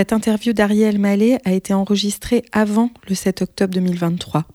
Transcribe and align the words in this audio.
Cette 0.00 0.14
interview 0.14 0.54
d'Ariel 0.54 0.98
Mallet 0.98 1.38
a 1.44 1.52
été 1.52 1.74
enregistrée 1.74 2.42
avant 2.52 2.88
le 3.06 3.14
7 3.14 3.42
octobre 3.42 3.74
2023. 3.74 4.46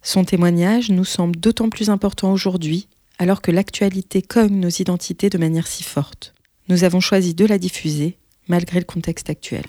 Son 0.00 0.22
témoignage 0.22 0.90
nous 0.90 1.04
semble 1.04 1.34
d'autant 1.34 1.70
plus 1.70 1.90
important 1.90 2.30
aujourd'hui, 2.30 2.86
alors 3.18 3.42
que 3.42 3.50
l'actualité 3.50 4.22
cogne 4.22 4.60
nos 4.60 4.68
identités 4.68 5.28
de 5.28 5.38
manière 5.38 5.66
si 5.66 5.82
forte. 5.82 6.34
Nous 6.68 6.84
avons 6.84 7.00
choisi 7.00 7.34
de 7.34 7.46
la 7.46 7.58
diffuser, 7.58 8.16
malgré 8.46 8.78
le 8.78 8.84
contexte 8.84 9.28
actuel. 9.28 9.64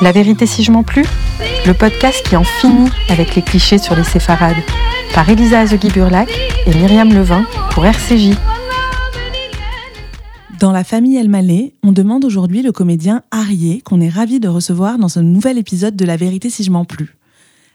La 0.00 0.12
vérité 0.12 0.46
si 0.46 0.64
je 0.64 0.72
m'en 0.72 0.82
plus 0.82 1.04
Le 1.66 1.74
podcast 1.74 2.26
qui 2.26 2.36
en 2.36 2.44
finit 2.44 2.88
avec 3.10 3.34
les 3.34 3.42
clichés 3.42 3.76
sur 3.76 3.94
les 3.96 4.04
séfarades. 4.04 4.56
Par 5.14 5.28
Elisa 5.28 5.60
Azegui-Burlac 5.60 6.30
et 6.66 6.74
Myriam 6.74 7.12
Levin 7.12 7.44
pour 7.70 7.84
RCJ. 7.84 8.30
Dans 10.60 10.70
la 10.70 10.84
famille 10.84 11.16
Elmaleh, 11.16 11.74
on 11.82 11.92
demande 11.92 12.24
aujourd'hui 12.24 12.62
le 12.62 12.70
comédien 12.70 13.22
Arié 13.30 13.80
qu'on 13.80 14.00
est 14.00 14.08
ravi 14.08 14.38
de 14.40 14.48
recevoir 14.48 14.98
dans 14.98 15.08
ce 15.08 15.20
nouvel 15.20 15.58
épisode 15.58 15.96
de 15.96 16.04
La 16.04 16.16
vérité 16.16 16.48
si 16.48 16.62
je 16.62 16.70
m'en 16.70 16.84
plus. 16.84 17.16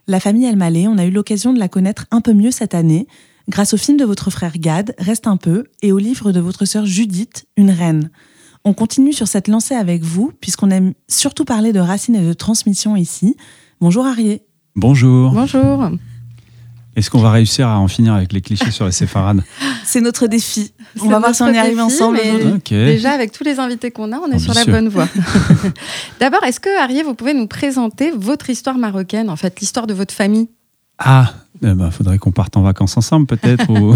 La 0.07 0.19
famille 0.19 0.45
Elmaleh, 0.45 0.87
on 0.87 0.97
a 0.97 1.05
eu 1.05 1.11
l'occasion 1.11 1.53
de 1.53 1.59
la 1.59 1.67
connaître 1.67 2.05
un 2.11 2.21
peu 2.21 2.33
mieux 2.33 2.51
cette 2.51 2.73
année 2.73 3.07
grâce 3.49 3.73
au 3.73 3.77
film 3.77 3.97
de 3.97 4.05
votre 4.05 4.29
frère 4.29 4.57
Gad, 4.57 4.95
Reste 4.97 5.27
un 5.27 5.37
peu, 5.37 5.65
et 5.81 5.91
au 5.91 5.97
livre 5.97 6.31
de 6.31 6.39
votre 6.39 6.65
sœur 6.65 6.85
Judith, 6.85 7.47
Une 7.57 7.71
reine. 7.71 8.11
On 8.63 8.73
continue 8.73 9.13
sur 9.13 9.27
cette 9.27 9.47
lancée 9.47 9.75
avec 9.75 10.03
vous, 10.03 10.31
puisqu'on 10.39 10.69
aime 10.69 10.93
surtout 11.07 11.45
parler 11.45 11.73
de 11.73 11.79
racines 11.79 12.15
et 12.15 12.25
de 12.25 12.33
transmission 12.33 12.95
ici. 12.95 13.35
Bonjour 13.81 14.05
Arié. 14.05 14.43
Bonjour. 14.75 15.31
Bonjour. 15.31 15.89
Est-ce 16.99 17.09
qu'on 17.09 17.21
va 17.21 17.31
réussir 17.31 17.65
à 17.69 17.79
en 17.79 17.87
finir 17.87 18.13
avec 18.13 18.33
les 18.33 18.41
clichés 18.41 18.71
sur 18.71 18.85
les 18.85 18.91
séfarades 18.91 19.41
C'est 19.85 20.01
notre 20.01 20.27
défi. 20.27 20.73
On 20.99 21.07
va 21.07 21.19
voir 21.19 21.33
si 21.33 21.41
on 21.41 21.53
y 21.53 21.57
arrive 21.57 21.79
ensemble. 21.79 22.19
Déjà, 22.69 23.11
avec 23.11 23.31
tous 23.31 23.45
les 23.45 23.57
invités 23.57 23.89
qu'on 23.89 24.11
a, 24.11 24.17
on 24.17 24.29
est 24.29 24.39
sur 24.39 24.53
la 24.53 24.65
bonne 24.65 24.89
voie. 24.89 25.07
D'abord, 26.19 26.43
est-ce 26.43 26.59
que, 26.59 26.83
Arié, 26.83 27.03
vous 27.03 27.13
pouvez 27.13 27.33
nous 27.33 27.47
présenter 27.47 28.11
votre 28.11 28.49
histoire 28.49 28.77
marocaine, 28.77 29.29
en 29.29 29.37
fait, 29.37 29.61
l'histoire 29.61 29.87
de 29.87 29.93
votre 29.93 30.13
famille? 30.13 30.49
Ah, 30.97 31.31
il 31.61 31.69
eh 31.69 31.73
ben, 31.73 31.89
faudrait 31.89 32.17
qu'on 32.17 32.33
parte 32.33 32.57
en 32.57 32.63
vacances 32.63 32.97
ensemble, 32.97 33.27
peut-être. 33.27 33.69
ou... 33.69 33.95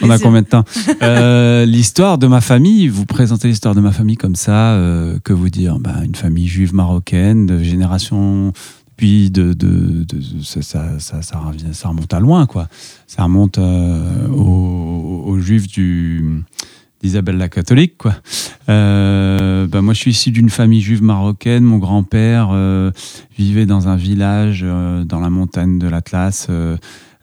on 0.00 0.08
a 0.08 0.18
combien 0.18 0.40
de 0.40 0.46
temps? 0.46 0.64
Euh, 1.02 1.66
L'histoire 1.66 2.16
de 2.16 2.26
ma 2.26 2.40
famille, 2.40 2.88
vous 2.88 3.04
présentez 3.04 3.48
l'histoire 3.48 3.74
de 3.74 3.80
ma 3.80 3.92
famille 3.92 4.16
comme 4.16 4.36
ça, 4.36 4.72
euh, 4.72 5.18
que 5.22 5.34
vous 5.34 5.50
dire? 5.50 5.78
Bah, 5.78 5.96
Une 6.02 6.14
famille 6.14 6.48
juive 6.48 6.74
marocaine 6.74 7.44
de 7.44 7.62
génération 7.62 8.54
puis 8.96 9.30
de, 9.30 9.52
de, 9.52 10.06
ça, 10.42 10.62
ça, 10.62 10.98
ça, 10.98 11.22
ça, 11.22 11.38
remonte 11.88 12.14
à 12.14 12.20
loin, 12.20 12.46
quoi. 12.46 12.68
Ça 13.06 13.24
remonte 13.24 13.58
euh, 13.58 14.28
aux, 14.28 15.38
juifs 15.38 15.66
du 15.66 16.42
d'Isabelle 17.02 17.36
la 17.36 17.48
catholique, 17.48 17.98
quoi. 17.98 18.14
Euh, 18.68 19.66
bah, 19.66 19.82
moi, 19.82 19.92
je 19.94 19.98
suis 19.98 20.10
issu 20.12 20.30
d'une 20.30 20.48
famille 20.48 20.80
juive 20.80 21.02
marocaine. 21.02 21.64
Mon 21.64 21.78
grand-père 21.78 22.50
euh, 22.52 22.92
vivait 23.36 23.66
dans 23.66 23.88
un 23.88 23.96
village 23.96 24.62
dans 24.62 25.20
la 25.20 25.28
montagne 25.28 25.78
de 25.78 25.88
l'Atlas. 25.88 26.48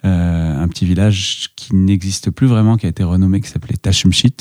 un 0.03 0.67
petit 0.67 0.85
village 0.85 1.50
qui 1.56 1.75
n'existe 1.75 2.31
plus 2.31 2.47
vraiment, 2.47 2.78
qui 2.78 2.85
a 2.85 2.89
été 2.89 3.03
renommé, 3.03 3.41
qui 3.41 3.50
s'appelait 3.50 3.78
Tachemchit. 3.78 4.35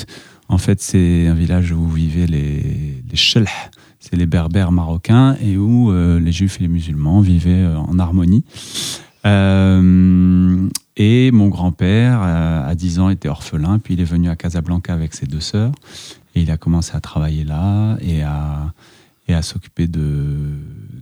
En 0.48 0.58
fait, 0.58 0.80
c'est 0.80 1.28
un 1.28 1.34
village 1.34 1.70
où 1.70 1.88
vivaient 1.88 2.26
les, 2.26 3.02
les 3.08 3.16
c'est 4.00 4.16
les 4.16 4.26
berbères 4.26 4.72
marocains, 4.72 5.36
et 5.42 5.56
où 5.56 5.92
euh, 5.92 6.18
les 6.18 6.32
juifs 6.32 6.56
et 6.58 6.62
les 6.62 6.68
musulmans 6.68 7.20
vivaient 7.20 7.50
euh, 7.50 7.78
en 7.78 7.98
harmonie. 7.98 8.44
Euh, 9.26 10.68
et 10.96 11.30
mon 11.30 11.48
grand-père, 11.48 12.20
à 12.22 12.74
10 12.74 12.98
ans, 12.98 13.10
était 13.10 13.28
orphelin, 13.28 13.78
puis 13.78 13.94
il 13.94 14.00
est 14.00 14.04
venu 14.04 14.28
à 14.28 14.36
Casablanca 14.36 14.92
avec 14.92 15.14
ses 15.14 15.26
deux 15.26 15.40
sœurs, 15.40 15.72
et 16.34 16.40
il 16.40 16.50
a 16.50 16.56
commencé 16.56 16.96
à 16.96 17.00
travailler 17.00 17.44
là 17.44 17.96
et 18.00 18.22
à, 18.22 18.72
et 19.30 19.34
à 19.34 19.42
s'occuper 19.42 19.86
de, 19.86 20.00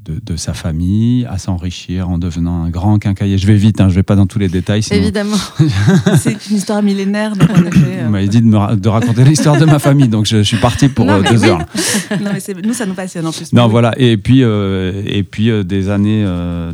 de, 0.09 0.37
sa 0.37 0.55
famille, 0.55 1.27
à 1.27 1.39
s'enrichir 1.39 2.09
en 2.09 2.19
devenant 2.19 2.63
un 2.65 2.71
grand 2.71 2.99
quincailler. 2.99 3.37
Je 3.39 3.47
vais 3.47 3.57
vite, 3.57 3.81
hein, 3.81 3.89
je 3.89 3.95
ne 3.95 3.97
vais 3.97 4.03
pas 4.03 4.17
dans 4.17 4.27
tous 4.27 4.39
les 4.39 4.49
détails. 4.49 4.83
Évidemment. 4.91 5.37
c'est 6.19 6.49
une 6.51 6.57
histoire 6.57 6.83
millénaire. 6.83 7.37
Donc 7.37 7.49
on 7.55 7.61
Vous 7.61 8.11
m'avez 8.11 8.29
dit 8.29 8.41
de, 8.41 8.47
me, 8.47 8.77
de 8.77 8.89
raconter 8.89 9.25
l'histoire 9.25 9.59
de 9.59 9.65
ma 9.65 9.79
famille, 9.79 10.09
donc 10.09 10.27
je, 10.27 10.43
suis 10.43 10.57
parti 10.57 10.89
pour 10.89 11.11
euh, 11.11 11.23
deux 11.23 11.45
heures. 11.45 11.59
non, 12.23 12.31
mais 12.33 12.63
nous, 12.65 12.73
ça 12.73 12.87
nous 12.87 12.95
passionne 12.95 13.27
en 13.27 13.33
plus. 13.33 13.53
Non, 13.53 13.69
voilà. 13.69 13.93
Et 13.99 14.17
puis, 14.17 14.43
euh, 14.43 15.03
et 15.05 15.23
puis 15.23 15.51
euh, 15.51 15.63
des 15.63 15.91
années, 15.91 16.25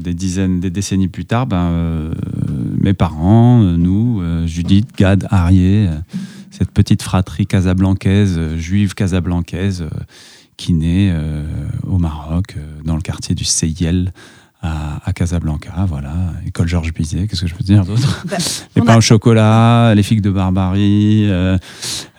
des 0.00 0.14
dizaines, 0.14 0.60
des 0.60 0.70
décennies 0.70 1.08
plus 1.08 1.24
tard, 1.24 1.46
ben, 1.46 2.10
mes 2.78 2.94
parents, 2.94 3.60
nous, 3.60 4.22
Judith, 4.46 4.88
Gad, 4.96 5.26
Arié, 5.30 5.88
cette 6.50 6.70
petite 6.70 7.02
fratrie 7.02 7.46
casablancaise, 7.46 8.38
juive 8.56 8.94
casablancaise, 8.94 9.84
qui 10.56 10.72
naît 10.72 11.10
euh, 11.12 11.44
au 11.86 11.98
Maroc, 11.98 12.54
euh, 12.56 12.80
dans 12.84 12.96
le 12.96 13.02
quartier 13.02 13.34
du 13.34 13.44
Seyel, 13.44 14.12
à, 14.66 15.12
Casablanca, 15.14 15.84
voilà, 15.86 16.14
école 16.46 16.66
Georges 16.66 16.94
Bizet, 16.94 17.26
qu'est-ce 17.26 17.42
que 17.42 17.46
je 17.46 17.54
peux 17.54 17.62
dire 17.62 17.84
d'autre? 17.84 18.24
Bah, 18.26 18.38
Les 18.76 18.80
pains 18.80 18.96
au 18.96 19.02
chocolat, 19.02 19.94
les 19.94 20.02
figues 20.02 20.22
de 20.22 20.30
barbarie, 20.30 21.26
euh, 21.28 21.58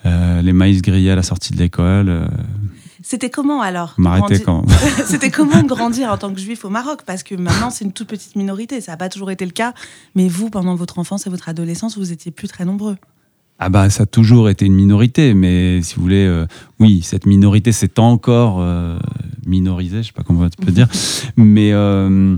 les 0.03 0.53
maïs 0.53 0.83
grillés 0.83 1.09
à 1.09 1.15
la 1.15 1.23
sortie 1.23 1.53
de 1.53 1.57
l'école. 1.57 2.29
C'était 3.01 3.31
comment 3.31 3.61
alors 3.61 3.95
M'arrêter 3.97 4.43
quand 4.43 4.63
C'était 5.05 5.31
comment 5.31 5.63
grandir 5.63 6.11
en 6.11 6.17
tant 6.17 6.31
que 6.31 6.39
juif 6.39 6.65
au 6.65 6.69
Maroc? 6.69 7.01
Parce 7.03 7.23
que 7.23 7.33
maintenant, 7.33 7.71
c'est 7.71 7.85
une 7.85 7.93
toute 7.93 8.07
petite 8.07 8.35
minorité. 8.35 8.79
Ça 8.79 8.91
n'a 8.91 8.97
pas 8.97 9.09
toujours 9.09 9.31
été 9.31 9.45
le 9.45 9.51
cas. 9.51 9.73
Mais 10.13 10.27
vous, 10.27 10.51
pendant 10.51 10.75
votre 10.75 10.99
enfance 10.99 11.25
et 11.25 11.31
votre 11.31 11.49
adolescence, 11.49 11.97
vous 11.97 12.11
étiez 12.11 12.31
plus 12.31 12.47
très 12.47 12.65
nombreux. 12.65 12.97
Ah 13.57 13.69
bah 13.69 13.89
ça 13.89 14.03
a 14.03 14.05
toujours 14.05 14.49
été 14.49 14.65
une 14.65 14.75
minorité, 14.75 15.33
mais 15.33 15.81
si 15.81 15.95
vous 15.95 16.01
voulez, 16.01 16.25
euh, 16.25 16.45
oui, 16.79 17.01
cette 17.03 17.25
minorité 17.25 17.71
s'est 17.71 17.99
encore 17.99 18.57
euh, 18.59 18.99
minorisée, 19.45 20.03
je 20.03 20.07
sais 20.07 20.13
pas 20.13 20.23
comment 20.23 20.41
on 20.41 20.65
peut 20.65 20.73
dire, 20.73 20.89
mais 21.37 21.71
euh, 21.71 22.35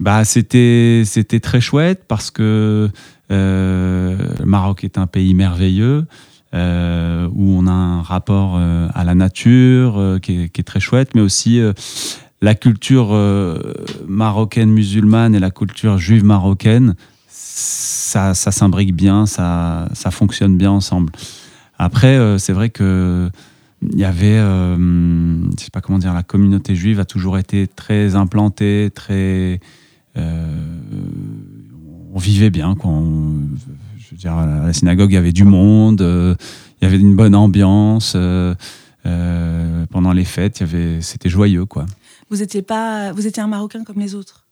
bah 0.00 0.24
c'était 0.24 1.02
c'était 1.04 1.40
très 1.40 1.60
chouette 1.60 2.04
parce 2.08 2.30
que 2.30 2.88
le 3.28 4.44
Maroc 4.44 4.84
est 4.84 4.96
un 4.96 5.06
pays 5.06 5.34
merveilleux 5.34 6.06
où 6.54 6.56
on 6.56 7.66
a 7.66 7.72
un 7.72 8.00
rapport 8.00 8.56
à 8.56 9.04
la 9.04 9.14
nature 9.14 10.18
qui 10.22 10.44
est, 10.44 10.48
qui, 10.50 10.60
est, 10.60 10.64
très 10.64 10.80
chouette, 10.80 11.10
mais 11.14 11.20
aussi 11.20 11.60
la 12.40 12.54
culture 12.54 13.12
marocaine 14.06 14.70
musulmane 14.70 15.34
et 15.34 15.40
la 15.40 15.50
culture 15.50 15.98
juive 15.98 16.24
marocaine 16.24 16.94
ça, 17.56 18.34
s'imbrique 18.34 18.94
bien, 18.94 19.26
ça, 19.26 19.88
ça 19.92 20.10
fonctionne 20.10 20.58
bien 20.58 20.70
ensemble. 20.70 21.12
Après, 21.78 22.16
euh, 22.16 22.38
c'est 22.38 22.52
vrai 22.52 22.70
que 22.70 23.30
il 23.92 23.98
y 23.98 24.04
avait, 24.04 24.38
euh, 24.38 24.76
je 25.58 25.64
sais 25.64 25.70
pas 25.70 25.82
comment 25.82 25.98
dire, 25.98 26.14
la 26.14 26.22
communauté 26.22 26.74
juive 26.74 27.00
a 27.00 27.04
toujours 27.04 27.36
été 27.36 27.68
très 27.68 28.16
implantée, 28.16 28.90
très, 28.94 29.60
euh, 30.16 30.56
on 32.14 32.18
vivait 32.18 32.50
bien. 32.50 32.74
Quoi. 32.74 32.92
je 33.98 34.10
veux 34.10 34.16
dire, 34.16 34.32
à 34.32 34.66
la 34.66 34.72
synagogue, 34.72 35.10
il 35.10 35.14
y 35.14 35.18
avait 35.18 35.32
du 35.32 35.44
monde, 35.44 36.00
il 36.00 36.84
y 36.84 36.86
avait 36.86 36.98
une 36.98 37.14
bonne 37.14 37.34
ambiance. 37.34 38.16
pendant 39.90 40.12
les 40.12 40.24
fêtes, 40.24 40.60
y 40.60 40.62
avait, 40.62 41.02
c'était 41.02 41.28
joyeux, 41.28 41.66
quoi. 41.66 41.84
Vous 42.30 42.42
étiez 42.42 42.62
pas, 42.62 43.12
vous 43.12 43.26
étiez 43.26 43.42
un 43.42 43.48
Marocain 43.48 43.84
comme 43.84 44.00
les 44.00 44.14
autres? 44.14 44.43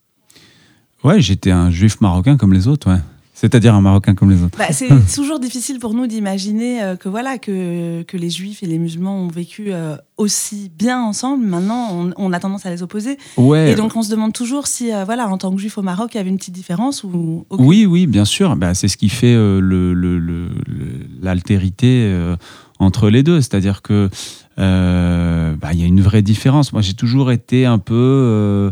Ouais, 1.05 1.21
j'étais 1.21 1.51
un 1.51 1.71
juif 1.71 2.01
marocain 2.01 2.37
comme 2.37 2.53
les 2.53 2.69
autres, 2.69 2.91
ouais. 2.91 3.01
C'est-à-dire 3.43 3.75
un 3.75 3.81
Marocain 3.81 4.15
comme 4.15 4.31
les 4.31 4.41
autres. 4.41 4.57
Bah, 4.57 4.67
c'est 4.71 4.87
toujours 5.17 5.41
difficile 5.41 5.81
pour 5.81 5.95
nous 5.95 6.07
d'imaginer 6.07 6.81
euh, 6.81 6.95
que 6.95 7.09
voilà 7.09 7.39
que, 7.39 8.03
que 8.03 8.17
les 8.17 8.31
Juifs 8.31 8.63
et 8.63 8.67
les 8.67 8.79
musulmans 8.79 9.17
ont 9.17 9.27
vécu 9.27 9.73
euh, 9.73 9.97
aussi 10.17 10.71
bien 10.79 11.03
ensemble. 11.03 11.45
Maintenant, 11.45 12.12
on, 12.17 12.33
a 12.33 12.39
tendance 12.39 12.67
à 12.67 12.71
les 12.71 12.85
opposer. 12.85 13.19
Ouais. 13.37 13.73
Et 13.73 13.75
donc, 13.75 13.97
on 13.97 14.03
se 14.03 14.12
demande 14.12 14.33
toujours 14.33 14.69
si, 14.69 14.93
euh, 14.93 15.05
voilà, 15.05 15.29
en 15.29 15.39
tant 15.39 15.53
que 15.53 15.59
Juif 15.59 15.77
au 15.77 15.83
Maroc, 15.83 16.15
il 16.15 16.19
y 16.19 16.21
avait 16.21 16.31
une 16.31 16.37
petite 16.37 16.55
différence 16.55 17.03
ou. 17.03 17.45
Oui, 17.51 17.85
oui, 17.85 18.07
bien 18.07 18.25
sûr. 18.25 18.55
Bah, 18.55 18.75
c'est 18.75 18.87
ce 18.87 18.97
qui 18.97 19.09
fait 19.09 19.35
l'altérité 21.21 22.12
le, 22.12 22.37
entre 22.79 23.11
les 23.11 23.25
deux. 23.25 23.41
C'est-à-dire 23.41 23.82
que 23.82 24.09
bah, 24.56 25.73
il 25.73 25.81
y 25.81 25.82
a 25.82 25.87
une 25.87 26.00
vraie 26.00 26.23
différence. 26.23 26.73
Moi, 26.73 26.81
j'ai 26.81 26.94
toujours 26.94 27.32
été 27.32 27.67
un 27.67 27.79
peu 27.81 28.71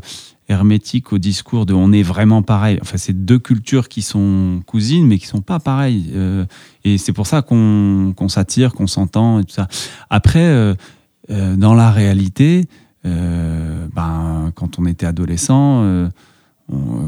hermétique 0.51 1.13
au 1.13 1.19
discours 1.19 1.65
de 1.65 1.73
on 1.73 1.93
est 1.93 2.03
vraiment 2.03 2.43
pareil. 2.43 2.79
Enfin, 2.83 2.97
c'est 2.97 3.25
deux 3.25 3.39
cultures 3.39 3.89
qui 3.89 4.03
sont 4.03 4.63
cousines, 4.67 5.07
mais 5.07 5.19
qui 5.19 5.27
sont 5.27 5.41
pas 5.41 5.61
pareilles. 5.61 6.11
Euh, 6.15 6.45
et 6.85 6.99
c'est 6.99 7.13
pour 7.13 7.27
ça 7.27 7.43
qu'on 7.43 8.15
s'attire, 8.29 8.75
qu'on 8.75 8.87
s'entend 8.87 9.39
et 9.39 9.45
tout 9.45 9.53
ça. 9.53 9.69
Après, 10.11 10.45
euh, 10.45 10.75
euh, 11.31 11.57
dans 11.57 11.75
la 11.75 11.91
réalité, 11.91 12.67
ben, 13.05 14.53
quand 14.55 14.79
on 14.79 14.85
était 14.85 15.07
adolescent, 15.07 16.11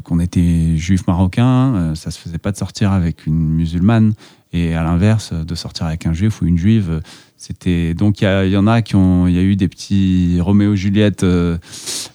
qu'on 0.05 0.21
était 0.21 0.77
juif 0.77 1.07
marocain, 1.07 1.95
ça 1.95 2.11
se 2.11 2.19
faisait 2.19 2.39
pas 2.39 2.53
de 2.53 2.57
sortir 2.57 2.93
avec 2.93 3.27
une 3.27 3.55
musulmane. 3.55 4.15
Et 4.55 4.75
à 4.75 4.83
l'inverse, 4.83 5.33
de 5.33 5.55
sortir 5.55 5.87
avec 5.87 6.05
un 6.05 6.13
juif 6.13 6.43
ou 6.43 6.47
une 6.47 6.59
juive, 6.59 7.01
c'était 7.37 7.95
donc 7.95 8.21
il 8.21 8.49
y, 8.49 8.57
en 8.57 8.67
a 8.67 8.83
qui 8.83 8.97
ont, 8.97 9.27
il 9.27 9.35
y 9.35 9.39
a 9.39 9.43
eu 9.43 9.57
des 9.57 9.67
petits 9.67 10.39
Roméo 10.41 10.77
Juliette 10.77 11.23
euh, 11.23 11.57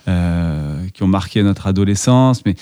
euh, 0.08 0.86
qui 0.94 1.04
ont 1.04 1.08
marqué 1.08 1.44
notre 1.44 1.68
adolescence, 1.68 2.46
mais 2.46 2.56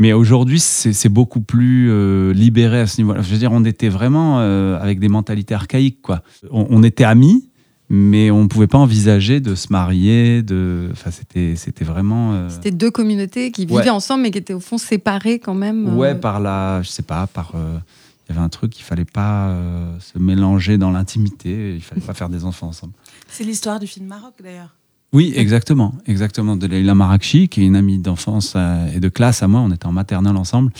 Mais 0.00 0.12
aujourd'hui, 0.12 0.58
c'est 0.58 1.08
beaucoup 1.08 1.40
plus 1.40 1.88
euh, 1.88 2.32
libéré 2.32 2.80
à 2.80 2.86
ce 2.86 3.00
niveau-là. 3.00 3.22
Je 3.22 3.30
veux 3.30 3.38
dire, 3.38 3.52
on 3.52 3.64
était 3.64 3.88
vraiment 3.88 4.40
euh, 4.40 4.76
avec 4.80 4.98
des 4.98 5.08
mentalités 5.08 5.54
archaïques, 5.54 6.02
quoi. 6.02 6.22
On, 6.50 6.82
était 6.82 7.04
amis, 7.04 7.48
mais 7.94 8.30
on 8.30 8.42
ne 8.42 8.48
pouvait 8.48 8.66
pas 8.66 8.78
envisager 8.78 9.40
de 9.40 9.54
se 9.54 9.72
marier. 9.72 10.42
De... 10.42 10.88
Enfin, 10.92 11.10
c'était 11.10 11.84
vraiment. 11.84 12.32
Euh, 12.32 12.48
c'était 12.48 12.70
deux 12.70 12.90
communautés 12.90 13.50
qui 13.50 13.66
vivaient 13.66 13.90
ensemble, 13.90 14.22
mais 14.22 14.30
qui 14.30 14.38
étaient 14.38 14.54
au 14.54 14.60
fond 14.60 14.78
séparées 14.78 15.38
quand 15.38 15.54
même. 15.54 15.96
Ouais, 15.96 16.14
par 16.14 16.40
la. 16.40 16.82
Je 16.82 16.88
sais 16.88 17.02
pas, 17.02 17.26
par. 17.26 17.52
Il 17.54 18.34
y 18.34 18.36
avait 18.36 18.44
un 18.44 18.48
truc, 18.48 18.78
il 18.78 18.82
fallait 18.82 19.04
pas 19.04 19.54
se 20.00 20.18
mélanger 20.18 20.78
dans 20.78 20.90
l'intimité, 20.90 21.74
il 21.74 21.82
fallait 21.82 22.00
pas 22.00 22.14
faire 22.14 22.30
des 22.30 22.44
enfants 22.44 22.68
ensemble. 22.68 22.94
C'est 23.28 23.44
l'histoire 23.44 23.78
du 23.78 23.86
film 23.86 24.06
Maroc 24.06 24.34
d'ailleurs. 24.42 24.74
Oui, 25.14 25.32
exactement, 25.36 25.94
exactement. 26.06 26.56
De 26.56 26.66
Leila 26.66 26.96
Marakchi, 26.96 27.48
qui 27.48 27.62
est 27.62 27.66
une 27.66 27.76
amie 27.76 27.98
d'enfance 27.98 28.54
euh, 28.56 28.92
et 28.92 28.98
de 28.98 29.08
classe 29.08 29.44
à 29.44 29.48
moi. 29.48 29.60
On 29.60 29.70
était 29.70 29.86
en 29.86 29.92
maternelle 29.92 30.36
ensemble. 30.36 30.72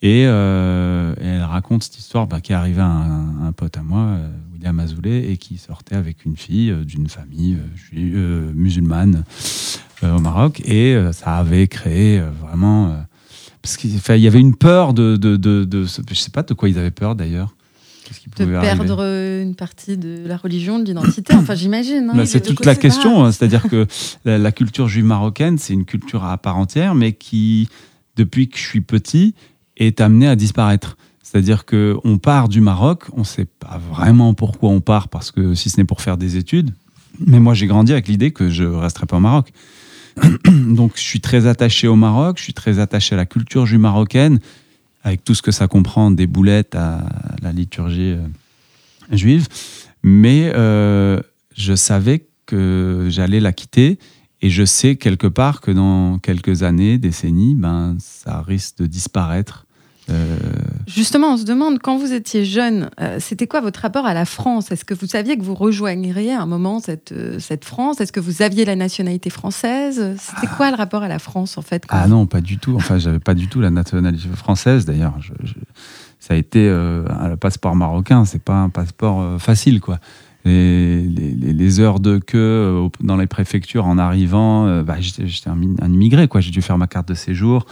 Et, 0.00 0.24
euh, 0.26 1.14
elle 1.20 1.42
raconte 1.42 1.82
cette 1.82 1.98
histoire 1.98 2.26
bah, 2.26 2.40
qui 2.40 2.52
est 2.52 2.54
arrivée 2.54 2.80
à 2.80 2.86
un, 2.86 3.52
pote 3.52 3.76
à 3.76 3.82
moi, 3.82 4.16
euh, 4.66 4.70
William 4.70 4.80
Azoulay, 4.80 5.30
et 5.30 5.36
qui 5.36 5.58
sortait 5.58 5.96
avec 5.96 6.24
une 6.24 6.36
fille 6.36 6.74
d'une 6.84 7.08
famille 7.08 7.56
musulmane 7.92 9.24
au 10.02 10.18
Maroc. 10.18 10.60
Et 10.64 10.96
ça 11.12 11.36
avait 11.36 11.68
créé 11.68 12.20
vraiment. 12.40 12.96
parce 13.62 13.76
qu'il 13.76 13.90
y 13.92 14.26
avait 14.26 14.40
une 14.40 14.56
peur 14.56 14.94
de, 14.94 15.16
de, 15.16 15.36
de, 15.36 15.64
de, 15.64 15.84
Je 15.84 16.14
sais 16.14 16.30
pas 16.30 16.42
de 16.42 16.54
quoi 16.54 16.68
ils 16.68 16.78
avaient 16.78 16.90
peur 16.90 17.14
d'ailleurs 17.14 17.56
de 18.38 18.44
perdre 18.44 19.02
une 19.42 19.54
partie 19.54 19.96
de 19.96 20.26
la 20.26 20.36
religion, 20.36 20.78
de 20.78 20.84
l'identité. 20.84 21.34
Enfin, 21.34 21.54
j'imagine. 21.54 22.10
Hein. 22.12 22.26
c'est 22.26 22.40
toute 22.40 22.64
la 22.64 22.74
question. 22.74 23.24
Hein. 23.24 23.32
C'est-à-dire 23.32 23.62
que 23.64 23.86
la, 24.24 24.52
culture 24.52 24.88
juive 24.88 25.04
marocaine, 25.04 25.58
c'est 25.58 25.72
une 25.72 25.84
culture 25.84 26.24
à 26.24 26.36
part 26.38 26.56
entière, 26.56 26.94
mais 26.94 27.12
qui, 27.12 27.68
depuis 28.16 28.48
que 28.48 28.58
je 28.58 28.64
suis 28.64 28.80
petit, 28.80 29.34
est 29.76 30.00
amenée 30.00 30.28
à 30.28 30.36
disparaître. 30.36 30.96
C'est-à-dire 31.26 31.64
que 31.64 31.96
on 32.04 32.18
part 32.18 32.48
du 32.48 32.60
Maroc, 32.60 33.06
on 33.12 33.20
ne 33.20 33.24
sait 33.24 33.46
pas 33.46 33.80
vraiment 33.90 34.32
pourquoi 34.32 34.70
on 34.70 34.80
part, 34.80 35.08
parce 35.08 35.32
que 35.32 35.56
si 35.56 35.70
ce 35.70 35.78
n'est 35.78 35.84
pour 35.84 36.00
faire 36.00 36.18
des 36.18 36.36
études. 36.36 36.72
Mais 37.18 37.40
moi, 37.40 37.52
j'ai 37.52 37.66
grandi 37.66 37.90
avec 37.90 38.06
l'idée 38.06 38.30
que 38.30 38.48
je 38.48 38.62
ne 38.62 38.76
resterai 38.76 39.06
pas 39.06 39.16
au 39.16 39.20
Maroc. 39.20 39.52
Donc, 40.46 40.92
je 40.94 41.00
suis 41.00 41.20
très 41.20 41.48
attaché 41.48 41.88
au 41.88 41.96
Maroc, 41.96 42.38
je 42.38 42.44
suis 42.44 42.54
très 42.54 42.78
attaché 42.78 43.16
à 43.16 43.16
la 43.16 43.26
culture 43.26 43.66
juive 43.66 43.80
marocaine 43.80 44.38
avec 45.02 45.24
tout 45.24 45.34
ce 45.34 45.42
que 45.42 45.50
ça 45.50 45.66
comprend, 45.66 46.12
des 46.12 46.28
boulettes 46.28 46.76
à 46.76 47.04
la 47.42 47.50
liturgie 47.50 48.12
euh, 48.12 48.26
juive. 49.10 49.48
Mais 50.04 50.52
euh, 50.54 51.18
je 51.56 51.74
savais 51.74 52.28
que 52.46 53.08
j'allais 53.10 53.40
la 53.40 53.52
quitter 53.52 53.98
et 54.42 54.48
je 54.48 54.64
sais 54.64 54.94
quelque 54.94 55.26
part 55.26 55.60
que 55.60 55.72
dans 55.72 56.20
quelques 56.20 56.62
années, 56.62 56.98
décennies, 56.98 57.56
ben, 57.56 57.96
ça 57.98 58.42
risque 58.42 58.76
de 58.78 58.86
disparaître 58.86 59.66
euh, 60.08 60.38
Justement, 60.86 61.32
on 61.32 61.36
se 61.36 61.44
demande, 61.44 61.80
quand 61.80 61.98
vous 61.98 62.12
étiez 62.12 62.44
jeune, 62.44 62.90
euh, 63.00 63.16
c'était 63.18 63.48
quoi 63.48 63.60
votre 63.60 63.80
rapport 63.80 64.06
à 64.06 64.14
la 64.14 64.24
France? 64.24 64.70
Est-ce 64.70 64.84
que 64.84 64.94
vous 64.94 65.06
saviez 65.06 65.36
que 65.36 65.42
vous 65.42 65.54
rejoigneriez 65.54 66.32
à 66.32 66.42
un 66.42 66.46
moment 66.46 66.78
cette, 66.78 67.10
euh, 67.10 67.40
cette 67.40 67.64
France? 67.64 68.00
Est-ce 68.00 68.12
que 68.12 68.20
vous 68.20 68.40
aviez 68.40 68.64
la 68.64 68.76
nationalité 68.76 69.28
française? 69.28 70.16
C'était 70.18 70.46
quoi 70.56 70.70
le 70.70 70.76
rapport 70.76 71.02
à 71.02 71.08
la 71.08 71.18
France, 71.18 71.58
en 71.58 71.62
fait 71.62 71.84
Ah 71.88 72.06
non, 72.06 72.26
pas 72.26 72.40
du 72.40 72.58
tout. 72.58 72.76
Enfin, 72.76 72.98
j'avais 72.98 73.18
pas 73.18 73.34
du 73.34 73.48
tout 73.48 73.60
la 73.60 73.70
nationalité 73.70 74.28
française, 74.28 74.84
d'ailleurs. 74.84 75.14
ça 76.20 76.34
a 76.34 76.36
été 76.36 76.68
un 76.68 77.36
passeport 77.36 77.74
marocain, 77.74 78.24
c'est 78.24 78.42
pas 78.42 78.60
un 78.60 78.68
passeport 78.68 79.40
facile, 79.40 79.80
quoi. 79.80 79.98
Les, 80.44 81.02
les, 81.02 81.80
heures 81.80 81.98
de 81.98 82.18
queue 82.18 82.88
dans 83.00 83.16
les 83.16 83.26
préfectures 83.26 83.86
en 83.86 83.98
arrivant, 83.98 84.82
bah, 84.84 84.94
j'étais 85.00 85.50
un, 85.50 85.58
un, 85.82 85.92
immigré, 85.92 86.28
quoi. 86.28 86.40
J'ai 86.40 86.52
dû 86.52 86.62
faire 86.62 86.78
ma 86.78 86.86
carte 86.86 87.08
de 87.08 87.14
séjour 87.14 87.66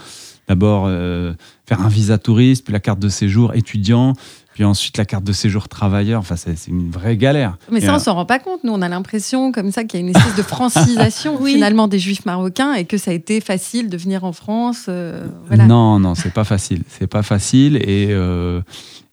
d'abord 0.47 0.85
euh, 0.87 1.33
faire 1.65 1.81
un 1.81 1.87
visa 1.87 2.17
touriste, 2.17 2.63
puis 2.63 2.73
la 2.73 2.79
carte 2.79 2.99
de 2.99 3.09
séjour 3.09 3.53
étudiant, 3.55 4.13
puis 4.53 4.63
ensuite 4.63 4.97
la 4.97 5.05
carte 5.05 5.23
de 5.23 5.33
séjour 5.33 5.67
travailleur. 5.67 6.19
Enfin, 6.19 6.35
c'est 6.35 6.67
une 6.67 6.89
vraie 6.89 7.17
galère. 7.17 7.57
Mais 7.71 7.81
ça, 7.81 7.95
on 7.95 7.99
s'en 7.99 8.13
rend 8.13 8.25
pas 8.25 8.39
compte. 8.39 8.63
Nous, 8.63 8.71
on 8.71 8.81
a 8.81 8.89
l'impression 8.89 9.51
comme 9.51 9.71
ça 9.71 9.83
qu'il 9.83 9.99
y 9.99 10.03
a 10.03 10.07
une 10.07 10.15
espèce 10.15 10.35
de 10.35 10.43
francisation 10.43 11.37
finalement 11.45 11.87
des 11.87 11.99
Juifs 11.99 12.25
marocains 12.25 12.73
et 12.73 12.85
que 12.85 12.97
ça 12.97 13.11
a 13.11 13.13
été 13.13 13.41
facile 13.41 13.89
de 13.89 13.97
venir 13.97 14.23
en 14.23 14.31
France. 14.31 14.85
Euh, 14.87 15.27
non, 15.51 15.99
non, 15.99 16.15
c'est 16.15 16.33
pas 16.33 16.45
facile. 16.45 16.83
C'est 16.87 17.07
pas 17.07 17.23
facile 17.23 17.77
et 17.77 18.07
euh, 18.11 18.61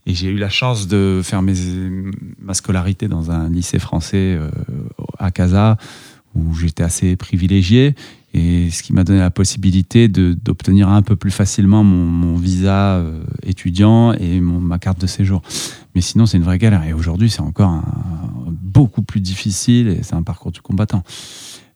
et 0.05 0.15
j'ai 0.15 0.29
eu 0.29 0.37
la 0.37 0.49
chance 0.49 0.89
de 0.89 1.21
faire 1.23 1.43
mes, 1.43 1.55
ma 2.41 2.55
scolarité 2.55 3.07
dans 3.07 3.31
un 3.31 3.49
lycée 3.49 3.79
français 3.79 4.37
à 5.17 5.31
Casa, 5.31 5.77
où 6.35 6.55
j'étais 6.55 6.83
assez 6.83 7.15
privilégié 7.15 7.95
et 8.35 8.71
ce 8.71 8.83
qui 8.83 8.93
m'a 8.93 9.05
donné 9.05 9.19
la 9.19 9.31
possibilité 9.31 10.09
d'obtenir 10.09 10.89
un 10.89 11.03
peu 11.03 11.17
plus 11.17 11.31
facilement 11.31 11.85
mon, 11.85 12.37
visa 12.37 12.97
euh, 12.97 13.23
étudiant 13.43 14.15
et 14.15 14.41
ma 14.41 14.79
carte 14.79 15.01
de 15.01 15.07
séjour. 15.07 15.43
Mais 15.95 16.01
sinon, 16.01 16.25
c'est 16.25 16.39
une 16.39 16.43
vraie 16.43 16.59
galère. 16.59 16.85
Et 16.85 16.95
aujourd'hui, 16.95 17.29
c'est 17.29 17.43
encore 17.43 17.83
beaucoup 18.47 19.03
plus 19.03 19.21
difficile 19.21 19.89
et 19.89 20.03
c'est 20.03 20.15
un 20.15 20.23
parcours 20.23 20.51
du 20.51 20.63
combattant. 20.63 21.03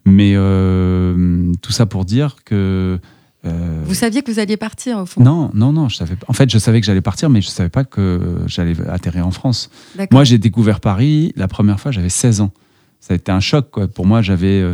Mais 0.06 0.32
euh, 0.34 1.52
tout 1.60 1.72
ça 1.72 1.84
pour 1.84 2.04
dire 2.06 2.36
que. 2.44 2.98
Euh, 3.44 3.82
vous 3.84 3.94
saviez 3.94 4.22
que 4.22 4.32
vous 4.32 4.38
alliez 4.38 4.56
partir 4.56 4.98
au 4.98 5.06
fond? 5.06 5.22
Non, 5.22 5.50
non, 5.52 5.72
non. 5.72 5.90
Je 5.90 5.96
savais 5.96 6.16
pas. 6.16 6.24
En 6.28 6.32
fait, 6.32 6.50
je 6.50 6.56
savais 6.56 6.80
que 6.80 6.86
j'allais 6.86 7.02
partir, 7.02 7.28
mais 7.28 7.42
je 7.42 7.48
ne 7.48 7.52
savais 7.52 7.68
pas 7.68 7.84
que 7.84 8.38
j'allais 8.46 8.74
atterrir 8.88 9.26
en 9.26 9.30
France. 9.30 9.68
Moi, 10.10 10.24
j'ai 10.24 10.38
découvert 10.38 10.80
Paris 10.80 11.32
la 11.36 11.48
première 11.48 11.78
fois, 11.78 11.92
j'avais 11.92 12.08
16 12.08 12.40
ans. 12.40 12.52
Ça 12.98 13.12
a 13.12 13.16
été 13.16 13.30
un 13.30 13.40
choc. 13.40 13.70
Quoi. 13.70 13.88
Pour 13.88 14.06
moi, 14.06 14.22
j'avais 14.22 14.64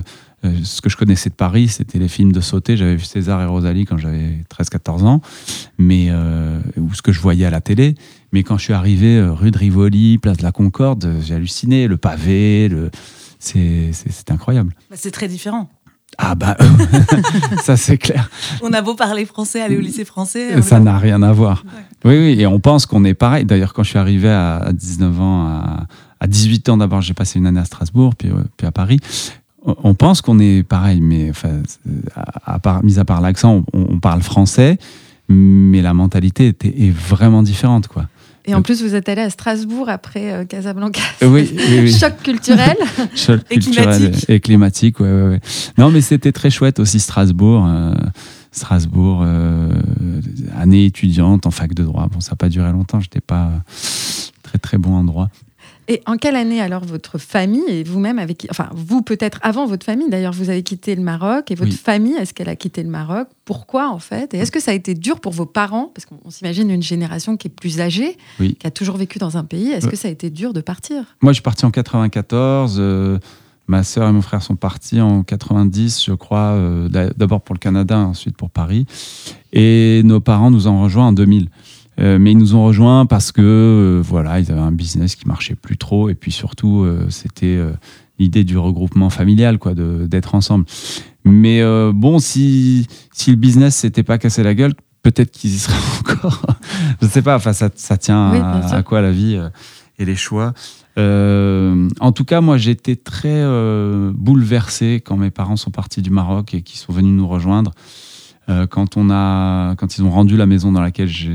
ce 0.64 0.80
que 0.80 0.90
je 0.90 0.96
connaissais 0.96 1.30
de 1.30 1.34
Paris, 1.34 1.68
c'était 1.68 1.98
les 1.98 2.08
films 2.08 2.32
de 2.32 2.40
sauter. 2.40 2.76
J'avais 2.76 2.96
vu 2.96 3.04
César 3.04 3.40
et 3.40 3.46
Rosalie 3.46 3.84
quand 3.84 3.96
j'avais 3.96 4.44
13-14 4.50 5.04
ans, 5.04 5.20
mais 5.78 6.08
euh, 6.10 6.60
ou 6.76 6.92
ce 6.94 7.02
que 7.02 7.12
je 7.12 7.20
voyais 7.20 7.46
à 7.46 7.50
la 7.50 7.60
télé. 7.60 7.94
Mais 8.32 8.42
quand 8.42 8.58
je 8.58 8.64
suis 8.64 8.72
arrivé 8.72 9.18
euh, 9.18 9.32
rue 9.32 9.50
de 9.50 9.58
Rivoli, 9.58 10.18
place 10.18 10.38
de 10.38 10.42
la 10.42 10.52
Concorde, 10.52 11.16
j'ai 11.22 11.34
halluciné. 11.34 11.86
Le 11.86 11.96
pavé, 11.96 12.68
le... 12.68 12.90
c'est 13.38 13.92
incroyable. 14.30 14.74
Bah, 14.90 14.96
c'est 14.98 15.12
très 15.12 15.28
différent. 15.28 15.68
Ah 16.18 16.34
bah 16.34 16.58
ça 17.62 17.78
c'est 17.78 17.96
clair. 17.96 18.28
On 18.60 18.70
a 18.74 18.82
beau 18.82 18.94
parler 18.94 19.24
français, 19.24 19.62
aller 19.62 19.78
au 19.78 19.80
lycée 19.80 20.04
français. 20.04 20.60
Ça 20.60 20.78
n'a 20.78 20.98
rien 20.98 21.22
à 21.22 21.32
voir. 21.32 21.64
Oui, 22.04 22.18
oui, 22.18 22.36
et 22.38 22.46
on 22.46 22.60
pense 22.60 22.84
qu'on 22.84 23.04
est 23.04 23.14
pareil. 23.14 23.46
D'ailleurs, 23.46 23.72
quand 23.72 23.82
je 23.82 23.90
suis 23.90 23.98
arrivé 23.98 24.28
à 24.28 24.72
19 24.74 25.20
ans, 25.22 25.46
à, 25.46 25.86
à 26.20 26.26
18 26.26 26.68
ans 26.68 26.76
d'abord, 26.76 27.00
j'ai 27.00 27.14
passé 27.14 27.38
une 27.38 27.46
année 27.46 27.60
à 27.60 27.64
Strasbourg, 27.64 28.14
puis, 28.14 28.28
puis 28.58 28.66
à 28.66 28.72
Paris 28.72 28.98
on 29.64 29.94
pense 29.94 30.20
qu'on 30.20 30.38
est 30.38 30.62
pareil, 30.62 31.00
mais 31.00 31.30
enfin, 31.30 31.62
à, 32.44 32.58
part, 32.58 32.82
mis 32.84 32.98
à 32.98 33.04
part 33.04 33.20
l'accent, 33.20 33.64
on, 33.72 33.98
parle 33.98 34.22
français, 34.22 34.78
mais 35.28 35.82
la 35.82 35.94
mentalité 35.94 36.48
était, 36.48 36.68
est 36.68 36.90
vraiment 36.90 37.42
différente, 37.42 37.88
quoi. 37.88 38.06
Et 38.44 38.54
en 38.56 38.62
plus, 38.62 38.82
vous 38.82 38.96
êtes 38.96 39.08
allé 39.08 39.22
à 39.22 39.30
Strasbourg 39.30 39.88
après 39.88 40.32
euh, 40.32 40.44
Casablanca. 40.44 41.00
Oui, 41.22 41.54
Choc 42.00 42.16
culturel. 42.24 42.76
Choc 43.14 43.40
et 43.50 43.60
culturel 43.60 43.98
climatique. 43.98 44.30
et 44.30 44.40
climatique. 44.40 45.00
Ouais, 45.00 45.12
ouais, 45.12 45.40
Non, 45.78 45.92
mais 45.92 46.00
c'était 46.00 46.32
très 46.32 46.50
chouette 46.50 46.80
aussi 46.80 46.98
Strasbourg. 46.98 47.64
Euh, 47.68 47.94
Strasbourg, 48.50 49.22
euh, 49.24 49.70
année 50.58 50.86
étudiante 50.86 51.46
en 51.46 51.52
fac 51.52 51.72
de 51.72 51.84
droit. 51.84 52.08
Bon, 52.10 52.20
ça 52.20 52.32
n'a 52.32 52.36
pas 52.36 52.48
duré 52.48 52.72
longtemps. 52.72 52.98
J'étais 52.98 53.20
pas 53.20 53.50
très 54.42 54.58
très 54.58 54.76
bon 54.76 54.96
en 54.96 55.04
droit. 55.04 55.28
Et 55.88 56.00
en 56.06 56.16
quelle 56.16 56.36
année 56.36 56.60
alors 56.60 56.84
votre 56.84 57.18
famille 57.18 57.64
et 57.68 57.82
vous-même 57.82 58.18
avec, 58.18 58.46
enfin 58.50 58.68
vous 58.74 59.02
peut-être 59.02 59.38
avant 59.42 59.66
votre 59.66 59.84
famille 59.84 60.08
d'ailleurs, 60.08 60.32
vous 60.32 60.48
avez 60.48 60.62
quitté 60.62 60.94
le 60.94 61.02
Maroc 61.02 61.50
et 61.50 61.54
votre 61.54 61.72
famille, 61.72 62.14
est-ce 62.14 62.32
qu'elle 62.32 62.48
a 62.48 62.56
quitté 62.56 62.82
le 62.82 62.88
Maroc? 62.88 63.28
Pourquoi 63.44 63.90
en 63.90 63.98
fait? 63.98 64.32
Et 64.34 64.38
est-ce 64.38 64.52
que 64.52 64.60
ça 64.60 64.70
a 64.70 64.74
été 64.74 64.94
dur 64.94 65.20
pour 65.20 65.32
vos 65.32 65.46
parents? 65.46 65.90
Parce 65.94 66.06
qu'on 66.06 66.30
s'imagine 66.30 66.70
une 66.70 66.82
génération 66.82 67.36
qui 67.36 67.48
est 67.48 67.50
plus 67.50 67.80
âgée, 67.80 68.16
qui 68.38 68.66
a 68.66 68.70
toujours 68.70 68.96
vécu 68.96 69.18
dans 69.18 69.36
un 69.36 69.44
pays. 69.44 69.70
Est-ce 69.70 69.88
que 69.88 69.96
ça 69.96 70.08
a 70.08 70.10
été 70.10 70.30
dur 70.30 70.52
de 70.52 70.60
partir? 70.60 71.16
Moi, 71.20 71.32
je 71.32 71.34
suis 71.34 71.42
parti 71.42 71.64
en 71.64 71.70
94. 71.70 72.76
Euh, 72.78 73.18
ma 73.66 73.82
sœur 73.82 74.08
et 74.08 74.12
mon 74.12 74.22
frère 74.22 74.42
sont 74.42 74.56
partis 74.56 75.00
en 75.00 75.22
90, 75.22 76.04
je 76.04 76.12
crois, 76.12 76.52
euh, 76.52 76.88
d'abord 77.16 77.40
pour 77.40 77.54
le 77.54 77.58
Canada, 77.58 77.98
ensuite 77.98 78.36
pour 78.36 78.50
Paris. 78.50 78.86
Et 79.52 80.02
nos 80.04 80.20
parents 80.20 80.50
nous 80.50 80.68
ont 80.68 80.82
rejoints 80.82 81.08
en 81.08 81.12
2000. 81.12 81.48
Euh, 82.02 82.18
mais 82.18 82.32
ils 82.32 82.38
nous 82.38 82.54
ont 82.54 82.64
rejoints 82.64 83.06
parce 83.06 83.30
que 83.32 83.42
euh, 83.42 84.02
voilà, 84.02 84.40
ils 84.40 84.50
avaient 84.50 84.60
un 84.60 84.72
business 84.72 85.14
qui 85.14 85.28
marchait 85.28 85.54
plus 85.54 85.76
trop 85.76 86.08
et 86.08 86.14
puis 86.14 86.32
surtout 86.32 86.82
euh, 86.82 87.06
c'était 87.10 87.60
l'idée 88.18 88.44
du 88.44 88.58
regroupement 88.58 89.10
familial 89.10 89.58
quoi, 89.58 89.74
d'être 89.74 90.34
ensemble. 90.34 90.64
Mais 91.24 91.62
bon, 91.92 92.18
si 92.18 92.86
si 93.12 93.30
le 93.30 93.36
business 93.36 93.76
s'était 93.76 94.02
pas 94.02 94.18
cassé 94.18 94.42
la 94.42 94.54
gueule, 94.54 94.74
peut-être 95.02 95.30
qu'ils 95.30 95.54
y 95.54 95.58
seraient 95.58 95.76
encore. 96.00 96.42
Je 97.00 97.06
sais 97.06 97.22
pas. 97.22 97.36
Enfin, 97.36 97.52
ça, 97.52 97.70
ça 97.74 97.96
tient 97.96 98.30
à, 98.30 98.82
quoi 98.82 99.00
la 99.00 99.12
vie 99.12 99.40
et 99.98 100.04
les 100.04 100.16
choix. 100.16 100.52
en 100.96 102.12
tout 102.12 102.24
cas, 102.24 102.40
moi, 102.40 102.58
j'étais 102.58 102.96
très 102.96 103.44
bouleversé 104.14 105.00
quand 105.04 105.16
mes 105.16 105.30
parents 105.30 105.56
sont 105.56 105.70
partis 105.70 106.02
du 106.02 106.10
Maroc 106.10 106.54
et 106.54 106.62
qu'ils 106.62 106.80
sont 106.80 106.92
venus 106.92 107.12
nous 107.12 107.28
rejoindre. 107.28 107.72
Euh, 108.52 108.66
quand, 108.66 108.96
on 108.96 109.10
a, 109.10 109.74
quand 109.76 109.96
ils 109.96 110.04
ont 110.04 110.10
rendu 110.10 110.36
la 110.36 110.46
maison 110.46 110.72
dans 110.72 110.80
laquelle 110.80 111.08
je 111.08 111.30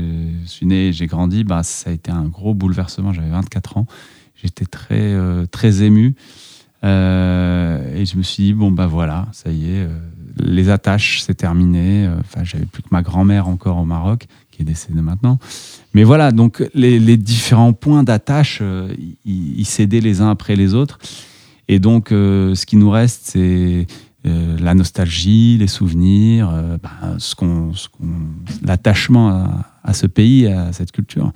suis 0.46 0.66
né 0.66 0.88
et 0.88 0.92
j'ai 0.92 1.06
grandi, 1.06 1.44
bah, 1.44 1.62
ça 1.62 1.90
a 1.90 1.92
été 1.92 2.10
un 2.10 2.24
gros 2.24 2.54
bouleversement. 2.54 3.12
J'avais 3.12 3.30
24 3.30 3.78
ans. 3.78 3.86
J'étais 4.42 4.66
très, 4.66 5.00
euh, 5.00 5.46
très 5.46 5.82
ému. 5.82 6.14
et 6.84 6.86
je 8.04 8.16
me 8.16 8.22
suis 8.22 8.44
dit, 8.44 8.52
bon, 8.52 8.70
bah 8.70 8.86
voilà, 8.86 9.26
ça 9.32 9.50
y 9.50 9.68
est, 9.68 9.88
les 10.38 10.70
attaches, 10.70 11.22
c'est 11.22 11.34
terminé. 11.34 12.08
Enfin, 12.20 12.44
j'avais 12.44 12.66
plus 12.66 12.82
que 12.82 12.88
ma 12.92 13.02
grand-mère 13.02 13.48
encore 13.48 13.78
au 13.78 13.84
Maroc, 13.84 14.26
qui 14.52 14.62
est 14.62 14.64
décédée 14.64 15.02
maintenant. 15.02 15.40
Mais 15.92 16.04
voilà, 16.04 16.30
donc 16.30 16.62
les, 16.74 17.16
différents 17.16 17.72
points 17.72 18.04
d'attache, 18.04 18.62
ils 19.24 19.64
cédaient 19.64 20.00
les 20.00 20.20
uns 20.20 20.30
après 20.30 20.54
les 20.54 20.74
autres. 20.74 21.00
Et 21.66 21.80
donc, 21.80 22.10
ce 22.10 22.64
qui 22.64 22.76
nous 22.76 22.90
reste, 22.90 23.22
c'est 23.24 23.88
la 24.60 24.74
nostalgie, 24.74 25.56
les 25.58 25.66
souvenirs, 25.66 26.50
ben, 26.82 27.18
ce 27.18 27.34
qu'on, 27.34 27.72
l'attachement 28.62 29.64
à, 29.82 29.94
ce 29.94 30.06
pays, 30.06 30.46
à 30.46 30.72
cette 30.72 30.92
culture. 30.92 31.32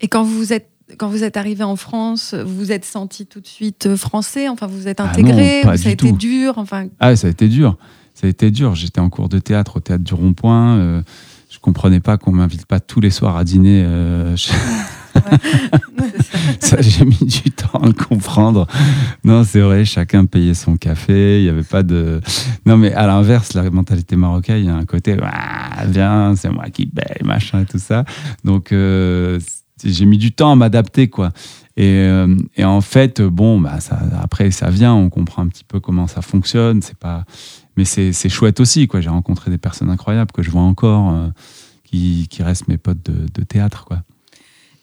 Et 0.00 0.08
quand 0.08 0.22
vous 0.22 0.52
êtes 0.52 0.70
quand 0.96 1.08
vous 1.08 1.22
êtes 1.22 1.36
arrivé 1.36 1.64
en 1.64 1.76
France, 1.76 2.34
vous 2.34 2.56
vous 2.56 2.72
êtes 2.72 2.84
senti 2.84 3.26
tout 3.26 3.40
de 3.40 3.46
suite 3.46 3.94
français? 3.96 4.48
Enfin, 4.48 4.66
vous 4.66 4.88
êtes 4.88 5.00
ah 5.00 5.10
intégré 5.10 5.62
Ça 5.76 5.88
a 5.88 5.92
été 5.92 6.12
dur? 6.12 6.54
Enfin... 6.56 6.86
Ah, 6.98 7.14
ça 7.14 7.26
a 7.26 7.30
été 7.30 7.48
dur. 7.48 7.76
Ça 8.14 8.26
a 8.26 8.30
été 8.30 8.50
dur. 8.50 8.74
J'étais 8.74 9.00
en 9.00 9.10
cours 9.10 9.28
de 9.28 9.38
théâtre 9.38 9.76
au 9.76 9.80
théâtre 9.80 10.02
du 10.02 10.14
Rond-Point. 10.14 10.76
Euh, 10.78 11.02
je 11.50 11.58
comprenais 11.58 12.00
pas 12.00 12.16
qu'on 12.16 12.32
m'invite 12.32 12.66
pas 12.66 12.80
tous 12.80 13.00
les 13.00 13.10
soirs 13.10 13.36
à 13.36 13.44
dîner. 13.44 13.82
Euh, 13.84 14.34
ça, 16.60 16.80
j'ai 16.80 17.04
mis 17.04 17.18
du 17.18 17.50
temps 17.50 17.80
à 17.80 17.86
le 17.86 17.92
comprendre. 17.92 18.66
Non, 19.24 19.44
c'est 19.44 19.60
vrai, 19.60 19.84
chacun 19.84 20.24
payait 20.26 20.54
son 20.54 20.76
café. 20.76 21.40
Il 21.40 21.44
n'y 21.44 21.50
avait 21.50 21.62
pas 21.62 21.82
de. 21.82 22.20
Non, 22.66 22.76
mais 22.76 22.92
à 22.92 23.06
l'inverse, 23.06 23.54
la 23.54 23.68
mentalité 23.70 24.16
marocaine, 24.16 24.58
il 24.58 24.66
y 24.66 24.70
a 24.70 24.76
un 24.76 24.84
côté, 24.84 25.16
ah, 25.22 25.84
viens, 25.86 26.34
c'est 26.36 26.50
moi 26.50 26.70
qui 26.70 26.86
paye, 26.86 27.24
machin 27.24 27.62
et 27.62 27.66
tout 27.66 27.78
ça. 27.78 28.04
Donc, 28.44 28.72
euh, 28.72 29.38
j'ai 29.84 30.06
mis 30.06 30.18
du 30.18 30.32
temps 30.32 30.52
à 30.52 30.56
m'adapter, 30.56 31.08
quoi. 31.08 31.30
Et, 31.76 32.06
euh, 32.06 32.34
et, 32.56 32.64
en 32.64 32.80
fait, 32.80 33.22
bon, 33.22 33.60
bah, 33.60 33.78
après, 34.20 34.50
ça 34.50 34.70
vient, 34.70 34.94
on 34.94 35.10
comprend 35.10 35.42
un 35.42 35.48
petit 35.48 35.64
peu 35.64 35.80
comment 35.80 36.06
ça 36.06 36.22
fonctionne. 36.22 36.82
C'est 36.82 36.98
pas, 36.98 37.24
mais 37.76 37.84
c'est 37.84 38.28
chouette 38.28 38.58
aussi, 38.60 38.88
quoi. 38.88 39.00
J'ai 39.00 39.10
rencontré 39.10 39.50
des 39.50 39.58
personnes 39.58 39.90
incroyables 39.90 40.32
que 40.32 40.42
je 40.42 40.50
vois 40.50 40.62
encore, 40.62 41.12
euh, 41.12 41.28
qui, 41.84 42.26
qui, 42.28 42.42
restent 42.42 42.68
mes 42.68 42.78
potes 42.78 43.04
de, 43.04 43.26
de, 43.32 43.44
théâtre, 43.44 43.84
quoi. 43.84 44.02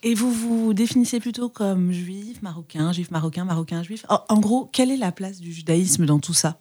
Et 0.08 0.14
vous 0.14 0.32
vous 0.32 0.76
définissez 0.76 1.20
plutôt 1.20 1.50
comme 1.50 1.92
juif, 1.92 2.40
marocain, 2.44 2.92
juif, 2.92 3.10
marocain, 3.10 3.44
marocain, 3.44 3.82
juif. 3.82 4.06
En, 4.30 4.40
gros, 4.40 4.70
quelle 4.72 4.92
est 4.92 4.98
la 4.98 5.12
place 5.12 5.42
du 5.42 5.52
judaïsme 5.52 6.06
dans 6.06 6.20
tout 6.20 6.36
ça? 6.36 6.60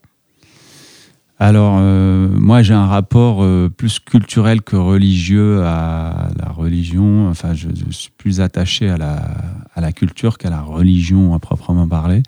Alors, 1.38 1.76
euh, 1.78 2.26
moi, 2.26 2.62
j'ai 2.62 2.72
un 2.72 2.86
rapport 2.86 3.44
euh, 3.44 3.68
plus 3.68 3.98
culturel 3.98 4.62
que 4.62 4.76
religieux 4.76 5.62
à 5.62 6.30
la 6.38 6.48
religion. 6.48 7.28
Enfin, 7.28 7.52
je, 7.52 7.68
suis 7.90 8.12
plus 8.16 8.40
attaché 8.40 8.88
à 8.88 8.96
la, 8.96 9.16
à 9.74 9.82
la 9.82 9.92
culture 9.92 10.38
qu'à 10.38 10.48
la 10.48 10.62
religion 10.62 11.34
à 11.34 11.38
proprement 11.38 11.86
parler. 11.86 12.22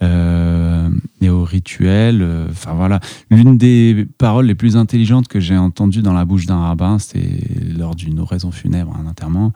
Euh, 0.00 0.88
et 1.20 1.28
au 1.28 1.42
rituel. 1.42 2.24
Enfin 2.50 2.72
voilà, 2.74 3.00
l'une 3.30 3.58
des 3.58 4.06
paroles 4.16 4.46
les 4.46 4.54
plus 4.54 4.76
intelligentes 4.76 5.26
que 5.26 5.40
j'ai 5.40 5.56
entendues 5.56 6.02
dans 6.02 6.12
la 6.12 6.24
bouche 6.24 6.46
d'un 6.46 6.58
rabbin, 6.58 7.00
c'était 7.00 7.40
lors 7.76 7.96
d'une 7.96 8.20
oraison 8.20 8.52
funèbre, 8.52 8.96
un 8.96 9.08
enterrement. 9.08 9.52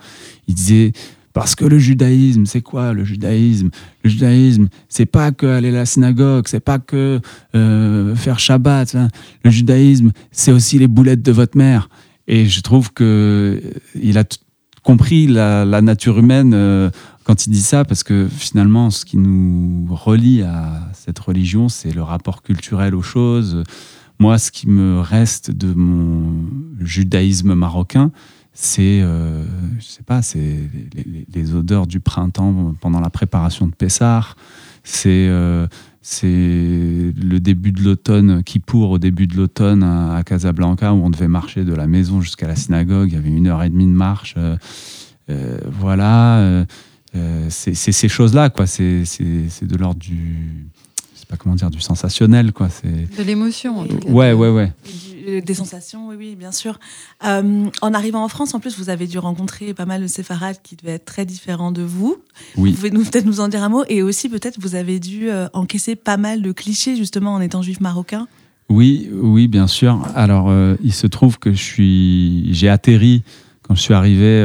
Il 0.48 0.54
disait 0.54 0.92
parce 1.32 1.54
que 1.54 1.64
le 1.64 1.78
judaïsme, 1.78 2.44
c'est 2.44 2.60
quoi 2.60 2.92
le 2.92 3.04
judaïsme? 3.04 3.70
Le 4.04 4.10
judaïsme, 4.10 4.68
c'est 4.88 5.06
pas 5.06 5.32
que 5.32 5.46
aller 5.46 5.68
à 5.68 5.72
la 5.72 5.86
synagogue, 5.86 6.46
c'est 6.46 6.60
pas 6.60 6.78
que 6.78 7.20
euh, 7.54 8.14
faire 8.14 8.38
Shabbat. 8.38 8.96
Le 9.44 9.50
judaïsme, 9.50 10.12
c'est 10.30 10.52
aussi 10.52 10.78
les 10.78 10.88
boulettes 10.88 11.22
de 11.22 11.32
votre 11.32 11.56
mère. 11.56 11.88
Et 12.28 12.46
je 12.46 12.60
trouve 12.60 12.92
que 12.92 13.60
euh, 13.64 13.70
il 14.00 14.18
a 14.18 14.24
compris 14.82 15.26
la, 15.26 15.64
nature 15.80 16.18
humaine 16.18 16.52
euh, 16.54 16.90
quand 17.24 17.46
il 17.46 17.50
dit 17.50 17.62
ça, 17.62 17.84
parce 17.84 18.02
que 18.02 18.28
finalement, 18.28 18.90
ce 18.90 19.04
qui 19.04 19.16
nous 19.16 19.86
relie 19.94 20.42
à 20.42 20.88
cette 20.92 21.18
religion, 21.18 21.68
c'est 21.68 21.92
le 21.92 22.02
rapport 22.02 22.42
culturel 22.42 22.94
aux 22.94 23.02
choses. 23.02 23.64
Moi, 24.18 24.38
ce 24.38 24.50
qui 24.50 24.68
me 24.68 25.00
reste 25.00 25.50
de 25.50 25.72
mon 25.72 26.34
judaïsme 26.80 27.54
marocain, 27.54 28.12
c'est, 28.54 29.00
euh, 29.02 29.44
je 29.78 29.84
sais 29.84 30.02
pas, 30.02 30.20
c'est 30.22 30.58
les, 31.34 31.54
odeurs 31.54 31.86
du 31.86 32.00
printemps 32.00 32.74
pendant 32.80 33.00
la 33.00 33.10
préparation 33.10 33.66
de 33.66 33.74
Pessar. 33.74 34.36
C'est 34.84 35.28
euh, 35.28 35.66
c'est 36.02 36.26
le 36.28 37.38
début 37.38 37.70
de 37.70 37.80
l'automne, 37.82 38.42
qui 38.42 38.58
pour 38.58 38.90
au 38.90 38.98
début 38.98 39.28
de 39.28 39.36
l'automne 39.36 39.84
à, 39.84 40.22
Casablanca, 40.24 40.92
où 40.92 41.04
on 41.04 41.10
devait 41.10 41.28
marcher 41.28 41.64
de 41.64 41.72
la 41.72 41.86
maison 41.86 42.20
jusqu'à 42.20 42.48
la 42.48 42.56
synagogue. 42.56 43.10
Il 43.12 43.14
y 43.14 43.18
avait 43.18 43.30
une 43.30 43.46
heure 43.46 43.62
et 43.62 43.70
demie 43.70 43.86
de 43.86 43.92
marche. 43.92 44.34
Euh, 44.36 45.58
voilà, 45.70 46.66
c'est 47.48 47.74
ces 47.74 48.08
choses-là, 48.08 48.50
quoi. 48.50 48.66
C'est 48.66 49.04
de 49.62 49.76
l'ordre 49.76 50.00
du, 50.00 50.66
je 51.14 51.20
sais 51.20 51.26
pas 51.26 51.36
comment 51.36 51.54
dire, 51.54 51.70
du 51.70 51.80
sensationnel, 51.80 52.52
quoi. 52.52 52.68
C'est 52.68 53.16
de 53.16 53.22
l'émotion. 53.22 53.80
En 53.80 53.86
tout 53.86 53.98
cas. 53.98 54.08
Ouais, 54.08 54.32
ouais, 54.32 54.50
ouais. 54.50 54.72
Euh, 55.28 55.40
des 55.40 55.54
sensations, 55.54 56.08
oui, 56.08 56.16
oui, 56.18 56.36
bien 56.36 56.52
sûr. 56.52 56.78
Euh, 57.24 57.66
en 57.80 57.94
arrivant 57.94 58.24
en 58.24 58.28
France, 58.28 58.54
en 58.54 58.60
plus, 58.60 58.78
vous 58.78 58.90
avez 58.90 59.06
dû 59.06 59.18
rencontrer 59.18 59.74
pas 59.74 59.86
mal 59.86 60.02
de 60.02 60.06
séfarades 60.06 60.56
qui 60.62 60.76
devaient 60.76 60.92
être 60.92 61.04
très 61.04 61.24
différents 61.24 61.72
de 61.72 61.82
vous. 61.82 62.16
Oui. 62.56 62.70
Vous 62.70 62.76
pouvez 62.76 62.90
peut-être 62.90 63.26
nous 63.26 63.40
en 63.40 63.48
dire 63.48 63.62
un 63.62 63.68
mot 63.68 63.84
Et 63.88 64.02
aussi, 64.02 64.28
peut-être, 64.28 64.58
vous 64.60 64.74
avez 64.74 64.98
dû 64.98 65.30
euh, 65.30 65.48
encaisser 65.52 65.96
pas 65.96 66.16
mal 66.16 66.42
de 66.42 66.52
clichés, 66.52 66.96
justement, 66.96 67.34
en 67.34 67.40
étant 67.40 67.62
juif 67.62 67.80
marocain 67.80 68.26
Oui, 68.68 69.08
oui, 69.12 69.48
bien 69.48 69.66
sûr. 69.66 70.06
Alors, 70.14 70.52
il 70.82 70.92
se 70.92 71.06
trouve 71.06 71.38
que 71.38 71.52
je 71.52 71.62
suis, 71.62 72.52
j'ai 72.52 72.68
atterri 72.68 73.22
quand 73.62 73.74
je 73.74 73.80
suis 73.80 73.94
arrivé, 73.94 74.44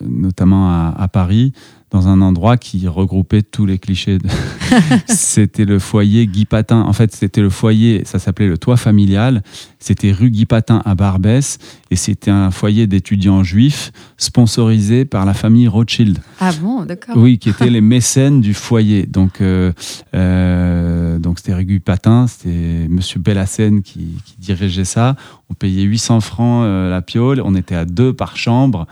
notamment 0.00 0.68
à, 0.68 0.94
à 0.98 1.08
Paris, 1.08 1.52
dans 1.94 2.08
un 2.08 2.20
endroit 2.22 2.56
qui 2.56 2.88
regroupait 2.88 3.42
tous 3.42 3.66
les 3.66 3.78
clichés. 3.78 4.18
c'était 5.06 5.64
le 5.64 5.78
foyer 5.78 6.26
Guy 6.26 6.44
Patin. 6.44 6.80
En 6.80 6.92
fait, 6.92 7.14
c'était 7.14 7.40
le 7.40 7.50
foyer, 7.50 8.02
ça 8.04 8.18
s'appelait 8.18 8.48
le 8.48 8.58
toit 8.58 8.76
familial. 8.76 9.44
C'était 9.78 10.10
rue 10.10 10.30
Guy 10.30 10.44
Patin 10.44 10.82
à 10.84 10.96
Barbès 10.96 11.58
et 11.92 11.96
c'était 11.96 12.32
un 12.32 12.50
foyer 12.50 12.88
d'étudiants 12.88 13.44
juifs 13.44 13.92
sponsorisé 14.16 15.04
par 15.04 15.24
la 15.24 15.34
famille 15.34 15.68
Rothschild. 15.68 16.18
Ah 16.40 16.50
bon, 16.60 16.84
d'accord. 16.84 17.16
Oui, 17.16 17.38
qui 17.38 17.50
étaient 17.50 17.70
les 17.70 17.80
mécènes 17.80 18.40
du 18.40 18.54
foyer. 18.54 19.06
Donc, 19.06 19.40
euh, 19.40 19.72
euh, 20.16 21.20
donc 21.20 21.38
c'était 21.38 21.54
rue 21.54 21.64
Guy 21.64 21.78
Patin, 21.78 22.26
c'était 22.26 22.88
Monsieur 22.88 23.20
Bellassène 23.20 23.82
qui, 23.82 24.16
qui, 24.24 24.34
dirigeait 24.40 24.84
ça. 24.84 25.14
On 25.48 25.54
payait 25.54 25.82
800 25.82 26.18
francs 26.18 26.64
euh, 26.64 26.90
la 26.90 27.02
piole. 27.02 27.40
On 27.44 27.54
était 27.54 27.76
à 27.76 27.84
deux 27.84 28.12
par 28.12 28.36
chambre. 28.36 28.88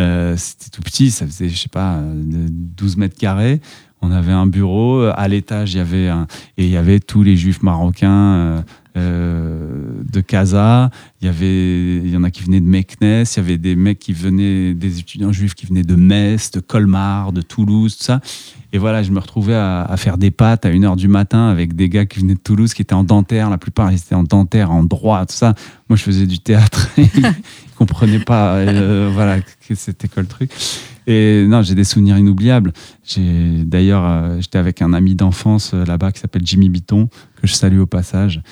Euh, 0.00 0.36
c'était 0.36 0.70
tout 0.70 0.82
petit, 0.82 1.10
ça 1.10 1.26
faisait, 1.26 1.48
je 1.48 1.56
sais 1.56 1.68
pas, 1.68 2.00
12 2.02 2.96
mètres 2.96 3.16
carrés. 3.16 3.60
On 4.02 4.10
avait 4.10 4.32
un 4.32 4.46
bureau. 4.46 5.02
À 5.02 5.28
l'étage, 5.28 5.74
il 5.74 5.78
y 5.78 5.80
avait 5.80 6.08
et 6.56 6.64
il 6.64 6.70
y 6.70 6.76
avait 6.76 7.00
tous 7.00 7.22
les 7.22 7.36
juifs 7.36 7.62
marocains 7.62 8.64
euh, 8.96 10.02
de 10.10 10.20
Casa. 10.20 10.90
Il 11.20 11.26
y 11.26 11.28
avait, 11.28 11.96
il 11.96 12.10
y 12.10 12.16
en 12.16 12.24
a 12.24 12.30
qui 12.30 12.42
venaient 12.42 12.60
de 12.60 12.66
Meknes. 12.66 13.24
Il 13.24 13.36
y 13.36 13.40
avait 13.40 13.58
des 13.58 13.76
mecs 13.76 13.98
qui 13.98 14.12
venaient, 14.12 14.74
des 14.74 14.98
étudiants 14.98 15.32
juifs 15.32 15.54
qui 15.54 15.66
venaient 15.66 15.82
de 15.82 15.94
Metz, 15.94 16.50
de 16.50 16.60
Colmar, 16.60 17.32
de 17.32 17.42
Toulouse, 17.42 17.96
tout 17.96 18.04
ça. 18.04 18.20
Et 18.72 18.78
voilà, 18.78 19.02
je 19.02 19.10
me 19.10 19.18
retrouvais 19.18 19.54
à, 19.54 19.92
faire 19.96 20.16
des 20.16 20.30
pâtes 20.30 20.64
à 20.64 20.70
1h 20.70 20.96
du 20.96 21.08
matin 21.08 21.48
avec 21.48 21.74
des 21.74 21.88
gars 21.88 22.06
qui 22.06 22.20
venaient 22.20 22.34
de 22.34 22.40
Toulouse, 22.40 22.72
qui 22.72 22.82
étaient 22.82 22.94
en 22.94 23.04
dentaire. 23.04 23.50
La 23.50 23.58
plupart, 23.58 23.90
ils 23.90 23.98
étaient 23.98 24.14
en 24.14 24.22
dentaire, 24.22 24.70
en 24.70 24.84
droit, 24.84 25.26
tout 25.26 25.34
ça. 25.34 25.54
Moi, 25.88 25.96
je 25.96 26.02
faisais 26.02 26.26
du 26.26 26.38
théâtre. 26.38 26.88
comprenais 27.80 28.18
pas 28.18 28.56
euh, 28.56 29.40
c'était 29.74 30.06
quoi 30.06 30.22
le 30.22 30.28
truc 30.28 30.52
et 31.06 31.46
non 31.48 31.62
j'ai 31.62 31.74
des 31.74 31.84
souvenirs 31.84 32.18
inoubliables 32.18 32.74
j'ai 33.06 33.64
d'ailleurs 33.64 34.04
euh, 34.04 34.36
j'étais 34.38 34.58
avec 34.58 34.82
un 34.82 34.92
ami 34.92 35.14
d'enfance 35.14 35.70
euh, 35.72 35.86
là-bas 35.86 36.12
qui 36.12 36.20
s'appelle 36.20 36.42
Jimmy 36.44 36.68
Bitton 36.68 37.08
que 37.40 37.46
je 37.46 37.54
salue 37.54 37.78
au 37.78 37.86
passage 37.86 38.42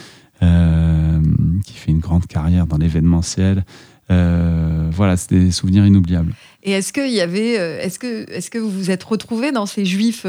qui 0.40 1.72
fait 1.72 1.90
une 1.90 2.00
grande 2.00 2.26
carrière 2.26 2.66
dans 2.66 2.78
l'événementiel 2.78 3.64
voilà 4.08 5.16
c'est 5.16 5.30
des 5.30 5.50
souvenirs 5.50 5.86
inoubliables 5.86 6.34
et 6.62 6.72
est-ce 6.72 6.92
qu'il 6.92 7.12
y 7.12 7.20
avait 7.20 7.54
est-ce 7.54 7.98
que 7.98 8.30
est-ce 8.30 8.50
que 8.50 8.58
vous 8.58 8.70
vous 8.70 8.90
êtes 8.90 9.04
retrouvé 9.04 9.52
dans 9.52 9.66
ces 9.66 9.84
juifs 9.84 10.26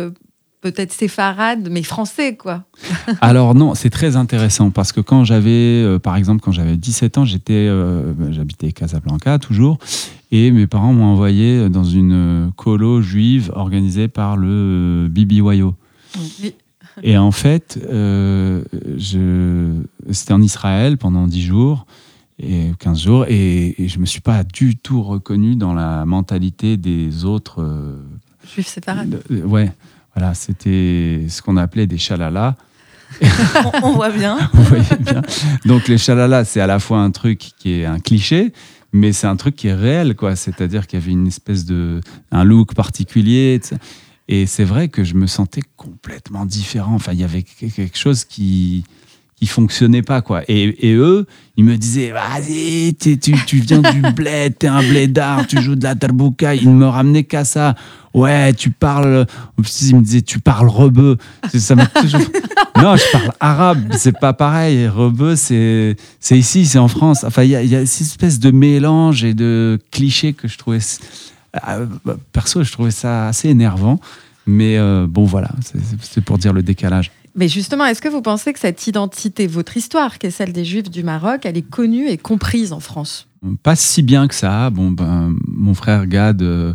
peut-être 0.62 0.92
séfarade, 0.92 1.70
mais 1.72 1.84
français, 1.84 2.36
quoi? 2.36 2.66
Alors 3.22 3.56
non, 3.56 3.76
c'est 3.76 3.90
très 3.90 4.16
intéressant 4.16 4.72
parce 4.72 4.92
que 4.92 5.02
quand 5.02 5.24
j'avais, 5.24 5.50
euh, 5.84 6.00
par 6.00 6.16
exemple, 6.16 6.42
quand 6.42 6.52
j'avais 6.52 6.78
17 6.78 7.18
ans, 7.18 7.26
j'étais, 7.26 7.54
euh, 7.54 8.14
bah, 8.16 8.28
j'habitais 8.32 8.72
Casablanca 8.72 9.40
toujours, 9.40 9.78
et 10.32 10.52
mes 10.52 10.68
parents 10.68 10.94
m'ont 10.94 11.06
envoyé 11.06 11.70
dans 11.70 11.84
une 11.84 12.52
colo 12.56 13.02
juive 13.02 13.52
organisée 13.56 14.08
par 14.08 14.38
le 14.38 15.08
BBYO. 15.10 15.76
Oui. 16.42 16.54
Et 17.04 17.18
en 17.18 17.32
fait, 17.32 17.80
euh, 17.90 18.64
c'était 20.12 20.34
en 20.34 20.42
Israël 20.42 20.98
pendant 20.98 21.28
10 21.28 21.42
jours 21.42 21.86
et 22.42 22.72
15 22.80 23.02
jours, 23.02 23.26
et, 23.28 23.76
je 23.78 23.96
ne 23.96 24.02
me 24.02 24.06
suis 24.06 24.22
pas 24.22 24.44
du 24.44 24.78
tout 24.78 25.04
reconnu 25.04 25.56
dans 25.56 25.74
la 25.74 26.06
mentalité 26.06 26.78
des 26.78 27.26
autres. 27.26 27.98
Juifs 28.46 28.68
séfarades. 28.68 29.22
ouais. 29.30 29.72
Voilà, 30.16 30.34
c'était 30.34 31.26
ce 31.30 31.42
qu'on 31.42 31.58
appelait 31.58 31.88
des 31.88 31.98
chalalas. 31.98 32.56
on, 33.84 33.92
voit 33.94 34.10
bien. 34.10 34.38
bien. 35.00 35.22
Donc 35.66 35.88
les 35.88 35.98
chalalas, 35.98 36.46
c'est 36.46 36.62
à 36.62 36.68
la 36.68 36.80
fois 36.80 37.00
un 37.00 37.12
truc 37.12 37.52
qui 37.58 37.74
est 37.74 37.86
un 37.86 38.00
cliché, 38.00 38.54
mais 38.92 39.14
c'est 39.14 39.28
un 39.28 39.36
truc 39.36 39.56
qui 39.56 39.68
est 39.68 39.74
réel, 39.74 40.16
quoi. 40.16 40.36
C'est-à-dire 40.36 40.88
qu'il 40.88 41.00
y 41.00 41.02
avait 41.02 41.12
une 41.12 41.28
espèce 41.28 41.66
de 41.66 42.02
un 42.32 42.44
look 42.44 42.74
particulier. 42.74 43.60
Et 44.32 44.46
c'est 44.46 44.64
vrai 44.64 44.90
que 44.90 45.04
je 45.04 45.16
me 45.16 45.26
sentais 45.26 45.64
complètement 45.76 46.46
différent. 46.46 46.94
Enfin, 46.94 47.14
il 47.14 47.20
y 47.20 47.24
avait 47.24 47.42
quelque 47.42 47.98
chose 47.98 48.24
qui 48.24 48.86
qui 49.38 49.48
fonctionnait 49.48 50.02
pas 50.02 50.22
quoi. 50.22 50.44
Et, 50.50 50.90
et 50.90 50.94
eux, 50.94 51.26
ils 51.56 51.64
me 51.64 51.78
disaient 51.78 52.12
vas-y, 52.12 52.94
tu, 52.94 53.18
tu 53.18 53.60
viens 53.60 53.82
du 53.82 54.02
bled, 54.14 54.58
t'es 54.60 54.68
un 54.68 54.82
blédard, 54.82 55.48
tu 55.48 55.62
joues 55.62 55.76
de 55.76 55.84
la 55.84 55.96
tarbouka. 55.96 56.54
Ils 56.56 56.70
ne 56.70 56.76
me 56.76 56.86
ramenaient 56.86 57.24
qu'à 57.24 57.44
ça. 57.44 57.74
Ouais, 58.14 58.54
tu 58.54 58.70
parles. 58.70 59.26
Ils 59.82 59.96
me 59.96 60.04
disaient 60.04 60.22
tu 60.22 60.40
parles 60.40 60.68
rebeu. 60.68 61.18
Ça 61.52 61.74
m'a 61.74 61.86
toujours. 62.02 62.22
non, 62.76 62.98
je 62.98 63.12
parle 63.12 63.32
arabe. 63.40 63.94
C'est 63.98 64.20
pas 64.20 64.34
pareil. 64.34 64.88
Rebeu, 64.88 65.36
c'est 65.36 65.96
c'est 66.20 66.38
ici, 66.38 66.68
c'est 66.68 66.78
en 66.80 66.88
France. 66.88 67.24
Enfin, 67.24 67.44
il 67.44 67.50
y 67.50 67.56
a, 67.56 67.64
y 67.64 67.76
a 67.76 67.84
cette 67.88 68.08
espèce 68.08 68.40
de 68.40 68.52
mélange 68.52 69.24
et 69.24 69.34
de 69.34 69.80
clichés 69.90 70.34
que 70.34 70.48
je 70.48 70.58
trouvais. 70.60 70.80
Euh, 71.68 71.86
perso, 72.32 72.64
je 72.64 72.72
trouvais 72.72 72.92
ça 72.92 73.28
assez 73.28 73.50
énervant. 73.50 74.00
Mais 74.46 74.78
euh, 74.78 75.06
bon, 75.08 75.26
voilà, 75.26 75.50
c'est 76.02 76.22
pour 76.22 76.38
dire 76.38 76.54
le 76.54 76.64
décalage. 76.64 77.12
Mais 77.36 77.48
justement, 77.48 77.86
est-ce 77.86 78.02
que 78.02 78.08
vous 78.08 78.22
pensez 78.22 78.52
que 78.52 78.60
cette 78.60 78.88
identité, 78.88 79.46
votre 79.46 79.78
histoire, 79.78 80.18
qui 80.18 80.28
est 80.28 80.32
celle 80.32 80.52
des 80.52 80.66
Juifs 80.66 80.90
du 80.90 81.04
Maroc, 81.04 81.42
elle 81.46 81.58
est 81.58 81.70
connue 81.70 82.08
et 82.08 82.18
comprise 82.18 82.74
en 82.74 82.80
France? 82.80 83.28
Pas 83.64 83.76
si 83.76 84.02
bien 84.02 84.28
que 84.28 84.36
ça. 84.36 84.70
Bon, 84.72 84.90
ben, 84.92 85.36
mon 85.48 85.74
frère 85.74 86.08
Gad 86.08 86.42
euh, 86.42 86.74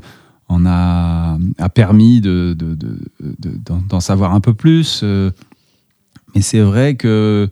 en 0.49 0.65
a, 0.67 1.37
a 1.59 1.69
permis 1.69 2.21
de, 2.21 2.57
d'en 3.89 4.01
savoir 4.01 4.33
un 4.33 4.41
peu 4.41 4.55
plus. 4.55 5.01
Euh, 5.03 5.31
mais 6.35 6.41
c'est 6.41 6.61
vrai 6.61 6.95
que 6.95 7.49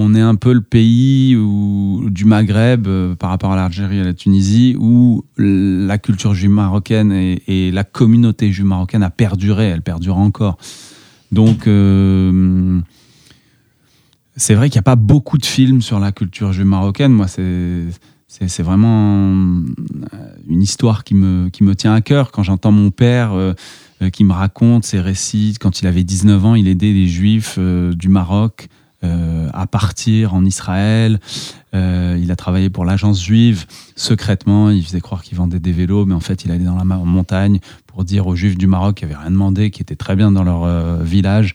on 0.00 0.14
est 0.14 0.20
un 0.20 0.34
peu 0.34 0.52
le 0.52 0.62
pays 0.62 1.36
du 2.06 2.24
Maghreb 2.24 2.88
par 3.18 3.30
rapport 3.30 3.52
à 3.52 3.56
l'Algérie 3.56 3.98
et 3.98 4.04
la 4.04 4.14
Tunisie 4.14 4.74
où 4.78 5.24
la 5.36 5.98
culture 5.98 6.34
juive 6.34 6.50
marocaine 6.50 7.12
et, 7.12 7.70
la 7.70 7.84
communauté 7.84 8.50
juive 8.50 8.66
marocaine 8.66 9.02
a 9.02 9.10
perduré, 9.10 9.66
elle 9.66 9.82
perdure 9.82 10.16
encore. 10.16 10.56
Donc, 11.32 11.66
euh, 11.66 12.80
c'est 14.36 14.54
vrai 14.54 14.68
qu'il 14.68 14.78
n'y 14.78 14.80
a 14.80 14.82
pas 14.82 14.96
beaucoup 14.96 15.38
de 15.38 15.46
films 15.46 15.82
sur 15.82 16.00
la 16.00 16.12
culture 16.12 16.52
juive 16.52 16.66
marocaine. 16.66 17.12
Moi, 17.12 17.26
c'est 17.28 18.62
vraiment 18.62 19.44
une 20.48 20.62
histoire 20.62 21.04
qui 21.04 21.14
me, 21.14 21.48
qui 21.50 21.62
me 21.62 21.74
tient 21.74 21.94
à 21.94 22.00
cœur. 22.00 22.32
Quand 22.32 22.42
j'entends 22.42 22.72
mon 22.72 22.90
père 22.90 23.32
euh, 23.32 23.52
euh, 24.02 24.10
qui 24.10 24.24
me 24.24 24.32
raconte 24.32 24.84
ses 24.84 25.00
récits, 25.00 25.54
quand 25.60 25.80
il 25.82 25.86
avait 25.86 26.04
19 26.04 26.44
ans, 26.44 26.54
il 26.54 26.66
aidait 26.66 26.92
les 26.92 27.06
juifs 27.06 27.58
du 27.58 28.08
Maroc 28.08 28.68
à 29.02 29.66
partir 29.66 30.34
en 30.34 30.44
Israël. 30.44 31.20
il 31.72 32.30
a 32.30 32.36
travaillé 32.36 32.70
pour 32.70 32.84
l'agence 32.84 33.22
juive 33.22 33.66
secrètement. 33.96 34.70
Il 34.70 34.84
faisait 34.84 35.00
croire 35.00 35.22
qu'il 35.22 35.38
vendait 35.38 35.60
des 35.60 35.72
vélos, 35.72 36.06
mais 36.06 36.14
en 36.14 36.20
fait, 36.20 36.44
il 36.44 36.50
allait 36.50 36.64
dans 36.64 36.76
la 36.76 36.84
montagne 36.84 37.60
pour 37.90 38.04
dire 38.04 38.26
aux 38.26 38.36
Juifs 38.36 38.56
du 38.56 38.66
Maroc 38.66 38.96
qui 38.96 39.04
n'avaient 39.04 39.16
rien 39.16 39.30
demandé, 39.30 39.70
qui 39.70 39.82
étaient 39.82 39.96
très 39.96 40.16
bien 40.16 40.30
dans 40.30 40.44
leur 40.44 40.64
euh, 40.64 41.02
village, 41.02 41.54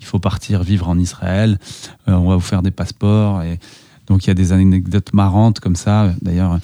il 0.00 0.06
faut 0.06 0.18
partir 0.18 0.62
vivre 0.62 0.88
en 0.88 0.98
Israël, 0.98 1.58
euh, 2.08 2.12
on 2.12 2.28
va 2.28 2.36
vous 2.36 2.40
faire 2.40 2.62
des 2.62 2.70
passeports. 2.70 3.42
Et 3.42 3.58
donc 4.06 4.24
il 4.24 4.28
y 4.28 4.30
a 4.30 4.34
des 4.34 4.52
anecdotes 4.52 5.12
marrantes 5.12 5.60
comme 5.60 5.76
ça. 5.76 6.14
D'ailleurs, 6.22 6.58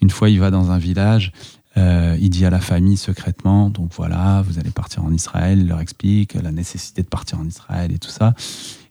une 0.00 0.10
fois, 0.10 0.30
il 0.30 0.40
va 0.40 0.50
dans 0.50 0.70
un 0.70 0.78
village, 0.78 1.32
euh, 1.76 2.16
il 2.20 2.30
dit 2.30 2.44
à 2.44 2.50
la 2.50 2.60
famille 2.60 2.96
secrètement, 2.96 3.70
donc 3.70 3.92
voilà, 3.94 4.42
vous 4.46 4.58
allez 4.58 4.70
partir 4.70 5.04
en 5.04 5.12
Israël, 5.12 5.60
il 5.60 5.68
leur 5.68 5.80
explique 5.80 6.34
la 6.34 6.50
nécessité 6.50 7.02
de 7.02 7.08
partir 7.08 7.38
en 7.38 7.46
Israël 7.46 7.92
et 7.92 7.98
tout 7.98 8.10
ça. 8.10 8.34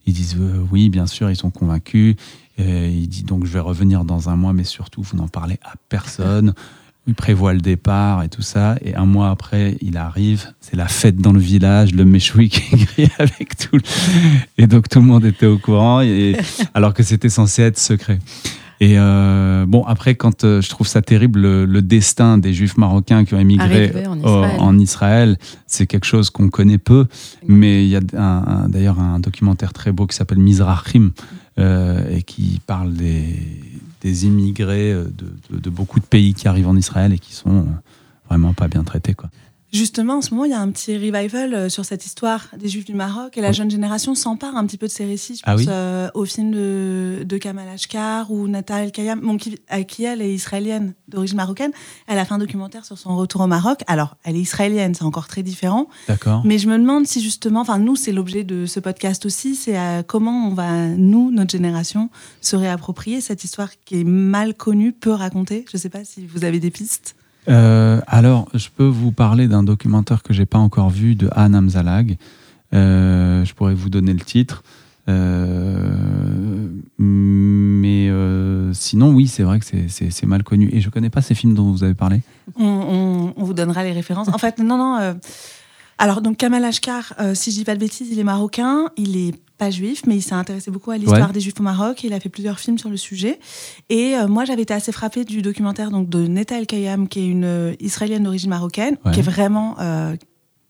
Ils 0.05 0.13
disent 0.13 0.37
oui, 0.71 0.89
bien 0.89 1.07
sûr, 1.07 1.29
ils 1.29 1.35
sont 1.35 1.51
convaincus. 1.51 2.15
il 2.57 3.07
dit 3.07 3.23
donc 3.23 3.45
je 3.45 3.51
vais 3.51 3.59
revenir 3.59 4.03
dans 4.05 4.29
un 4.29 4.35
mois, 4.35 4.53
mais 4.53 4.63
surtout 4.63 5.01
vous 5.01 5.17
n'en 5.17 5.27
parlez 5.27 5.59
à 5.63 5.73
personne 5.89 6.53
il 7.07 7.15
prévoit 7.15 7.53
le 7.53 7.61
départ 7.61 8.23
et 8.23 8.29
tout 8.29 8.41
ça. 8.41 8.77
Et 8.83 8.95
un 8.95 9.05
mois 9.05 9.29
après, 9.29 9.77
il 9.81 9.97
arrive, 9.97 10.53
c'est 10.59 10.75
la 10.75 10.87
fête 10.87 11.17
dans 11.17 11.33
le 11.33 11.39
village, 11.39 11.93
le 11.93 12.05
méchoui 12.05 12.49
qui 12.49 12.63
écrit 12.75 13.09
avec 13.17 13.57
tout. 13.57 13.79
Et 14.57 14.67
donc 14.67 14.87
tout 14.89 14.99
le 14.99 15.05
monde 15.05 15.25
était 15.25 15.47
au 15.47 15.57
courant, 15.57 16.03
alors 16.73 16.93
que 16.93 17.03
c'était 17.03 17.29
censé 17.29 17.63
être 17.63 17.79
secret. 17.79 18.19
Et 18.81 18.95
euh, 18.97 19.65
bon, 19.67 19.83
après, 19.83 20.15
quand 20.15 20.43
euh, 20.43 20.59
je 20.59 20.67
trouve 20.69 20.87
ça 20.87 21.03
terrible, 21.03 21.39
le, 21.39 21.81
destin 21.83 22.39
des 22.39 22.51
juifs 22.51 22.77
marocains 22.77 23.25
qui 23.25 23.35
ont 23.35 23.39
émigré 23.39 23.93
en 24.25 24.79
Israël, 24.79 25.37
c'est 25.67 25.85
quelque 25.85 26.05
chose 26.05 26.31
qu'on 26.31 26.49
connaît 26.49 26.79
peu. 26.79 27.05
Mais 27.47 27.85
il 27.85 27.89
y 27.89 27.95
a 27.95 28.01
d'ailleurs 28.67 28.99
un 28.99 29.19
documentaire 29.19 29.71
très 29.71 29.91
beau 29.91 30.07
qui 30.07 30.15
s'appelle 30.15 30.39
Mizrahim 30.39 31.11
euh, 31.59 32.09
et 32.09 32.23
qui 32.23 32.59
parle 32.65 32.93
des 32.93 33.37
des 34.01 34.25
immigrés 34.25 34.91
euh, 34.91 35.05
de, 35.51 35.69
beaucoup 35.69 35.99
de 35.99 36.05
pays 36.05 36.33
qui 36.33 36.47
arrivent 36.47 36.67
en 36.67 36.75
Israël 36.75 37.13
et 37.13 37.19
qui 37.19 37.33
sont 37.33 37.67
vraiment 38.27 38.53
pas 38.53 38.67
bien 38.67 38.83
traités. 38.83 39.13
Quoi. 39.13 39.29
Justement, 39.71 40.17
en 40.17 40.21
ce 40.21 40.31
moment, 40.31 40.45
il 40.45 40.51
y 40.51 40.53
a 40.53 40.59
un 40.59 40.69
petit 40.69 40.97
revival 40.97 41.53
euh, 41.53 41.69
sur 41.69 41.85
cette 41.85 42.05
histoire 42.05 42.47
des 42.57 42.67
Juifs 42.67 42.83
du 42.83 42.93
Maroc 42.93 43.37
et 43.37 43.41
la 43.41 43.53
jeune 43.53 43.71
génération 43.71 44.15
s'empare 44.15 44.57
un 44.57 44.65
petit 44.65 44.77
peu 44.77 44.87
de 44.87 44.91
ces 44.91 45.05
récits. 45.05 45.37
Je 45.37 45.41
ah 45.45 45.55
pense 45.55 46.11
au 46.13 46.25
film 46.25 46.51
de, 46.51 47.23
de 47.23 47.37
Kamal 47.37 47.69
Ashkar 47.69 48.31
ou 48.31 48.47
Nata 48.47 48.83
El 48.83 48.91
Kayam, 48.91 49.37
qui, 49.37 49.57
qui, 49.87 50.03
elle 50.03 50.21
est 50.21 50.33
israélienne 50.33 50.93
d'origine 51.07 51.37
marocaine. 51.37 51.71
Elle 52.07 52.19
a 52.19 52.25
fait 52.25 52.33
un 52.33 52.37
documentaire 52.37 52.83
sur 52.83 52.97
son 52.97 53.15
retour 53.15 53.41
au 53.41 53.47
Maroc. 53.47 53.81
Alors, 53.87 54.17
elle 54.23 54.35
est 54.35 54.41
israélienne, 54.41 54.93
c'est 54.93 55.05
encore 55.05 55.27
très 55.27 55.43
différent. 55.43 55.87
D'accord. 56.07 56.41
Mais 56.43 56.57
je 56.57 56.67
me 56.67 56.77
demande 56.77 57.07
si 57.07 57.21
justement, 57.21 57.61
enfin, 57.61 57.79
nous, 57.79 57.95
c'est 57.95 58.11
l'objet 58.11 58.43
de 58.43 58.65
ce 58.65 58.79
podcast 58.81 59.25
aussi, 59.25 59.55
c'est 59.55 59.77
comment 60.07 60.47
on 60.47 60.53
va, 60.53 60.87
nous, 60.87 61.31
notre 61.31 61.51
génération, 61.51 62.09
se 62.41 62.57
réapproprier 62.57 63.21
cette 63.21 63.43
histoire 63.45 63.69
qui 63.85 64.01
est 64.01 64.03
mal 64.03 64.53
connue, 64.53 64.91
peu 64.91 65.11
racontée. 65.11 65.65
Je 65.71 65.77
ne 65.77 65.81
sais 65.81 65.89
pas 65.89 66.03
si 66.03 66.25
vous 66.25 66.43
avez 66.43 66.59
des 66.59 66.71
pistes. 66.71 67.15
Euh, 67.47 68.01
alors, 68.07 68.47
je 68.53 68.69
peux 68.75 68.85
vous 68.85 69.11
parler 69.11 69.47
d'un 69.47 69.63
documentaire 69.63 70.23
que 70.23 70.33
j'ai 70.33 70.45
pas 70.45 70.57
encore 70.57 70.89
vu 70.89 71.15
de 71.15 71.29
Anne 71.31 71.55
Amzalag. 71.55 72.17
Euh, 72.73 73.43
je 73.45 73.53
pourrais 73.53 73.73
vous 73.73 73.89
donner 73.89 74.13
le 74.13 74.19
titre. 74.19 74.63
Euh, 75.09 76.69
mais 76.97 78.09
sinon, 78.73 79.11
oui, 79.11 79.27
c'est 79.27 79.43
vrai 79.43 79.59
que 79.59 79.65
c'est 79.87 80.25
mal 80.25 80.43
connu. 80.43 80.69
Et 80.71 80.81
je 80.81 80.89
connais 80.89 81.09
pas 81.09 81.21
ces 81.21 81.35
films 81.35 81.53
dont 81.53 81.71
vous 81.71 81.83
avez 81.83 81.95
parlé. 81.95 82.21
On, 82.57 83.33
on 83.35 83.43
vous 83.43 83.53
donnera 83.53 83.83
les 83.83 83.91
références. 83.91 84.29
En 84.29 84.37
fait, 84.37 84.59
non, 84.59 84.77
non. 84.77 85.15
alors, 85.97 86.21
donc, 86.21 86.37
Kamal 86.37 86.63
Ashkar, 86.63 87.13
si 87.33 87.51
je 87.51 87.57
dis 87.57 87.65
pas 87.65 87.75
de 87.75 87.79
bêtises, 87.79 88.09
il 88.11 88.19
est 88.19 88.23
marocain. 88.23 88.89
Il 88.97 89.17
est 89.17 89.33
pas 89.61 89.69
juif, 89.69 90.01
mais 90.07 90.15
il 90.15 90.23
s'est 90.23 90.33
intéressé 90.33 90.71
beaucoup 90.71 90.89
à 90.89 90.97
l'histoire 90.97 91.31
des 91.31 91.39
juifs 91.39 91.59
au 91.59 91.61
Maroc. 91.61 92.03
il 92.03 92.13
a 92.13 92.19
fait 92.19 92.29
plusieurs 92.29 92.57
films 92.57 92.79
sur 92.79 92.89
le 92.89 92.97
sujet. 92.97 93.37
Et 93.89 94.15
euh, 94.15 94.27
moi, 94.27 94.43
j'avais 94.43 94.63
été 94.63 94.73
assez 94.73 94.91
frappée 94.91 95.23
du 95.23 95.43
documentaire 95.43 95.91
donc, 95.91 96.09
de 96.09 96.25
Neta 96.25 96.57
El 96.57 96.65
Kayam, 96.65 97.07
qui 97.07 97.19
est 97.19 97.27
une 97.27 97.45
euh, 97.45 97.73
israélienne 97.79 98.23
d'origine 98.23 98.49
marocaine, 98.49 98.97
qui 99.13 99.19
est 99.19 99.23
vraiment 99.23 99.75
euh, 99.79 100.15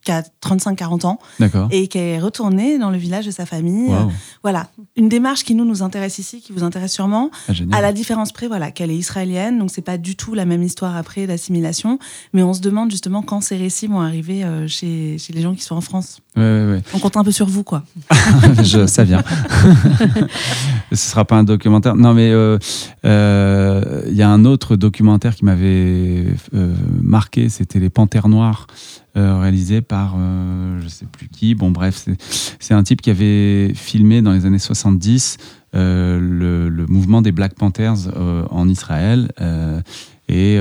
qui 0.04 0.12
a 0.12 0.22
35-40 0.42 1.06
ans 1.06 1.18
et 1.70 1.88
qui 1.88 1.98
est 1.98 2.18
retourné 2.18 2.78
dans 2.78 2.90
le 2.90 2.98
village 2.98 3.26
de 3.26 3.30
sa 3.30 3.46
famille. 3.46 3.90
voilà, 4.42 4.68
une 4.96 5.08
démarche 5.08 5.44
qui 5.44 5.54
nous 5.54 5.64
nous 5.64 5.82
intéresse 5.82 6.18
ici, 6.18 6.40
qui 6.40 6.52
vous 6.52 6.64
intéresse 6.64 6.92
sûrement. 6.92 7.30
Ah, 7.48 7.52
à 7.72 7.80
la 7.80 7.92
différence 7.92 8.32
près, 8.32 8.48
voilà, 8.48 8.70
qu'elle 8.70 8.90
est 8.90 8.96
israélienne, 8.96 9.58
donc 9.58 9.70
c'est 9.70 9.82
pas 9.82 9.98
du 9.98 10.16
tout 10.16 10.34
la 10.34 10.44
même 10.44 10.62
histoire 10.62 10.96
après 10.96 11.26
d'assimilation, 11.26 11.98
mais 12.32 12.42
on 12.42 12.54
se 12.54 12.60
demande 12.60 12.90
justement 12.90 13.22
quand 13.22 13.40
ces 13.40 13.56
récits 13.56 13.86
vont 13.86 14.00
arriver 14.00 14.44
euh, 14.44 14.66
chez, 14.68 15.16
chez, 15.18 15.32
les 15.32 15.42
gens 15.42 15.54
qui 15.54 15.62
sont 15.62 15.76
en 15.76 15.80
France. 15.80 16.20
on 16.36 16.98
compte 17.00 17.16
un 17.16 17.24
peu 17.24 17.32
sur 17.32 17.46
vous, 17.46 17.62
quoi. 17.62 17.84
Je, 18.62 18.86
ça 18.86 19.04
vient. 19.04 19.22
Ce 20.92 21.10
sera 21.10 21.24
pas 21.24 21.36
un 21.36 21.44
documentaire. 21.44 21.96
Non, 21.96 22.14
mais 22.14 22.30
euh, 22.30 22.58
euh, 23.04 24.02
il 24.08 24.16
y 24.16 24.22
a 24.22 24.28
un 24.28 24.44
autre 24.44 24.76
documentaire 24.76 25.34
qui 25.34 25.44
m'avait 25.44 26.24
marqué, 27.00 27.48
c'était 27.48 27.78
les 27.78 27.90
Panthères 27.90 28.28
Noires. 28.28 28.66
Euh, 29.14 29.38
réalisé 29.38 29.82
par 29.82 30.14
euh, 30.16 30.80
je 30.82 30.88
sais 30.88 31.04
plus 31.04 31.28
qui. 31.28 31.54
Bon, 31.54 31.70
bref, 31.70 32.08
c'est 32.58 32.72
un 32.72 32.82
type 32.82 33.02
qui 33.02 33.10
avait 33.10 33.74
filmé 33.74 34.22
dans 34.22 34.32
les 34.32 34.46
années 34.46 34.58
70 34.58 35.36
euh, 35.74 36.18
le, 36.18 36.70
le, 36.70 36.86
mouvement 36.86 37.20
des 37.20 37.30
Black 37.30 37.54
Panthers 37.54 38.08
en 38.50 38.68
Israël 38.70 39.30
et 40.28 40.58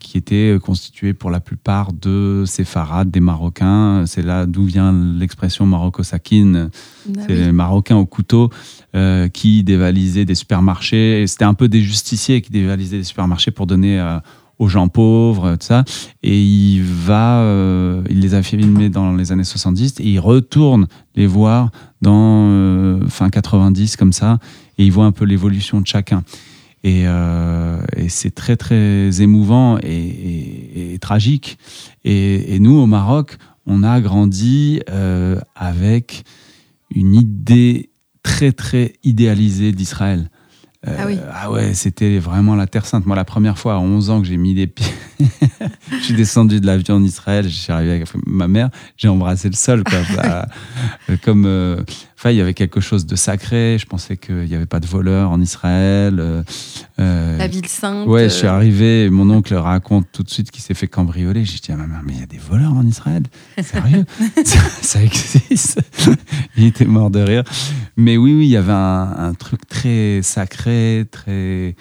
qui 0.00 0.18
était 0.18 0.58
constitué 0.62 1.14
pour 1.14 1.30
la 1.30 1.40
plupart 1.40 1.94
de 1.94 2.44
séfarades, 2.46 3.10
des 3.10 3.20
Marocains. 3.20 4.04
C'est 4.06 4.20
là 4.20 4.44
d'où 4.44 4.64
vient 4.64 4.92
l'expression 4.92 5.64
maroco-sakine, 5.64 6.68
ah 6.70 7.20
c'est 7.26 7.34
les 7.34 7.52
Marocains 7.52 7.96
au 7.96 8.04
couteau 8.04 8.50
qui 9.32 9.62
dévalisaient 9.62 10.26
des 10.26 10.34
supermarchés. 10.34 11.26
C'était 11.26 11.46
un 11.46 11.54
peu 11.54 11.68
des 11.68 11.80
justiciers 11.80 12.42
qui 12.42 12.52
dévalisaient 12.52 12.98
des 12.98 13.04
supermarchés 13.04 13.50
pour 13.50 13.66
donner 13.66 13.98
aux 14.58 14.68
gens 14.68 14.88
pauvres, 14.88 15.56
tout 15.56 15.66
ça. 15.66 15.84
Et 16.22 16.40
il 16.40 16.82
va, 16.82 17.40
euh, 17.40 18.02
il 18.08 18.20
les 18.20 18.34
a 18.34 18.42
filmés 18.42 18.88
dans 18.88 19.12
les 19.12 19.32
années 19.32 19.44
70 19.44 20.00
et 20.00 20.04
il 20.04 20.18
retourne 20.18 20.86
les 21.14 21.26
voir 21.26 21.70
dans 22.02 22.48
euh, 22.48 23.00
fin 23.08 23.30
90 23.30 23.96
comme 23.96 24.12
ça 24.12 24.38
et 24.78 24.84
il 24.84 24.92
voit 24.92 25.06
un 25.06 25.12
peu 25.12 25.24
l'évolution 25.24 25.80
de 25.80 25.86
chacun. 25.86 26.22
Et, 26.82 27.06
euh, 27.06 27.80
c'est 28.08 28.34
très 28.34 28.56
très 28.56 29.22
émouvant 29.22 29.78
et, 29.82 30.98
tragique. 31.00 31.58
Et, 32.04 32.58
nous 32.60 32.76
au 32.76 32.86
Maroc, 32.86 33.36
on 33.66 33.82
a 33.82 34.00
grandi 34.00 34.80
avec 35.56 36.24
une 36.94 37.14
idée 37.14 37.90
très 38.22 38.52
très 38.52 38.94
idéalisée 39.02 39.72
d'Israël. 39.72 40.30
Euh, 40.86 40.96
Ah 40.98 41.04
oui. 41.06 41.18
ah 41.32 41.50
ouais, 41.50 41.72
c'était 41.74 42.18
vraiment 42.18 42.54
la 42.56 42.66
Terre 42.66 42.84
Sainte. 42.86 43.06
Moi, 43.06 43.16
la 43.16 43.24
première 43.24 43.58
fois 43.58 43.74
à 43.74 43.78
11 43.78 44.10
ans 44.10 44.20
que 44.20 44.26
j'ai 44.26 44.36
mis 44.36 44.54
les 44.54 44.66
pieds, 44.66 44.86
je 45.90 45.98
suis 46.02 46.14
descendu 46.14 46.60
de 46.60 46.66
l'avion 46.66 46.96
en 46.96 47.02
Israël, 47.02 47.44
je 47.44 47.54
suis 47.54 47.72
arrivé 47.72 47.92
avec 47.92 48.08
ma 48.26 48.48
mère, 48.48 48.68
j'ai 48.96 49.08
embrassé 49.08 49.48
le 49.48 49.54
sol. 49.56 49.82
Quoi. 49.84 49.98
Ça, 50.14 50.48
euh, 51.10 51.16
comme, 51.22 51.44
euh, 51.46 51.82
enfin, 52.24 52.30
il 52.32 52.38
y 52.38 52.40
avait 52.40 52.54
quelque 52.54 52.80
chose 52.80 53.04
de 53.04 53.16
sacré. 53.16 53.76
Je 53.78 53.84
pensais 53.84 54.16
qu'il 54.16 54.44
n'y 54.46 54.54
avait 54.54 54.64
pas 54.64 54.80
de 54.80 54.86
voleurs 54.86 55.30
en 55.30 55.42
Israël. 55.42 56.18
euh, 56.18 56.42
euh, 56.98 57.36
La 57.36 57.46
ville 57.48 57.66
sainte. 57.68 58.08
Ouais, 58.08 58.24
je 58.24 58.34
suis 58.34 58.46
euh, 58.46 58.52
arrivé, 58.52 59.10
mon 59.10 59.28
oncle 59.28 59.54
raconte 59.54 60.06
tout 60.10 60.22
de 60.22 60.30
suite 60.30 60.50
qu'il 60.50 60.62
s'est 60.62 60.72
fait 60.72 60.86
cambrioler. 60.88 61.44
J'ai 61.44 61.58
dit 61.58 61.70
à 61.70 61.76
ma 61.76 61.86
mère, 61.86 62.00
mais 62.02 62.14
il 62.14 62.20
y 62.20 62.22
a 62.22 62.26
des 62.26 62.38
voleurs 62.38 62.72
en 62.72 62.86
Israël 62.86 63.24
Sérieux? 63.62 64.06
Ça, 64.44 64.58
ça 64.80 65.02
existe 65.02 65.80
Il 66.56 66.64
était 66.64 66.86
mort 66.86 67.10
de 67.10 67.20
rire. 67.20 67.44
Mais 67.98 68.16
oui, 68.16 68.32
oui, 68.34 68.46
il 68.46 68.50
y 68.50 68.56
avait 68.56 68.72
un, 68.72 69.14
un 69.18 69.34
truc 69.34 69.68
très 69.68 70.20
sacré, 70.22 71.04
très. 71.10 71.76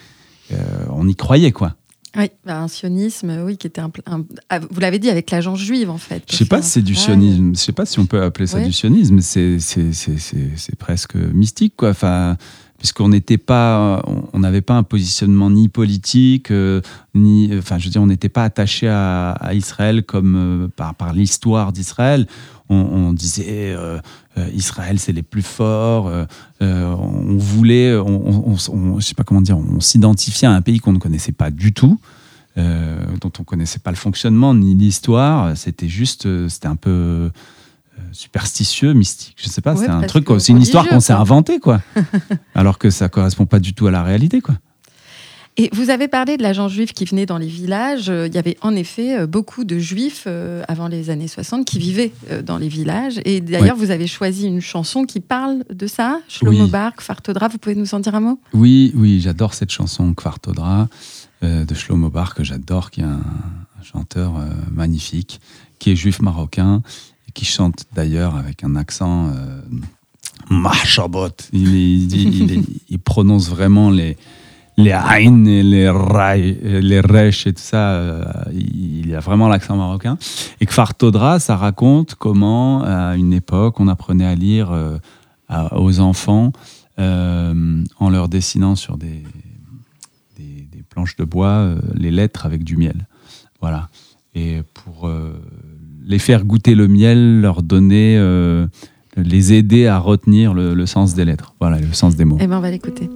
euh, 0.52 0.56
on 0.92 1.08
y 1.08 1.16
croyait, 1.16 1.54
quoi. 1.54 1.76
Oui, 2.16 2.30
bah, 2.46 2.60
un 2.62 2.68
sionisme, 2.68 3.42
oui, 3.44 3.58
qui 3.58 3.66
était 3.68 3.82
un, 3.82 3.92
un- 4.06 4.24
ah, 4.50 4.60
vous 4.60 4.80
l'avez 4.80 5.00
dit 5.00 5.10
avec 5.10 5.32
l'agence 5.32 5.60
juive 5.60 5.90
en 5.90 5.98
fait. 5.98 6.24
Je 6.32 6.36
sais 6.36 6.46
pas 6.46 6.62
si 6.62 6.70
c'est 6.70 6.82
du 6.84 6.94
Ouais. 6.94 6.98
sionisme, 7.00 7.56
je 7.56 7.60
sais 7.60 7.72
pas 7.72 7.86
si 7.86 7.98
on 8.00 8.06
peut 8.06 8.22
appeler 8.22 8.46
ça 8.48 8.58
Ouais. 8.60 8.66
du 8.66 8.72
sionisme, 8.74 9.20
c'est 9.22 9.60
c'est- 9.60 10.76
presque 10.78 11.16
mystique, 11.16 11.74
quoi. 11.76 11.90
Enfin, 11.90 12.38
puisqu'on 12.78 13.10
n'était 13.10 13.38
pas, 13.40 14.04
on- 14.06 14.26
on 14.34 14.40
n'avait 14.40 14.62
pas 14.62 14.76
un 14.76 14.84
positionnement 14.84 15.50
ni 15.50 15.70
politique, 15.70 16.52
euh, 16.52 16.82
ni, 17.16 17.50
enfin, 17.58 17.80
je 17.80 17.86
veux 17.86 17.92
dire, 17.92 18.02
on 18.02 18.08
n'était 18.08 18.30
pas 18.30 18.44
attaché 18.44 18.88
à, 18.90 19.32
à 19.32 19.54
Israël 19.54 20.04
comme 20.04 20.36
euh, 20.36 20.68
par, 20.76 20.94
par 20.94 21.14
l'histoire 21.14 21.72
d'Israël. 21.72 22.28
On, 22.74 23.10
on 23.10 23.14
disait 23.14 23.74
euh, 23.74 24.00
euh, 24.38 24.50
Israël, 24.54 25.00
c'est 25.00 25.12
les 25.12 25.24
plus 25.24 25.42
forts. 25.42 26.08
euh, 26.08 26.26
on 26.60 27.38
voulait, 27.38 27.96
on, 27.96 28.56
on, 28.56 29.00
je 29.00 29.06
sais 29.06 29.14
pas 29.16 29.24
comment 29.24 29.42
dire, 29.42 29.58
on 29.58 29.80
s'identifiait 29.80 30.48
à 30.48 30.52
un 30.52 30.62
pays 30.62 30.80
qu'on 30.80 30.94
ne 30.94 31.00
connaissait 31.00 31.32
pas 31.32 31.52
du 31.52 31.74
tout. 31.74 32.00
dont 32.56 33.32
on 33.40 33.44
connaissait 33.44 33.80
pas 33.80 33.92
le 33.92 33.98
fonctionnement 33.98 34.54
ni 34.54 34.76
l'histoire, 34.76 35.56
c'était 35.58 35.88
juste, 35.90 36.28
c'était 36.50 36.68
un 36.68 36.76
peu 36.76 37.32
superstitieux, 38.12 38.94
mystique. 38.94 39.36
Je 39.38 39.48
sais 39.50 39.62
pas, 39.62 39.74
Ouais, 39.74 39.86
c'est 39.86 39.90
un 39.90 40.02
truc, 40.02 40.28
c'est 40.40 40.52
une 40.52 40.62
histoire 40.62 40.88
qu'on 40.88 41.00
s'est 41.00 41.14
inventée, 41.14 41.60
quoi. 41.60 41.82
Alors 42.56 42.78
que 42.78 42.90
ça 42.90 43.10
correspond 43.10 43.46
pas 43.46 43.60
du 43.60 43.74
tout 43.74 43.88
à 43.88 43.92
la 43.92 44.04
réalité, 44.04 44.42
quoi. 44.42 44.56
Et 45.56 45.70
vous 45.72 45.92
avez 45.92 46.08
parlé 46.08 46.36
de 46.38 46.42
l'agent 46.42 46.68
juif 46.68 46.94
qui 46.94 47.06
venait 47.06 47.28
dans 47.28 47.38
les 47.38 47.46
villages. 47.48 48.10
Euh, 48.10 48.28
Il 48.28 48.34
y 48.34 48.40
avait 48.40 48.58
en 48.62 48.76
effet 48.76 49.16
euh, 49.20 49.28
beaucoup 49.28 49.64
de 49.66 49.78
juifs 49.78 50.24
euh, 50.26 50.64
avant 50.68 50.88
les 50.88 51.12
années 51.12 51.28
60 51.28 51.64
qui 51.66 51.78
vivaient 51.78 52.12
euh, 52.32 52.42
dans 52.42 52.58
les 52.58 52.68
villages. 52.68 53.20
Et 53.24 53.40
d'ailleurs, 53.40 53.76
vous 53.76 53.92
avez 53.92 54.08
choisi 54.08 54.48
une 54.48 54.62
chanson 54.62 55.06
qui 55.06 55.20
parle 55.20 55.64
de 55.72 55.86
ça, 55.86 56.20
Shlomo 56.28 56.64
Oui. 56.64 56.70
Bar, 56.72 56.94
Fartodra. 56.98 57.50
Vous 57.50 57.60
pouvez 57.60 57.76
nous 57.76 57.94
en 57.94 58.00
dire 58.00 58.16
un 58.16 58.20
mot? 58.22 58.40
Oui, 58.54 58.94
oui, 58.96 59.20
j'adore 59.22 59.54
cette 59.54 59.70
chanson 59.72 60.14
Kvartodra 60.16 60.90
euh, 61.44 61.66
de 61.66 61.74
Shlomo 61.76 62.10
Bar 62.10 62.34
que 62.34 62.44
j'adore, 62.44 62.90
qui 62.90 63.02
est 63.02 63.06
un, 63.06 63.22
un 63.80 63.84
chanteur 63.84 64.34
magnifique, 64.72 65.40
qui 65.78 65.92
est 65.92 65.96
juif 65.96 66.20
marocain 66.20 66.82
et 67.28 67.32
qui 67.32 67.46
chante 67.46 67.86
d'ailleurs 67.94 68.36
avec 68.36 68.64
un 68.64 68.76
accent 68.76 69.32
Mahshabot. 70.50 71.30
Il, 71.52 72.12
il 72.90 73.00
prononce 73.00 73.50
vraiment 73.50 73.90
les 73.92 74.18
les 74.78 74.92
aïn 74.92 75.46
et 75.46 75.64
les 75.64 75.90
rai, 75.90 76.58
les 76.82 77.00
resh 77.00 77.48
et 77.48 77.54
tout 77.54 77.62
ça. 77.62 77.92
euh, 77.92 78.24
il 78.52 79.14
a 79.16 79.20
vraiment 79.20 79.48
l'accent 79.48 79.78
marocain. 79.78 80.18
Et 80.62 80.66
Kvartodra, 80.66 81.40
ça 81.40 81.56
raconte 81.58 82.16
comment 82.16 82.84
à 82.84 83.16
une 83.16 83.34
époque 83.34 83.80
on 83.80 83.88
apprenait 83.88 84.26
à 84.26 84.36
lire 84.36 84.72
euh, 85.54 85.70
aux 85.76 86.00
enfants 86.00 86.52
euh, 87.00 87.84
en 88.00 88.10
leur 88.10 88.30
dessinant 88.30 88.76
sur 88.76 88.98
des, 88.98 89.24
planches 90.90 91.16
de 91.16 91.24
bois 91.24 91.48
euh, 91.48 91.80
les 91.96 92.12
lettres 92.12 92.46
avec 92.46 92.64
du 92.64 92.78
miel. 92.78 93.08
Voilà. 93.62 93.90
Et 94.36 94.62
pour 94.74 95.10
les 96.04 96.20
faire 96.20 96.44
goûter 96.44 96.76
le 96.76 96.88
miel, 96.88 97.40
leur 97.42 97.62
donner, 97.62 98.20
les 99.16 99.54
aider 99.54 99.86
à 99.86 100.00
retenir 100.00 100.54
le, 100.54 100.74
le 100.74 100.86
sens 100.86 101.14
des 101.14 101.24
lettres. 101.24 101.54
Voilà, 101.60 101.80
le 101.80 101.94
sens 101.94 102.16
des 102.16 102.26
mots. 102.26 102.38
Eh 102.42 102.48
bien, 102.48 102.58
on 102.58 102.62
va 102.62 102.72
l'écouter. 102.72 103.10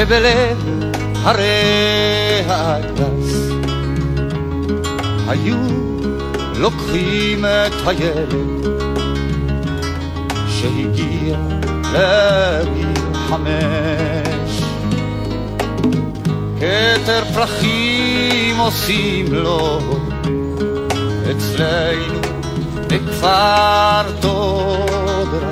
שבלב 0.00 0.58
הרי 1.22 2.42
הגס 2.46 3.50
היו 5.28 5.56
לוקחים 6.56 7.44
את 7.44 7.72
הילד 7.86 8.66
שהגיע 10.48 11.36
לגיל 11.92 13.14
חמש. 13.28 14.62
כתר 16.56 17.22
פרחים 17.34 18.58
עושים 18.58 19.34
לו 19.34 19.80
אצלנו 21.30 22.20
בכפר 22.86 24.02
תודרה. 24.20 25.50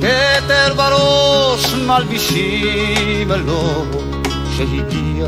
כתר 0.00 0.74
בראש 0.76 1.67
מלבישים 1.88 3.32
לו 3.46 3.84
שהגיע 4.56 5.26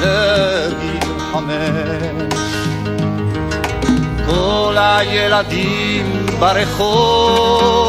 לגיל 0.00 1.18
חמש 1.32 2.34
כל 4.26 4.76
הילדים 4.78 6.26
ברחוב 6.38 7.80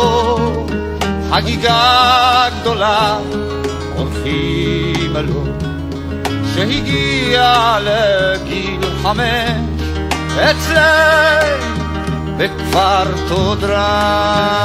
חגיגה 1.32 2.48
גדולה 2.62 3.18
עורכים 3.96 5.16
לו 5.16 5.44
שהגיע 6.56 7.78
לגיל 7.82 8.82
חמש 9.04 9.82
אצלנו 10.36 11.74
בכפר 12.38 13.04
תודרה. 13.28 14.64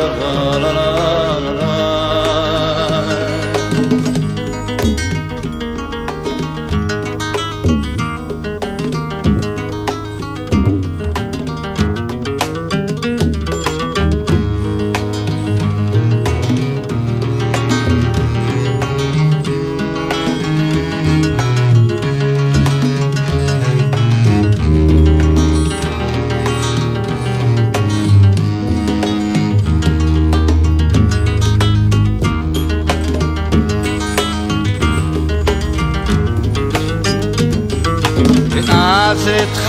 la 0.00 0.58
la 0.58 0.72
la 0.72 0.79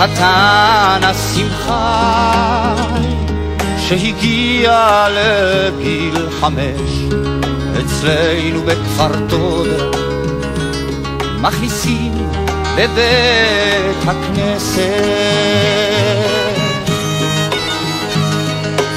חתן 0.01 1.01
השמחה 1.03 2.75
שהגיע 3.77 5.05
לגיל 5.09 6.29
חמש 6.39 6.91
אצלנו 7.79 8.61
בכפר 8.61 9.11
תודה. 9.29 9.97
מכניסים 11.39 12.29
בבית 12.75 14.07
הכנסת 14.07 14.81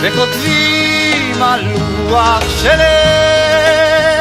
וכותבים 0.01 1.43
על 1.43 1.65
לוח 2.09 2.43
של 2.63 2.81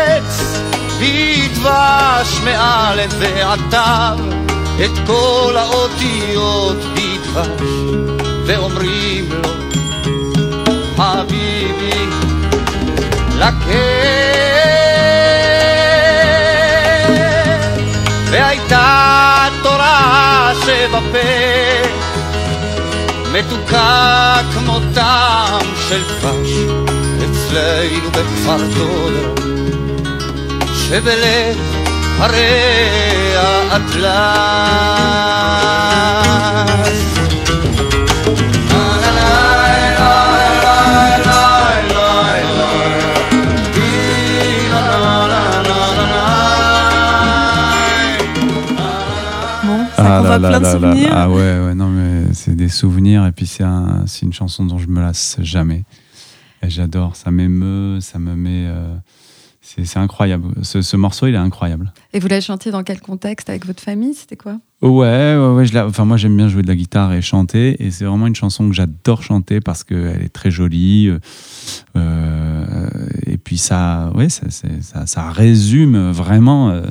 עץ 0.10 0.60
בדבש 1.00 2.40
מאלף 2.44 3.14
תו 3.70 4.33
את 4.80 5.08
כל 5.08 5.56
האותיות 5.58 6.78
בדבש 6.78 7.70
ואומרים 8.46 9.30
לו 9.32 9.50
חביבי 10.98 12.06
לקט 13.38 13.64
והייתה 18.32 19.48
תורה 19.64 20.52
שבפה 20.66 21.94
מתוקה 23.32 24.38
כמו 24.54 24.80
טעם 24.94 25.66
של 25.90 26.02
דבש 26.04 26.52
אצלנו 27.18 28.12
בכפר 28.12 28.58
תודה 28.78 29.42
שבלב 30.74 31.83
הרי 32.19 32.51
האטלס 33.71 34.09
Bon, 49.65 49.79
ça 49.97 50.03
Ah 50.05 50.19
convoque 50.23 50.31
là 50.31 50.39
plein 50.39 50.51
là 50.51 50.59
de 50.59 50.65
là 50.65 50.73
là. 50.73 50.73
souvenirs. 50.73 51.11
Ah 51.13 51.29
ouais, 51.29 51.61
ouais, 51.65 51.75
non, 51.75 51.89
mais 51.89 52.33
c'est 52.33 52.55
des 52.55 52.69
souvenirs. 52.69 53.27
Et 53.27 53.33
puis, 53.33 53.47
c'est 53.47 53.65
un, 53.65 54.05
c'est 54.07 54.25
une 54.25 54.33
chanson 54.33 54.65
dont 54.65 54.79
je 54.79 54.87
me 54.87 55.01
lasse 55.01 55.37
jamais. 55.41 55.85
Et 56.63 56.71
j'adore. 56.71 57.17
Ça 57.17 57.31
m'émeut, 57.31 58.01
ça 58.01 58.19
me 58.19 58.35
met. 58.35 58.67
euh, 58.69 58.95
c'est 59.66 59.98
incroyable. 59.98 60.54
Ce, 60.64 60.82
ce 60.82 60.98
morceau, 60.98 61.28
il 61.28 61.34
est 61.36 61.38
incroyable. 61.38 61.92
Et 62.14 62.20
vous 62.20 62.28
la 62.28 62.42
chantiez 62.42 62.70
dans 62.72 62.84
quel 62.84 63.00
contexte? 63.02 63.50
Avec 63.50 63.66
votre 63.66 63.82
famille? 63.82 64.14
C'était 64.14 64.36
quoi? 64.36 64.60
Ouais, 64.82 65.36
ouais, 65.38 65.54
ouais. 65.56 65.66
Je 65.66 65.74
la- 65.74 65.88
enfin, 65.88 66.04
moi, 66.06 66.18
j'aime 66.18 66.36
bien 66.36 66.50
jouer 66.50 66.62
de 66.62 66.68
la 66.68 66.76
guitare 66.76 67.14
et 67.14 67.22
chanter. 67.22 67.82
Et 67.84 67.90
c'est 67.90 68.04
vraiment 68.06 68.28
une 68.28 68.36
chanson 68.36 68.68
que 68.68 68.76
j'adore 68.76 69.24
chanter 69.24 69.62
parce 69.62 69.84
qu'elle 69.84 70.22
est 70.22 70.34
très 70.34 70.52
jolie. 70.52 71.08
euh, 71.08 71.20
euh, 71.96 72.88
et 73.26 73.38
puis, 73.38 73.58
ça, 73.58 74.12
ouais, 74.16 74.30
ça, 74.30 74.50
c'est- 74.50 74.82
ça, 74.82 75.06
ça 75.08 75.30
résume 75.32 76.12
vraiment. 76.12 76.70
euh, 76.70 76.84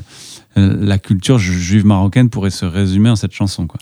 la 0.54 0.98
culture 0.98 1.38
ju- 1.38 1.58
juive 1.58 1.86
marocaine 1.86 2.28
pourrait 2.28 2.50
se 2.50 2.66
résumer 2.66 3.08
en 3.08 3.16
cette 3.16 3.32
chanson. 3.32 3.66
Quoi. 3.66 3.80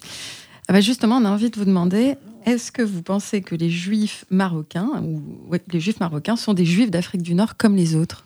Ah 0.68 0.72
bah 0.72 0.80
Justement, 0.80 1.16
on 1.16 1.24
a 1.24 1.30
envie 1.30 1.50
de 1.50 1.58
vous 1.58 1.64
demander 1.64 2.14
est-ce 2.46 2.70
que 2.70 2.82
vous 2.82 3.02
pensez 3.02 3.40
que 3.42 3.56
les 3.56 3.70
juifs 3.70 4.24
marocains, 4.30 4.88
ou 5.02 5.20
ouais, 5.50 5.60
les 5.72 5.80
juifs 5.80 5.98
marocains, 5.98 6.36
sont 6.36 6.54
des 6.54 6.64
juifs 6.64 6.90
d'Afrique 6.92 7.22
du 7.22 7.34
Nord 7.34 7.56
comme 7.56 7.74
les 7.74 7.96
autres? 7.96 8.24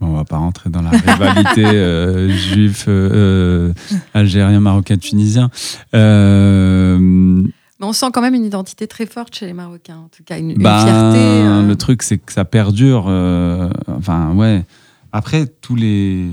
Bon, 0.00 0.08
on 0.08 0.12
va 0.14 0.24
pas 0.24 0.36
rentrer 0.36 0.70
dans 0.70 0.82
la 0.82 0.90
rivalité 0.90 1.64
euh, 1.64 2.28
juif, 2.30 2.84
euh, 2.86 3.10
euh, 3.12 3.72
algérien, 4.14 4.60
marocain, 4.60 4.96
tunisien. 4.96 5.50
Euh, 5.94 6.98
Mais 7.00 7.50
on 7.86 7.92
sent 7.92 8.06
quand 8.12 8.20
même 8.20 8.34
une 8.34 8.44
identité 8.44 8.86
très 8.86 9.06
forte 9.06 9.34
chez 9.34 9.46
les 9.46 9.54
Marocains, 9.54 9.96
en 9.96 10.08
tout 10.08 10.22
cas, 10.24 10.38
une, 10.38 10.50
une 10.50 10.62
ben, 10.62 10.78
fierté. 10.84 11.66
Le 11.66 11.74
truc, 11.74 12.02
c'est 12.02 12.18
que 12.18 12.32
ça 12.32 12.44
perdure. 12.44 13.06
enfin, 13.88 14.32
ouais. 14.34 14.64
Après, 15.10 15.46
tous 15.46 15.74
les, 15.74 16.28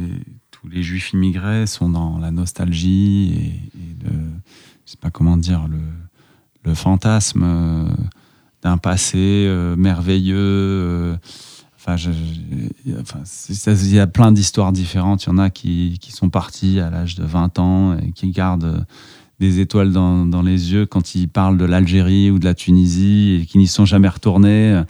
tous 0.52 0.68
les 0.68 0.84
juifs 0.84 1.14
immigrés 1.14 1.66
sont 1.66 1.90
dans 1.90 2.20
la 2.20 2.30
nostalgie 2.30 3.34
et, 3.34 3.80
et 3.80 3.96
le, 4.04 4.12
je 4.86 4.92
sais 4.92 4.98
pas 5.02 5.10
comment 5.10 5.38
dire, 5.38 5.68
le, 5.68 5.80
le 6.66 6.76
fantasme 6.76 7.88
d'un 8.62 8.78
passé 8.78 9.52
merveilleux. 9.76 11.18
Il 11.88 13.94
y 13.94 14.00
a 14.00 14.08
plein 14.08 14.32
d'histoires 14.32 14.72
différentes. 14.72 15.26
Il 15.26 15.30
y 15.30 15.32
en 15.32 15.38
a 15.38 15.50
qui, 15.50 15.98
qui 16.02 16.12
sont 16.12 16.30
partis 16.30 16.80
à 16.80 16.90
l'âge 16.90 17.16
de 17.16 17.24
20 17.24 17.60
ans 17.60 17.98
et 17.98 18.12
qui 18.12 18.32
gardent 18.32 18.86
des 19.40 19.60
étoiles 19.60 19.92
dans, 19.92 20.26
dans 20.26 20.42
les 20.42 20.74
yeux 20.74 20.86
quand 20.86 21.16
ils 21.16 21.28
parlent 21.28 21.58
de 21.58 21.66
l'Algérie 21.66 22.32
ou 22.32 22.40
de 22.40 22.46
la 22.46 22.54
Tunisie 22.54 23.40
et 23.42 23.46
qui 23.46 23.58
n'y 23.58 23.68
sont 23.68 23.86
jamais 23.86 24.08
retournés. 24.08 24.84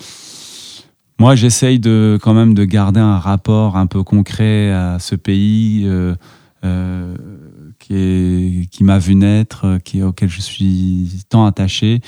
Moi, 1.17 1.35
j'essaye 1.35 1.79
de 1.79 2.19
quand 2.21 2.33
même 2.33 2.53
de 2.53 2.65
garder 2.65 2.99
un 2.99 3.19
rapport 3.19 3.77
un 3.77 3.87
peu 3.87 4.03
concret 4.03 4.71
à 4.71 4.99
ce 4.99 5.15
pays 5.15 5.83
euh, 5.85 6.13
euh, 6.65 7.15
qui, 7.79 8.67
qui 8.69 8.83
m'a 8.83 8.99
vu 8.99 9.15
naître, 9.15 9.79
qui, 9.85 10.03
auquel 10.03 10.29
je 10.29 10.41
suis 10.41 11.23
tant 11.29 11.45
attaché. 11.45 12.01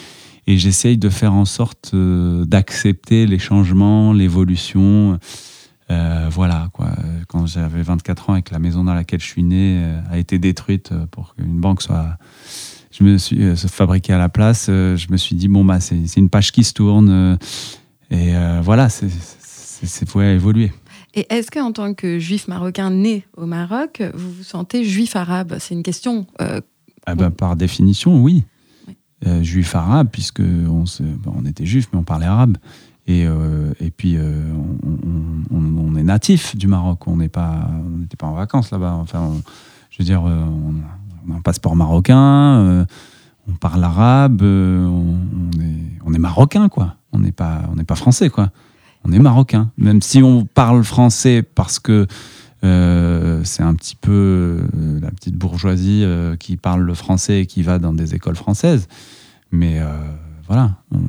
Et 0.48 0.58
j'essaye 0.58 0.98
de 0.98 1.10
faire 1.10 1.34
en 1.34 1.46
sorte 1.46 1.92
euh, 1.94 2.46
d'accepter 2.46 3.26
les 3.28 3.38
changements, 3.40 4.14
l'évolution. 4.14 5.20
Euh, 5.92 6.28
voilà, 6.32 6.70
quoi. 6.74 6.92
Quand 7.28 7.46
j'avais 7.46 7.82
24 7.82 8.30
ans 8.30 8.36
et 8.36 8.42
que 8.42 8.54
la 8.54 8.60
maison 8.60 8.84
dans 8.84 8.94
laquelle 8.94 9.20
je 9.20 9.28
suis 9.28 9.44
né 9.44 9.82
euh, 9.84 10.00
a 10.10 10.18
été 10.18 10.40
détruite 10.40 10.92
pour 11.12 11.36
qu'une 11.36 11.60
banque 11.60 11.82
soit 11.82 12.18
je 12.92 13.04
me 13.04 13.18
suis 13.18 13.56
fabriquée 13.68 14.14
à 14.14 14.18
la 14.18 14.30
place, 14.30 14.68
je 14.68 15.12
me 15.12 15.18
suis 15.18 15.36
dit, 15.36 15.48
bon, 15.48 15.64
bah, 15.64 15.80
c'est 15.80 16.18
une 16.18 16.30
page 16.30 16.52
qui 16.52 16.64
se 16.64 16.74
tourne. 16.74 17.38
et 18.10 18.34
voilà, 18.64 18.90
c'est 18.90 19.10
c'est 19.84 20.10
faut 20.10 20.22
évoluer. 20.22 20.72
Et 21.14 21.26
est-ce 21.30 21.52
qu'en 21.52 21.72
tant 21.72 21.94
que 21.94 22.20
juif 22.20 22.48
marocain 22.48 22.92
né 22.92 23.26
au 23.36 23.46
Maroc, 23.46 24.02
vous 24.14 24.32
vous 24.32 24.44
sentez 24.44 24.84
juif 24.84 25.16
arabe? 25.16 25.58
C'est 25.60 25.74
une 25.74 25.84
question. 25.84 26.26
euh, 26.42 26.62
Ah 27.06 27.16
ben, 27.16 27.32
par 27.32 27.56
définition, 27.56 28.22
oui. 28.22 28.44
Euh, 29.26 29.42
juif 29.42 29.74
arabe, 29.74 30.10
puisque 30.12 30.42
on, 30.42 30.84
on 31.26 31.46
était 31.46 31.66
juif, 31.66 31.90
mais 31.92 31.98
on 31.98 32.04
parlait 32.04 32.28
arabe. 32.28 32.58
Et, 33.08 33.26
euh, 33.26 33.74
et 33.80 33.90
puis, 33.90 34.16
euh, 34.16 34.54
on, 35.52 35.58
on- 35.58 35.96
est 35.96 36.04
natif 36.04 36.56
du 36.56 36.68
Maroc. 36.68 37.08
On 37.08 37.18
n'était 37.18 37.30
pas 37.30 37.68
en 38.22 38.34
vacances 38.36 38.70
là-bas. 38.70 38.94
Enfin, 39.02 39.32
je 39.90 39.98
veux 39.98 40.06
dire, 40.06 40.22
on, 40.22 41.32
a 41.34 41.38
un 41.38 41.42
passeport 41.42 41.76
marocain. 41.76 42.86
on 43.50 43.54
parle 43.54 43.84
arabe. 43.84 44.44
on, 44.44 45.16
est, 45.60 46.00
on 46.06 46.14
est 46.14 46.20
marocain, 46.20 46.70
quoi. 46.70 46.96
On 47.12 47.18
n'est 47.18 47.32
pas, 47.32 47.64
on 47.72 47.76
n'est 47.76 47.84
pas 47.86 47.96
français, 47.96 48.30
quoi. 48.30 48.52
On 49.04 49.12
est 49.12 49.20
marocain. 49.20 49.72
Même 49.80 50.04
si 50.04 50.22
on 50.22 50.46
parle 50.46 50.84
français 50.84 51.42
parce 51.42 51.80
que 51.80 52.06
euh, 52.64 53.42
c'est 53.44 53.64
un 53.64 53.74
petit 53.76 53.96
peu 53.96 54.12
euh, 54.76 55.00
la 55.02 55.12
petite 55.12 55.36
bourgeoisie 55.36 56.02
euh, 56.04 56.36
qui 56.36 56.58
parle 56.58 56.82
le 56.82 56.94
français 56.94 57.42
et 57.42 57.46
qui 57.46 57.62
va 57.64 57.80
dans 57.80 57.94
des 57.94 58.16
écoles 58.16 58.36
françaises. 58.36 58.88
Mais 59.52 59.80
euh, 59.80 59.86
voilà. 60.48 60.72
on- 60.94 61.00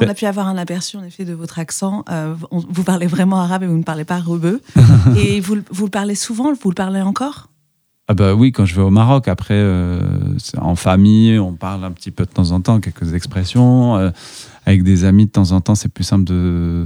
on 0.00 0.08
a 0.08 0.14
pu 0.14 0.24
avoir 0.24 0.46
un 0.48 0.56
aperçu 0.56 0.96
en 0.96 1.04
effet 1.04 1.26
de 1.26 1.34
votre 1.34 1.58
accent. 1.58 2.04
Euh, 2.10 2.34
on- 2.50 2.60
vous 2.66 2.82
parlez 2.82 3.06
vraiment 3.06 3.40
arabe 3.42 3.62
et 3.64 3.66
vous 3.66 3.76
ne 3.76 3.82
parlez 3.82 4.04
pas 4.06 4.18
rebeu. 4.20 4.62
et 5.18 5.40
vous, 5.40 5.56
le- 5.56 5.64
vous 5.70 5.84
le 5.84 5.90
parlez 5.90 6.14
souvent 6.14 6.52
Vous 6.54 6.70
le 6.70 6.74
parlez 6.74 7.02
encore? 7.02 7.48
Ah 8.08 8.14
bah 8.14 8.34
oui, 8.34 8.50
quand 8.52 8.64
je 8.64 8.74
vais 8.74 8.82
au 8.82 8.90
Maroc, 8.90 9.28
après, 9.28 9.54
euh, 9.54 10.00
en 10.58 10.74
famille, 10.76 11.38
on 11.38 11.52
parle 11.54 11.84
un 11.84 11.92
petit 11.92 12.10
peu 12.10 12.24
de 12.24 12.30
temps 12.30 12.50
en 12.50 12.60
temps, 12.60 12.80
quelques 12.80 13.12
expressions. 13.14 13.96
euh, 13.96 14.10
avec 14.66 14.82
des 14.82 15.04
amis, 15.04 15.26
de 15.26 15.30
temps 15.30 15.52
en 15.52 15.60
temps, 15.60 15.74
c'est 15.74 15.88
plus 15.88 16.04
simple 16.04 16.24
de, 16.24 16.84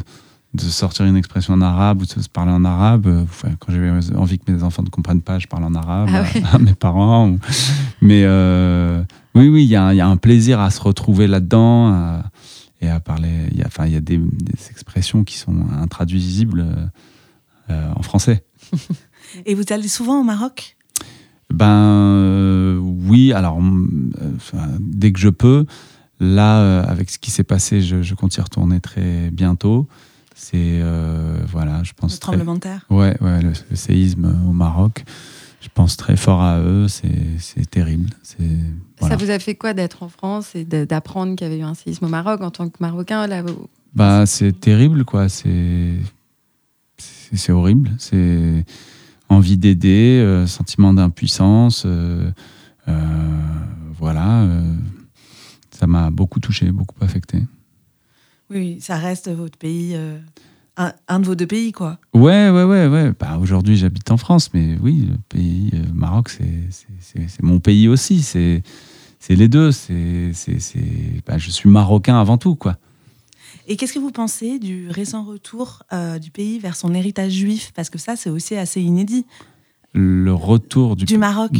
de 0.56 0.62
sortir 0.62 1.04
une 1.06 1.16
expression 1.16 1.54
en 1.54 1.60
arabe 1.60 2.02
ou 2.02 2.04
de 2.06 2.10
se 2.20 2.28
parler 2.28 2.52
en 2.52 2.64
arabe. 2.64 3.06
Euh, 3.06 3.22
Enfin, 3.22 3.50
quand 3.60 3.72
j'ai 3.72 4.14
envie 4.16 4.38
que 4.38 4.50
mes 4.50 4.62
enfants 4.62 4.82
ne 4.82 4.88
comprennent 4.88 5.22
pas, 5.22 5.38
je 5.38 5.46
parle 5.46 5.64
en 5.64 5.74
arabe 5.74 6.08
Ah 6.12 6.18
à- 6.18 6.22
ouais. 6.22 6.42
à, 6.52 6.58
mes 6.58 6.74
parents. 6.74 7.28
ou- 7.30 7.38
Mais 8.00 8.22
euh, 8.24 9.02
oui, 9.34 9.48
oui, 9.48 9.64
il 9.64 9.68
y, 9.70 9.76
a 9.76 9.84
un- 9.84 9.92
il 9.92 9.96
y 9.96 10.00
a 10.00 10.08
un 10.08 10.16
plaisir 10.16 10.60
à 10.60 10.70
se 10.70 10.80
retrouver 10.80 11.26
là-dedans 11.26 12.22
et 12.80 12.88
à 12.88 13.00
parler. 13.00 13.48
Il 13.52 13.58
y 13.58 13.62
a, 13.62 13.66
enfin, 13.66 13.86
il 13.86 13.92
y 13.92 13.96
a 13.96 14.00
des, 14.00 14.18
des 14.18 14.70
expressions 14.70 15.24
qui 15.24 15.36
sont 15.38 15.54
intraduisibles 15.80 16.66
euh, 17.70 17.90
en 17.94 18.02
français. 18.02 18.44
Et 19.44 19.54
vous 19.54 19.64
allez 19.70 19.88
souvent 19.88 20.20
au 20.20 20.24
Maroc? 20.24 20.76
Ben 21.52 21.66
euh, 21.70 22.78
oui, 22.80 23.32
alors 23.32 23.58
dès 24.80 25.12
que 25.12 25.18
je 25.20 25.28
peux. 25.28 25.66
Là, 26.18 26.80
avec 26.80 27.10
ce 27.10 27.18
qui 27.18 27.30
s'est 27.30 27.44
passé, 27.44 27.82
je, 27.82 28.00
je 28.02 28.14
compte 28.14 28.34
y 28.36 28.40
retourner 28.40 28.80
très 28.80 29.30
bientôt. 29.30 29.86
C'est 30.38 30.80
euh, 30.82 31.38
voilà, 31.48 31.82
je 31.82 31.92
Le 31.92 32.00
pense 32.00 32.20
très, 32.20 32.32
tremblement 32.32 32.54
de 32.54 32.60
terre 32.60 32.84
ouais, 32.90 33.16
ouais, 33.22 33.40
le, 33.40 33.52
le 33.70 33.76
séisme 33.76 34.26
au 34.48 34.52
Maroc. 34.52 35.04
Je 35.62 35.68
pense 35.72 35.96
très 35.96 36.16
fort 36.16 36.42
à 36.42 36.60
eux. 36.60 36.86
C'est 36.88 37.08
c'est 37.38 37.68
terrible. 37.68 38.10
C'est 38.22 38.38
voilà. 39.00 39.16
Ça 39.18 39.24
vous 39.24 39.30
a 39.30 39.38
fait 39.38 39.54
quoi 39.54 39.72
d'être 39.72 40.02
en 40.02 40.08
France 40.08 40.54
et 40.54 40.64
d'apprendre 40.64 41.34
qu'il 41.36 41.46
y 41.46 41.50
avait 41.50 41.58
eu 41.60 41.64
un 41.64 41.74
séisme 41.74 42.04
au 42.04 42.08
Maroc 42.08 42.42
en 42.42 42.50
tant 42.50 42.68
que 42.68 42.76
Marocain 42.80 43.26
là, 43.26 43.42
vous- 43.42 43.66
Bah, 43.94 44.26
c'est 44.26 44.52
terrible, 44.60 45.04
quoi. 45.06 45.28
C'est 45.30 45.94
c'est 46.98 47.36
c'est 47.36 47.52
horrible. 47.52 47.90
C'est 47.98 48.64
envie 49.28 49.56
d'aider, 49.56 50.20
euh, 50.22 50.46
sentiment 50.46 50.92
d'impuissance, 50.94 51.82
euh, 51.86 52.30
Euh, 52.88 52.94
voilà, 53.98 54.42
euh, 54.42 54.74
ça 55.72 55.88
m'a 55.88 56.10
beaucoup 56.12 56.38
touché, 56.38 56.70
beaucoup 56.70 56.94
affecté. 57.02 57.42
Oui, 58.50 58.78
ça 58.80 58.96
reste 58.96 59.28
votre 59.30 59.58
pays, 59.58 59.92
euh, 59.94 60.18
un, 60.76 60.92
un 61.08 61.20
de 61.20 61.26
vos 61.26 61.34
deux 61.34 61.46
pays, 61.46 61.72
quoi. 61.72 61.98
Ouais, 62.14 62.48
ouais, 62.50 62.64
ouais, 62.64 62.86
ouais. 62.86 63.12
Bah, 63.18 63.38
Aujourd'hui, 63.40 63.76
j'habite 63.76 64.10
en 64.10 64.16
France, 64.16 64.50
mais 64.54 64.76
oui, 64.80 65.08
le 65.10 65.16
pays 65.28 65.70
euh, 65.74 65.82
Maroc, 65.92 66.30
c'est 66.30 67.42
mon 67.42 67.58
pays 67.60 67.88
aussi. 67.88 68.22
C'est 68.22 68.62
les 69.28 69.48
deux. 69.48 69.72
C'est 69.72 70.30
bah, 71.26 71.38
je 71.38 71.50
suis 71.50 71.68
marocain 71.68 72.20
avant 72.20 72.38
tout, 72.38 72.54
quoi. 72.54 72.76
Et 73.68 73.76
qu'est-ce 73.76 73.94
que 73.94 73.98
vous 73.98 74.12
pensez 74.12 74.60
du 74.60 74.88
récent 74.90 75.24
retour 75.24 75.82
euh, 75.92 76.20
du 76.20 76.30
pays 76.30 76.60
vers 76.60 76.76
son 76.76 76.94
héritage 76.94 77.32
juif? 77.32 77.72
Parce 77.74 77.90
que 77.90 77.98
ça, 77.98 78.14
c'est 78.14 78.30
aussi 78.30 78.54
assez 78.54 78.80
inédit. 78.80 79.26
Le 79.92 80.32
retour 80.32 80.94
du, 80.94 81.04
Du 81.04 81.18
Maroc. 81.18 81.50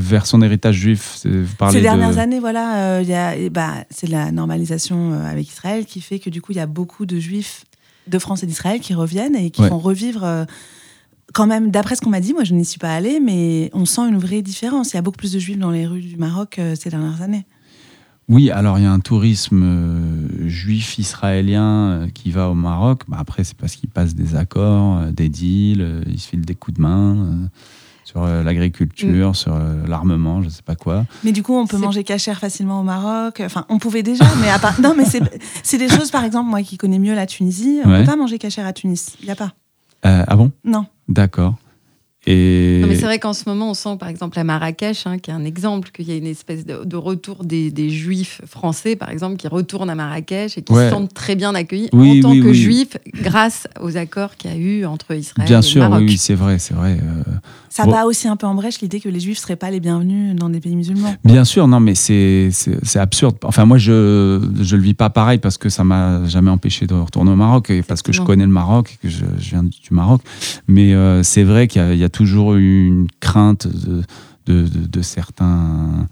Vers 0.00 0.26
son 0.26 0.42
héritage 0.42 0.76
juif. 0.76 1.14
c'est- 1.16 1.28
Vous 1.28 1.54
parlez 1.56 1.76
Ces 1.76 1.82
dernières 1.82 2.14
de... 2.14 2.18
années, 2.18 2.40
voilà, 2.40 2.96
euh, 2.96 3.02
il 3.02 3.08
y 3.08 3.14
a- 3.14 3.36
et 3.36 3.50
bah, 3.50 3.84
c'est 3.90 4.08
la 4.08 4.32
normalisation 4.32 5.12
euh, 5.12 5.24
avec 5.30 5.48
Israël 5.48 5.84
qui 5.86 6.00
fait 6.00 6.18
que 6.18 6.30
du 6.30 6.40
coup, 6.42 6.52
il 6.52 6.56
y 6.56 6.60
a 6.60 6.66
beaucoup 6.66 7.06
de 7.06 7.18
juifs 7.18 7.64
de 8.06 8.18
France 8.18 8.42
et 8.42 8.46
d'Israël 8.46 8.80
qui 8.80 8.94
reviennent 8.94 9.36
et 9.36 9.50
qui 9.50 9.62
Ouais. 9.62 9.68
font 9.68 9.78
revivre. 9.78 10.24
euh, 10.24 10.44
quand 11.32 11.46
même, 11.46 11.70
d'après 11.70 11.94
ce 11.94 12.00
qu'on 12.00 12.10
m'a 12.10 12.18
dit, 12.20 12.32
moi 12.32 12.42
je 12.42 12.54
n'y 12.54 12.64
suis 12.64 12.80
pas 12.80 12.92
allée, 12.92 13.20
mais 13.20 13.70
on 13.72 13.84
sent 13.84 14.00
une 14.08 14.18
vraie 14.18 14.42
différence. 14.42 14.92
Il 14.92 14.96
y 14.96 14.98
a 14.98 15.02
beaucoup 15.02 15.18
plus 15.18 15.32
de 15.32 15.38
juifs 15.38 15.58
dans 15.58 15.70
les 15.70 15.86
rues 15.86 16.00
du 16.00 16.16
Maroc 16.16 16.58
euh, 16.58 16.74
ces 16.74 16.90
dernières 16.90 17.22
années. 17.22 17.46
Oui, 18.28 18.50
alors 18.50 18.78
il 18.78 18.82
y 18.82 18.86
a 18.86 18.92
un 18.92 18.98
tourisme 19.00 19.62
euh, 19.64 20.48
juif 20.48 20.98
israélien 20.98 21.62
euh, 21.90 22.06
qui 22.12 22.32
va 22.32 22.48
au 22.50 22.54
Maroc. 22.54 23.02
Bah, 23.06 23.16
après, 23.20 23.44
c'est 23.44 23.56
parce 23.56 23.76
qu'ils 23.76 23.90
passent 23.90 24.14
des 24.16 24.34
accords, 24.34 25.04
des 25.12 25.28
deals, 25.28 26.02
ils 26.08 26.18
se 26.18 26.28
filent 26.28 26.40
des 26.44 26.54
coups 26.56 26.76
de 26.78 26.82
main 26.82 27.48
sur 28.10 28.24
euh, 28.24 28.42
l'agriculture, 28.42 29.36
sur 29.36 29.54
euh, 29.54 29.86
l'armement, 29.86 30.42
je 30.42 30.48
sais 30.48 30.62
pas 30.62 30.74
quoi. 30.74 31.04
Mais 31.22 31.30
du 31.32 31.42
coup, 31.44 31.54
on 31.54 31.66
peut 31.66 31.76
manger 31.78 32.02
cachère 32.02 32.40
facilement 32.40 32.80
au 32.80 32.82
Maroc. 32.82 33.40
Enfin, 33.44 33.64
on 33.68 33.78
pouvait 33.78 34.02
déjà, 34.02 34.24
mais 34.40 34.50
à 34.50 34.58
part... 34.58 34.80
non, 34.80 34.94
mais 34.96 35.04
c'est 35.04 35.22
c'est 35.62 35.78
des 35.78 35.88
choses, 35.88 36.10
par 36.10 36.24
exemple, 36.24 36.50
moi 36.50 36.62
qui 36.62 36.76
connais 36.76 36.98
mieux 36.98 37.14
la 37.14 37.26
Tunisie, 37.26 37.80
on 37.84 37.90
Ouais. 37.90 38.00
peut 38.00 38.06
pas 38.06 38.16
manger 38.16 38.38
cachère 38.38 38.66
à 38.66 38.72
Tunis. 38.72 39.16
Il 39.20 39.26
y 39.26 39.30
a 39.30 39.36
pas. 39.36 39.52
Euh, 40.06 40.24
ah 40.26 40.34
bon? 40.36 40.50
Non. 40.64 40.86
D'accord. 41.08 41.54
Et 42.26 42.80
Non, 42.82 42.86
mais 42.88 42.96
c'est 42.96 43.06
vrai 43.06 43.18
qu'en 43.18 43.32
ce 43.32 43.44
moment, 43.48 43.70
on 43.70 43.74
sent 43.74 43.96
par 43.98 44.08
exemple 44.10 44.38
à 44.38 44.44
Marrakech, 44.44 45.06
hein, 45.06 45.18
qui 45.18 45.30
est 45.30 45.34
un 45.34 45.44
exemple, 45.44 45.90
qu'il 45.90 46.06
y 46.06 46.12
a 46.12 46.16
une 46.16 46.26
espèce 46.26 46.66
de, 46.66 46.84
de 46.84 46.96
retour 46.96 47.44
des, 47.44 47.70
des 47.70 47.88
juifs 47.88 48.42
français, 48.46 48.94
par 48.94 49.08
exemple, 49.10 49.36
qui 49.36 49.48
retournent 49.48 49.88
à 49.88 49.94
Marrakech 49.94 50.58
et 50.58 50.62
qui 50.62 50.70
Ouais. 50.72 50.84
se 50.84 50.90
sentent 50.90 51.14
très 51.14 51.34
bien 51.34 51.54
accueillis 51.54 51.88
Oui, 51.94 52.18
en 52.18 52.22
tant 52.22 52.30
oui, 52.32 52.40
que 52.42 52.48
oui. 52.48 52.54
juifs, 52.54 52.96
grâce 53.22 53.66
aux 53.80 53.96
accords 53.96 54.36
qu'il 54.36 54.50
y 54.50 54.54
a 54.54 54.56
eu 54.58 54.84
entre 54.84 55.14
Israël 55.14 55.48
bien 55.48 55.60
et 55.60 55.62
sûr, 55.62 55.82
le 55.84 55.88
Maroc. 55.88 56.04
oui, 56.06 56.12
oui, 56.12 56.18
c'est 56.18 56.34
vrai, 56.34 56.58
c'est 56.58 56.74
vrai. 56.74 56.98
euh, 57.02 57.22
Ça 57.70 57.84
Bon. 57.86 57.92
bat 57.92 58.04
aussi 58.04 58.28
un 58.28 58.36
peu 58.36 58.46
en 58.46 58.54
brèche 58.54 58.80
l'idée 58.82 59.00
que 59.00 59.08
les 59.08 59.20
juifs 59.20 59.38
seraient 59.38 59.56
pas 59.56 59.70
les 59.70 59.80
bienvenus 59.80 60.34
dans 60.36 60.50
des 60.50 60.60
pays 60.60 60.76
musulmans. 60.76 61.14
Bien 61.24 61.44
sûr, 61.44 61.68
non, 61.68 61.80
mais 61.80 61.94
c'est 61.94 62.50
absurde. 62.96 63.36
Enfin, 63.44 63.64
moi, 63.64 63.78
je 63.78 64.40
je 64.60 64.76
le 64.76 64.82
vis 64.82 64.92
pas 64.94 65.08
pareil 65.08 65.38
parce 65.38 65.56
que 65.56 65.70
ça 65.70 65.84
m'a 65.84 66.26
jamais 66.26 66.50
empêché 66.50 66.86
de 66.86 66.92
retourner 66.94 67.30
au 67.30 67.36
Maroc 67.36 67.70
et 67.70 67.82
parce 67.82 68.02
que 68.02 68.12
je 68.12 68.20
connais 68.20 68.44
le 68.44 68.50
Maroc 68.52 68.90
et 68.92 69.06
que 69.06 69.08
je, 69.08 69.24
je 69.38 69.50
viens 69.50 69.62
du 69.62 69.70
Maroc. 69.92 70.20
Mais 70.68 70.92
euh, 70.92 71.22
c'est 71.22 71.44
vrai 71.44 71.66
qu'il 71.66 71.80
y, 71.80 71.84
a- 71.84 71.94
y 71.94 72.04
a 72.04 72.08
toujours 72.10 72.54
eu 72.54 72.86
une 72.86 73.08
crainte 73.20 73.66
de, 73.66 74.02
de, 74.46 75.02
certains. 75.02 76.08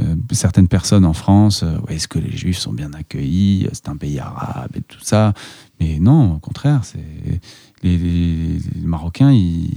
euh, 0.00 0.14
certaines 0.32 0.68
personnes 0.68 1.04
en 1.04 1.12
France, 1.12 1.62
euh, 1.62 1.78
est-ce 1.88 2.08
que 2.08 2.18
les 2.18 2.36
Juifs 2.36 2.58
sont 2.58 2.72
bien 2.72 2.92
accueillis 2.94 3.66
C'est 3.72 3.88
un 3.88 3.96
pays 3.96 4.18
arabe 4.18 4.70
et 4.76 4.82
tout 4.82 5.00
ça. 5.02 5.34
Mais 5.80 5.98
non, 5.98 6.34
au 6.36 6.38
contraire, 6.38 6.80
c'est 6.84 7.40
les 7.82 8.58
Marocains, 8.82 9.32
ils, 9.32 9.70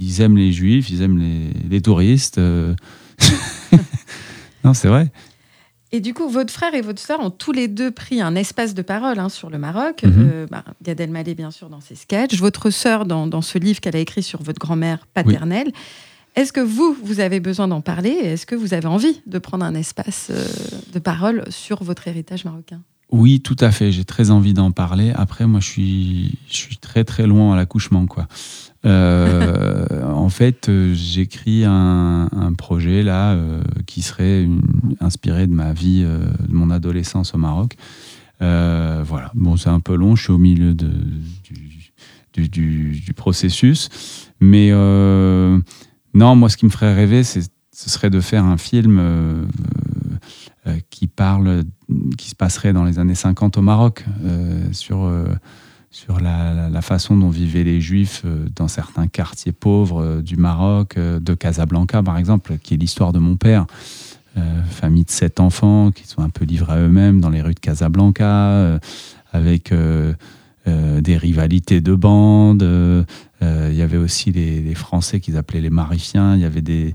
ils 0.00 0.20
aiment 0.20 0.36
les 0.36 0.52
Juifs, 0.52 0.90
ils 0.90 1.02
aiment 1.02 1.18
les, 1.18 1.50
les 1.68 1.80
touristes. 1.80 2.38
euh. 2.38 2.74
non, 4.64 4.74
c'est 4.74 4.88
vrai. 4.88 5.10
Et 5.92 6.00
du 6.00 6.14
coup, 6.14 6.28
votre 6.28 6.52
frère 6.52 6.74
et 6.74 6.82
votre 6.82 7.00
sœur 7.00 7.20
ont 7.20 7.30
tous 7.30 7.52
les 7.52 7.66
deux 7.66 7.90
pris 7.90 8.20
un 8.20 8.36
espace 8.36 8.74
de 8.74 8.82
parole 8.82 9.18
hein, 9.18 9.28
sur 9.28 9.50
le 9.50 9.58
Maroc. 9.58 10.02
Mhm. 10.04 10.12
Euh, 10.32 10.46
bah, 10.48 10.64
Gad 10.82 11.00
Elmaleh, 11.00 11.34
bien 11.34 11.50
sûr, 11.50 11.68
dans 11.68 11.80
ses 11.80 11.96
sketchs. 11.96 12.38
Votre 12.38 12.70
sœur, 12.70 13.06
dans, 13.06 13.26
dans 13.26 13.42
ce 13.42 13.58
livre 13.58 13.80
qu'elle 13.80 13.96
a 13.96 14.00
écrit 14.00 14.22
sur 14.22 14.42
votre 14.42 14.60
grand-mère 14.60 15.06
paternelle. 15.12 15.72
Est-ce 16.36 16.52
que 16.52 16.60
vous, 16.60 16.96
vous 17.02 17.18
avez 17.18 17.40
besoin 17.40 17.66
d'en 17.66 17.80
parler 17.80 18.10
Est-ce 18.10 18.46
que 18.46 18.54
vous 18.54 18.72
avez 18.72 18.86
envie 18.86 19.20
de 19.26 19.38
prendre 19.38 19.64
un 19.64 19.74
espace 19.74 20.28
euh, 20.30 20.46
de 20.92 20.98
parole 21.00 21.44
sur 21.50 21.82
votre 21.82 22.06
héritage 22.06 22.44
marocain? 22.44 22.80
Oui, 23.10 23.40
tout 23.40 23.56
à 23.58 23.72
fait. 23.72 23.90
J'ai 23.90 24.04
très 24.04 24.30
envie 24.30 24.54
d'en 24.54 24.70
parler. 24.70 25.12
Après, 25.16 25.46
moi, 25.46 25.58
je 25.58 25.66
suis, 25.66 26.38
je 26.48 26.56
suis 26.56 26.76
très 26.76 27.02
très 27.02 27.26
loin 27.26 27.54
à 27.54 27.56
l'accouchement, 27.56 28.06
quoi. 28.06 28.28
Euh, 28.86 29.84
en 30.14 30.28
fait, 30.28 30.68
euh, 30.68 30.94
j'écris 30.94 31.64
un, 31.64 32.28
projet 32.56 33.02
là 33.02 33.32
euh, 33.32 33.62
qui 33.86 34.02
serait 34.02 34.48
inspiré 35.00 35.46
de 35.46 35.52
ma 35.52 35.72
vie, 35.72 36.02
de 36.02 36.52
mon 36.54 36.70
adolescence 36.70 37.34
au 37.34 37.38
Maroc. 37.38 37.76
Voilà. 38.40 39.30
Bon, 39.34 39.56
c'est 39.56 39.70
un 39.70 39.80
peu 39.80 39.94
long. 39.94 40.16
Je 40.16 40.24
suis 40.24 40.32
au 40.32 40.38
milieu 40.38 40.74
du, 40.74 42.48
du, 42.48 43.12
processus, 43.14 43.88
mais 44.40 44.70
non, 44.72 46.36
moi, 46.36 46.48
ce 46.48 46.56
qui 46.56 46.64
me 46.64 46.70
ferait 46.70 46.94
rêver, 46.94 47.22
ce 47.22 47.40
serait 47.72 48.10
de 48.10 48.20
faire 48.20 48.44
un 48.44 48.56
film 48.56 49.48
qui 50.90 51.06
parle, 51.06 51.64
qui 52.18 52.30
se 52.30 52.34
passerait 52.34 52.72
dans 52.72 52.84
les 52.84 52.98
années 52.98 53.14
50 53.14 53.58
au 53.58 53.62
Maroc, 53.62 54.04
sur, 54.72 55.10
sur 55.90 56.20
la, 56.20 56.82
façon 56.82 57.16
dont 57.16 57.28
vivaient 57.28 57.64
les 57.64 57.80
Juifs 57.80 58.22
euh, 58.24 58.46
dans 58.56 58.68
certains 58.68 59.06
quartiers 59.06 59.52
pauvres 59.52 60.02
euh, 60.02 60.22
du 60.22 60.36
Maroc, 60.36 60.96
euh, 60.96 61.20
de 61.20 61.34
Casablanca 61.34 62.02
par 62.02 62.16
exemple, 62.16 62.58
qui 62.62 62.74
est 62.74 62.76
l'histoire 62.76 63.12
de 63.12 63.18
mon 63.18 63.36
père. 63.36 63.66
Famille 64.70 65.04
de 65.04 65.10
sept 65.10 65.40
enfants 65.40 65.90
qui 65.90 66.06
sont 66.06 66.22
un 66.22 66.30
peu 66.30 66.44
livrés 66.44 66.74
à 66.74 66.78
eux-mêmes 66.78 67.20
dans 67.20 67.28
les 67.28 67.42
rues 67.42 67.52
de 67.52 67.60
Casablanca, 67.60 68.78
avec 69.32 69.74
des 70.66 71.16
rivalités 71.16 71.80
de 71.82 71.94
bandes. 71.94 72.62
Il 73.42 73.74
y 73.74 73.82
avait 73.82 73.98
aussi 73.98 74.30
les, 74.30 74.74
Français 74.74 75.20
qu'ils 75.20 75.36
appelaient 75.36 75.60
les 75.60 75.68
Marifiens. 75.68 76.36
Il 76.36 76.40
y 76.40 76.44
avait 76.44 76.62
des, 76.62 76.94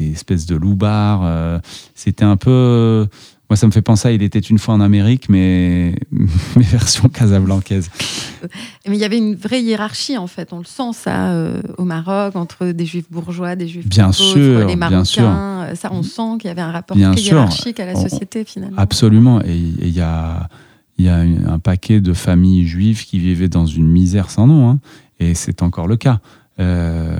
espèces 0.00 0.44
de 0.44 0.56
loupards. 0.56 1.62
C'était 1.94 2.24
un 2.24 2.36
peu. 2.36 3.06
Moi, 3.50 3.56
ça 3.56 3.66
me 3.66 3.72
fait 3.72 3.82
penser 3.82 4.08
à 4.08 4.12
Il 4.12 4.22
était 4.22 4.38
une 4.38 4.58
fois 4.58 4.74
en 4.74 4.80
Amérique, 4.80 5.28
mais, 5.28 5.96
mais 6.56 6.62
version 6.62 7.08
casablancaise. 7.08 7.90
Mais 8.86 8.96
il 8.96 9.00
y 9.00 9.04
avait 9.04 9.18
une 9.18 9.34
vraie 9.34 9.60
hiérarchie, 9.60 10.16
en 10.16 10.28
fait. 10.28 10.52
On 10.52 10.58
le 10.58 10.64
sent, 10.64 10.92
ça, 10.94 11.32
euh, 11.32 11.60
au 11.76 11.84
Maroc, 11.84 12.36
entre 12.36 12.66
des 12.68 12.86
juifs 12.86 13.10
bourgeois, 13.10 13.56
des 13.56 13.66
juifs 13.66 13.88
Bien 13.88 14.06
pauvres, 14.06 14.14
sûr, 14.14 14.58
les 14.60 14.66
bien 14.66 14.76
Marocains. 14.76 15.04
sûr. 15.04 15.24
Euh, 15.26 15.74
Ça, 15.74 15.90
on 15.92 16.02
sent 16.04 16.38
qu'il 16.38 16.46
y 16.48 16.50
avait 16.52 16.60
un 16.62 16.70
rapport 16.70 16.96
Bien 16.96 17.10
très 17.10 17.20
sûr. 17.20 17.32
hiérarchique 17.38 17.80
à 17.80 17.86
la 17.86 17.96
société, 17.96 18.44
finalement. 18.44 18.78
Absolument. 18.78 19.40
Et 19.42 19.56
il 19.56 19.90
y 19.90 20.00
a, 20.00 20.48
y 20.98 21.08
a 21.08 21.16
un 21.16 21.58
paquet 21.58 22.00
de 22.00 22.12
familles 22.12 22.66
juives 22.66 23.04
qui 23.04 23.18
vivaient 23.18 23.48
dans 23.48 23.66
une 23.66 23.88
misère 23.88 24.30
sans 24.30 24.46
nom. 24.46 24.70
hein. 24.70 24.78
et 25.18 25.34
c'est 25.34 25.62
encore 25.62 25.88
le 25.88 25.96
cas. 25.96 26.20
Euh, 26.60 27.16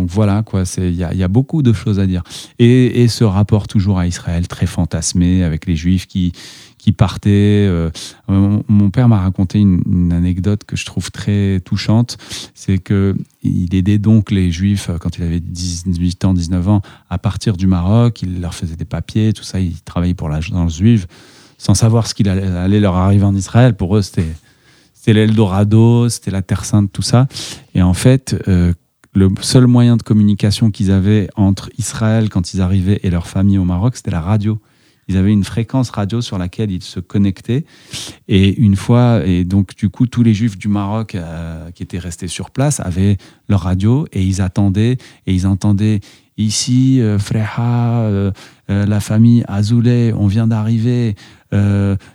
donc 0.00 0.08
voilà, 0.08 0.42
quoi. 0.42 0.62
Il 0.78 0.94
y, 0.94 1.04
a- 1.04 1.12
y 1.12 1.22
a 1.22 1.28
beaucoup 1.28 1.62
de 1.62 1.74
choses 1.74 1.98
à 2.00 2.06
dire. 2.06 2.22
Et, 2.58 3.06
ce 3.08 3.22
rapport 3.22 3.66
toujours 3.66 3.98
à 3.98 4.06
Israël, 4.06 4.48
très 4.48 4.64
fantasmé, 4.66 5.44
avec 5.44 5.66
les 5.66 5.76
juifs 5.76 6.06
qui, 6.06 6.32
qui 6.78 6.92
partaient. 6.92 7.66
euh, 7.68 7.90
mon, 8.26 8.90
père 8.90 9.08
m'a 9.08 9.20
raconté 9.20 9.58
une, 9.58 10.10
anecdote 10.12 10.64
que 10.64 10.74
je 10.74 10.86
trouve 10.86 11.10
très 11.10 11.60
touchante. 11.60 12.16
C'est 12.54 12.78
que 12.78 13.14
il 13.42 13.74
aidait 13.74 13.98
donc 13.98 14.30
les 14.30 14.50
juifs, 14.50 14.88
euh, 14.88 14.96
quand 14.96 15.18
il 15.18 15.24
avait 15.24 15.40
18 15.40 16.24
ans, 16.24 16.32
19 16.32 16.68
ans, 16.68 16.82
à 17.10 17.18
partir 17.18 17.58
du 17.58 17.66
Maroc. 17.66 18.22
Il 18.22 18.40
leur 18.40 18.54
faisait 18.54 18.76
des 18.76 18.86
papiers, 18.86 19.34
tout 19.34 19.42
ça. 19.42 19.60
Il 19.60 19.82
travaillait 19.82 20.14
pour 20.14 20.30
l'agence 20.30 20.78
juive 20.78 21.06
sans 21.58 21.74
savoir 21.74 22.06
ce 22.06 22.14
qu'il 22.14 22.26
allait, 22.30 22.46
allait 22.46 22.80
leur 22.80 22.94
arriver 22.96 23.24
en 23.24 23.34
Israël. 23.34 23.74
Pour 23.74 23.98
eux, 23.98 24.02
c'était 24.02 24.24
c'était 24.94 25.14
l'Eldorado, 25.14 26.08
c'était 26.10 26.30
la 26.30 26.42
Terre 26.42 26.64
Sainte, 26.64 26.90
tout 26.92 27.02
ça. 27.02 27.26
Et 27.74 27.80
en 27.82 27.94
fait, 27.94 28.36
euh, 28.48 28.74
le 29.12 29.28
seul 29.40 29.66
moyen 29.66 29.96
de 29.96 30.02
communication 30.02 30.70
qu'ils 30.70 30.90
avaient 30.90 31.28
entre 31.36 31.70
Israël 31.78 32.28
quand 32.28 32.54
ils 32.54 32.60
arrivaient 32.60 33.00
et 33.02 33.10
leur 33.10 33.26
famille 33.26 33.58
au 33.58 33.64
Maroc, 33.64 33.96
c'était 33.96 34.10
la 34.10 34.20
radio. 34.20 34.60
Ils 35.08 35.16
avaient 35.16 35.32
une 35.32 35.42
fréquence 35.42 35.90
radio 35.90 36.20
sur 36.20 36.38
laquelle 36.38 36.70
ils 36.70 36.82
se 36.82 37.00
connectaient. 37.00 37.64
Et 38.28 38.56
une 38.60 38.76
fois, 38.76 39.26
et 39.26 39.44
donc 39.44 39.74
du 39.74 39.90
coup, 39.90 40.06
tous 40.06 40.22
les 40.22 40.34
juifs 40.34 40.56
du 40.56 40.68
Maroc 40.68 41.16
euh, 41.16 41.72
qui 41.72 41.82
étaient 41.82 41.98
restés 41.98 42.28
sur 42.28 42.50
place 42.50 42.78
avaient 42.78 43.16
leur 43.48 43.62
radio 43.62 44.06
et 44.12 44.22
ils 44.22 44.40
attendaient 44.40 44.98
et 45.26 45.34
ils 45.34 45.48
entendaient 45.48 45.98
ici, 46.40 47.00
euh, 47.00 47.18
Freha, 47.18 48.02
euh, 48.02 48.30
euh, 48.70 48.86
la 48.86 49.00
famille 49.00 49.44
Azoulay, 49.48 50.12
on 50.12 50.26
vient 50.26 50.46
d'arriver. 50.46 51.14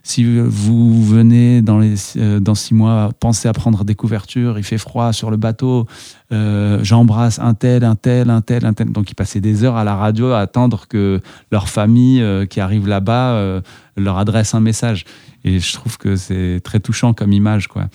Si 0.04 0.24
vous 0.24 1.04
venez 1.04 1.62
dans, 1.62 1.80
les, 1.80 1.96
dans 2.40 2.56
six 2.56 2.74
mois, 2.74 3.12
pensez 3.20 3.50
à 3.50 3.54
prendre 3.54 3.84
des 3.84 3.94
couvertures, 3.94 4.58
il 4.58 4.64
fait 4.64 4.78
froid 4.78 5.12
sur 5.12 5.30
le 5.30 5.36
bateau, 5.36 5.88
j'embrasse 6.32 7.38
un 7.40 7.54
tel, 7.54 7.84
un 7.84 7.96
tel, 7.96 8.30
un 8.30 8.40
tel, 8.40 8.66
un 8.66 8.72
tel. 8.72 8.94
Donc 8.94 9.12
ils 9.12 9.14
passaient 9.14 9.42
des 9.42 9.66
heures 9.66 9.76
à 9.76 9.84
la 9.84 9.98
radio 9.98 10.32
à 10.32 10.40
attendre 10.40 10.88
que 10.88 11.20
leur 11.52 11.68
famille 11.68 12.24
qui 12.48 12.62
arrive 12.62 12.88
là-bas 12.88 13.62
leur 13.98 14.18
adresse 14.18 14.54
un 14.54 14.62
message. 14.62 15.04
Et 15.44 15.60
je 15.60 15.74
trouve 15.74 15.98
que 15.98 16.16
c'est 16.16 16.62
très 16.64 16.80
touchant 16.80 17.14
comme 17.14 17.34
image. 17.34 17.68
Quoi. 17.68 17.90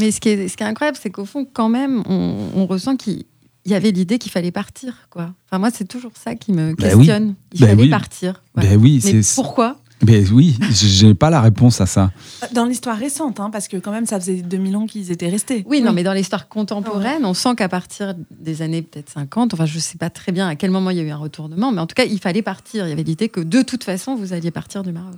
Mais 0.00 0.12
ce 0.12 0.20
qui 0.20 0.28
est, 0.28 0.46
ce 0.46 0.56
qui 0.56 0.62
est 0.62 0.66
incroyable, 0.66 0.98
c'est 1.00 1.10
qu'au 1.10 1.24
fond, 1.24 1.44
quand 1.52 1.68
même, 1.68 2.04
on, 2.08 2.50
on 2.54 2.66
ressent 2.66 2.94
qu'ils 2.94 3.24
il 3.64 3.72
y 3.72 3.74
avait 3.74 3.90
l'idée 3.90 4.18
qu'il 4.18 4.32
fallait 4.32 4.50
partir, 4.52 4.94
quoi. 5.10 5.32
Enfin, 5.46 5.58
moi, 5.58 5.70
c'est 5.72 5.86
toujours 5.86 6.12
ça 6.14 6.34
qui 6.34 6.52
me 6.52 6.74
Bah 6.74 6.88
oui. 6.92 6.96
questionne. 6.98 7.34
Il 7.52 7.60
Bah 7.60 7.66
fallait 7.68 7.82
oui. 7.82 7.90
partir. 7.90 8.42
Voilà. 8.54 8.70
Ben 8.70 8.80
oui, 8.80 9.00
Mais 9.04 9.20
pourquoi? 9.34 9.76
Ben 10.02 10.26
oui, 10.32 10.56
j'ai 10.70 11.12
pas 11.12 11.28
la 11.28 11.42
réponse 11.42 11.78
à 11.82 11.84
ça. 11.86 12.10
Dans 12.54 12.64
l'histoire 12.64 12.96
récente, 12.96 13.38
hein, 13.38 13.50
parce 13.50 13.68
que 13.68 13.76
quand 13.76 13.90
même, 13.90 14.06
ça 14.06 14.18
faisait 14.18 14.40
2000 14.40 14.74
ans 14.76 14.86
qu'ils 14.86 15.10
étaient 15.10 15.28
restés. 15.28 15.62
Oui, 15.68 15.82
non, 15.82 15.92
mais 15.92 16.02
dans 16.02 16.14
l'histoire 16.14 16.48
contemporaine, 16.48 17.26
on 17.26 17.34
sent 17.34 17.54
qu'à 17.54 17.68
partir 17.68 18.14
des 18.30 18.62
années 18.62 18.80
peut-être 18.80 19.10
50, 19.10 19.52
enfin, 19.52 19.66
je 19.66 19.78
sais 19.78 19.98
pas 19.98 20.08
très 20.08 20.32
bien 20.32 20.48
à 20.48 20.56
quel 20.56 20.70
moment 20.70 20.88
il 20.88 20.96
y 20.96 21.00
a 21.00 21.02
eu 21.02 21.10
un 21.10 21.18
retournement, 21.18 21.70
mais 21.70 21.82
en 21.82 21.86
tout 21.86 21.94
cas, 21.94 22.04
il 22.04 22.18
fallait 22.18 22.40
partir. 22.40 22.86
Il 22.86 22.88
y 22.88 22.92
avait 22.92 23.02
l'idée 23.02 23.28
que 23.28 23.40
de 23.40 23.60
toute 23.60 23.84
façon, 23.84 24.14
vous 24.14 24.32
alliez 24.32 24.50
partir 24.50 24.82
du 24.82 24.90
Maroc. 24.92 25.16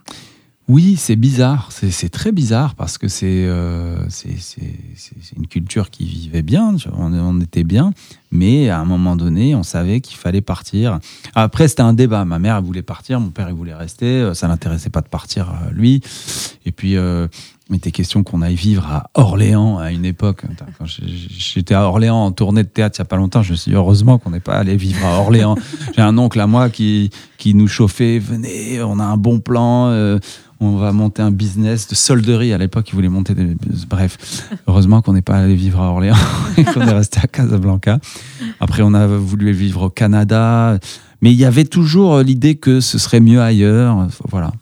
Oui, 0.69 0.97
c'est 0.97 1.17
bizarre. 1.17 1.69
C'est 1.73 2.09
très 2.09 2.31
bizarre 2.33 2.75
parce 2.77 2.97
que 2.97 3.09
c'est 3.09 3.45
euh, 3.47 3.97
une 5.37 5.47
culture 5.49 5.91
qui 5.91 6.05
vivait 6.07 6.43
bien. 6.43 6.77
On, 6.97 7.13
on 7.13 7.41
était 7.41 7.65
bien. 7.65 7.93
Mais 8.31 8.71
à 8.71 8.79
un 8.79 8.85
moment 8.85 9.17
donné, 9.17 9.55
on 9.55 9.63
savait 9.65 10.01
qu'il 10.01 10.17
fallait 10.17 10.41
partir. 10.41 11.01
Après, 11.35 11.69
c'était 11.69 11.83
un 11.83 11.93
débat. 11.93 12.25
Ma 12.25 12.39
mère, 12.39 12.57
elle 12.57 12.65
voulait 12.65 12.81
partir. 12.83 13.21
Mon 13.21 13.31
père, 13.31 13.49
il 13.51 13.55
voulait 13.55 13.75
rester. 13.75 14.07
Euh, 14.07 14.35
Ça 14.35 14.49
l'intéressait 14.49 14.89
pas 14.89 15.01
de 15.03 15.09
partir, 15.09 15.51
euh, 15.51 15.71
lui. 15.73 16.01
Et 16.65 16.73
puis, 16.73 16.97
euh, 16.97 17.27
il 17.69 17.77
était 17.77 17.91
question 17.91 18.23
qu'on 18.23 18.41
aille 18.41 18.55
vivre 18.55 18.87
à 18.87 19.11
Orléans 19.15 19.79
à 19.79 19.91
une 19.93 20.05
époque. 20.05 20.45
Quand 20.79 20.87
j'étais 20.87 21.75
à 21.75 21.83
Orléans 21.83 22.25
en 22.25 22.33
tournée 22.33 22.63
de 22.63 22.69
théâtre 22.69 22.97
il 22.99 23.03
n'y 23.03 23.07
a 23.07 23.09
pas 23.09 23.17
longtemps, 23.17 23.43
je 23.43 23.51
me 23.53 23.57
suis 23.57 23.71
dit, 23.73 23.77
heureusement 23.77 24.19
qu'on 24.19 24.31
n'est 24.31 24.41
pas 24.41 24.55
allé 24.57 24.77
vivre 24.77 25.05
à 25.05 25.19
Orléans. 25.19 25.57
J'ai 25.97 26.03
un 26.03 26.17
oncle 26.19 26.39
à 26.41 26.47
moi 26.47 26.71
qui, 26.71 27.11
qui 27.37 27.55
nous 27.55 27.69
chauffait. 27.69 28.19
Venez, 28.19 28.81
on 28.83 28.99
a 29.01 29.05
un 29.05 29.17
bon 29.17 29.41
plan. 29.41 29.89
euh, 29.89 30.19
on 30.63 30.77
va 30.77 30.93
monter 30.93 31.23
un 31.23 31.31
business 31.31 31.89
de 31.89 31.95
solderie. 31.95 32.53
À 32.53 32.59
l'époque, 32.59 32.89
il 32.89 32.95
voulait 32.95 33.09
monter 33.09 33.35
des. 33.35 33.57
Bref, 33.89 34.49
heureusement 34.67 35.03
qu'on 35.03 35.13
n'est 35.13 35.23
pas 35.23 35.37
allé 35.37 35.55
vivre 35.55 35.81
à 35.81 35.91
Orléans 35.91 36.17
et 36.57 36.65
qu'on 36.65 36.81
est 36.81 36.93
resté 36.93 37.21
à 37.23 37.27
Casablanca. 37.27 37.99
Après, 38.61 38.83
on 38.83 38.95
a 38.95 39.07
voulu 39.07 39.53
vivre 39.53 39.83
au 39.83 39.91
Canada. 39.91 40.79
Mais 41.21 41.33
il 41.33 41.39
y 41.39 41.45
avait 41.45 41.65
toujours 41.65 42.21
l'idée 42.21 42.57
que 42.57 42.81
ce 42.81 42.99
serait 42.99 43.21
mieux 43.21 43.41
ailleurs. 43.41 44.09
Voilà. 44.29 44.53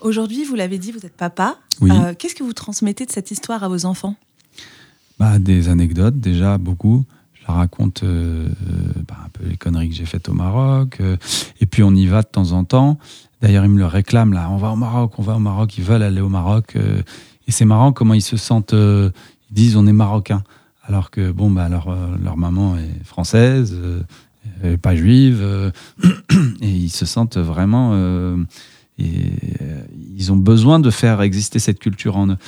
Aujourd'hui, 0.00 0.44
vous 0.44 0.54
l'avez 0.54 0.78
dit, 0.78 0.92
vous 0.92 1.04
êtes 1.06 1.16
papa. 1.16 1.56
Oui. 1.80 1.90
Euh, 1.90 2.14
Qu'est-ce 2.18 2.34
que 2.34 2.44
vous 2.44 2.52
transmettez 2.52 3.06
de 3.06 3.12
cette 3.12 3.30
histoire 3.30 3.62
à 3.64 3.68
vos 3.68 3.86
enfants? 3.86 4.16
Bah, 5.18 5.38
des 5.38 5.68
anecdotes, 5.68 6.18
déjà, 6.18 6.58
beaucoup. 6.58 7.04
Je 7.46 7.52
raconte 7.52 8.02
euh, 8.04 8.48
euh, 8.48 9.02
bah, 9.06 9.16
un 9.24 9.28
peu 9.28 9.44
les 9.46 9.56
conneries 9.56 9.90
que 9.90 9.94
j'ai 9.94 10.06
faites 10.06 10.28
au 10.28 10.32
Maroc. 10.34 10.98
euh, 11.00 11.16
et 11.60 11.66
puis, 11.66 11.82
on 11.82 11.94
y 11.94 12.06
va 12.06 12.22
de 12.22 12.28
temps 12.28 12.52
en 12.52 12.64
temps. 12.64 12.98
D'ailleurs, 13.42 13.64
ils 13.64 13.70
me 13.70 13.78
le 13.78 13.86
réclament, 13.86 14.32
là. 14.32 14.48
On 14.50 14.56
va 14.56 14.70
au 14.70 14.76
Maroc, 14.76 15.18
on 15.18 15.22
va 15.22 15.36
au 15.36 15.40
Maroc. 15.40 15.76
Ils 15.76 15.84
veulent 15.84 16.02
aller 16.02 16.22
au 16.22 16.30
Maroc. 16.30 16.76
et 16.76 17.52
c'est 17.52 17.66
marrant 17.66 17.92
comment 17.92 18.14
ils 18.14 18.22
se 18.22 18.38
sentent. 18.38 18.72
ils 18.72 19.12
disent, 19.50 19.76
on 19.76 19.86
est 19.86 19.92
marocain. 19.92 20.42
Alors 20.84 21.10
que, 21.10 21.30
bon, 21.30 21.50
bah, 21.50 21.68
leur, 21.68 21.94
leur 22.22 22.36
maman 22.38 22.76
est 22.78 23.04
française, 23.04 23.76
pas 24.80 24.96
juive. 24.96 25.72
et 26.62 26.68
ils 26.68 26.90
se 26.90 27.04
sentent 27.04 27.36
vraiment. 27.36 27.94
et, 28.98 29.32
ils 30.16 30.32
ont 30.32 30.36
besoin 30.36 30.78
de 30.78 30.88
faire 30.88 31.20
exister 31.20 31.58
cette 31.58 31.78
culture 31.78 32.16
en 32.16 32.30
eux. 32.30 32.38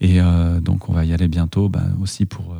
Et 0.00 0.18
donc, 0.60 0.88
on 0.88 0.92
va 0.92 1.04
y 1.04 1.12
aller 1.12 1.28
bientôt 1.28 1.68
bah, 1.68 1.84
aussi 2.02 2.26
pour, 2.26 2.56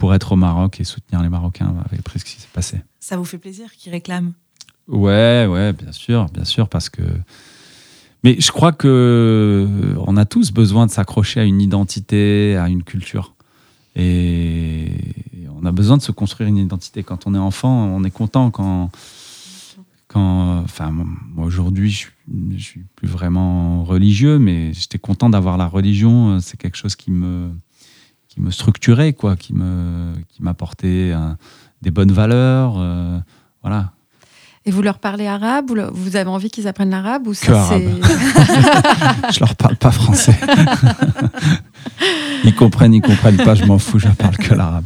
pour 0.00 0.14
être 0.14 0.32
au 0.32 0.36
Maroc 0.36 0.80
et 0.80 0.84
soutenir 0.84 1.22
les 1.22 1.28
Marocains 1.28 1.74
avec 1.84 2.00
après 2.00 2.18
ce 2.18 2.24
qui 2.24 2.40
s'est 2.40 2.48
passé. 2.54 2.80
Ça 3.00 3.18
vous 3.18 3.26
fait 3.26 3.36
plaisir 3.36 3.70
qu'ils 3.72 3.92
réclament? 3.92 4.32
Ouais, 4.88 5.46
ouais, 5.46 5.74
bien 5.74 5.92
sûr, 5.92 6.24
bien 6.32 6.44
sûr, 6.44 6.70
parce 6.70 6.88
que. 6.88 7.02
Mais 8.24 8.40
je 8.40 8.50
crois 8.50 8.72
que 8.72 8.88
euh, 8.88 9.94
on 10.06 10.16
a 10.16 10.24
tous 10.24 10.52
besoin 10.52 10.86
de 10.86 10.90
s'accrocher 10.90 11.40
à 11.40 11.44
une 11.44 11.60
identité, 11.60 12.56
à 12.56 12.70
une 12.70 12.82
culture. 12.82 13.34
Et 13.94 14.88
on 15.60 15.66
a 15.66 15.72
besoin 15.72 15.98
de 15.98 16.02
se 16.02 16.12
construire 16.12 16.48
une 16.48 16.56
identité. 16.56 17.02
Quand 17.02 17.26
on 17.26 17.34
est 17.34 17.38
enfant, 17.38 17.70
on 17.94 18.02
est 18.02 18.10
content 18.10 18.50
quand. 18.50 18.90
quand 20.08 20.62
enfin, 20.64 20.90
moi 20.92 21.44
aujourd'hui, 21.44 21.90
je, 21.90 22.06
je 22.56 22.62
suis 22.62 22.84
plus 22.96 23.08
vraiment 23.08 23.84
religieux, 23.84 24.38
mais 24.38 24.72
j'étais 24.72 24.98
content 24.98 25.28
d'avoir 25.28 25.58
la 25.58 25.66
religion. 25.66 26.40
C'est 26.40 26.56
quelque 26.56 26.78
chose 26.78 26.96
qui 26.96 27.10
me, 27.10 27.50
qui 28.30 28.40
me 28.40 28.50
structurait, 28.50 29.12
quoi, 29.12 29.36
qui 29.36 29.52
me, 29.52 30.14
qui 30.30 30.42
m'apportait 30.42 31.12
des 31.82 31.90
bonnes 31.90 32.12
valeurs. 32.12 32.76
euh, 32.78 33.18
voilà, 33.62 33.92
Et 34.64 34.70
vous 34.70 34.82
leur 34.82 34.98
parlez 34.98 35.26
arabe 35.26 35.70
ou 35.70 35.76
vous 35.92 36.16
avez 36.16 36.30
envie 36.30 36.48
qu'ils 36.50 36.68
apprennent 36.68 36.90
l'arabe 36.90 37.26
ou 37.26 37.34
ça 37.34 37.46
Que 37.46 37.52
arabe. 37.52 37.82
Je 39.32 39.40
leur 39.40 39.54
parle 39.56 39.76
pas 39.76 39.90
français. 39.90 40.38
ils 42.44 42.54
comprennent, 42.54 42.94
ils 42.94 43.02
comprennent 43.02 43.36
pas, 43.36 43.54
je 43.54 43.64
m'en 43.64 43.78
fous, 43.78 43.98
je 43.98 44.08
parle 44.08 44.36
que 44.36 44.54
l'arabe. 44.54 44.84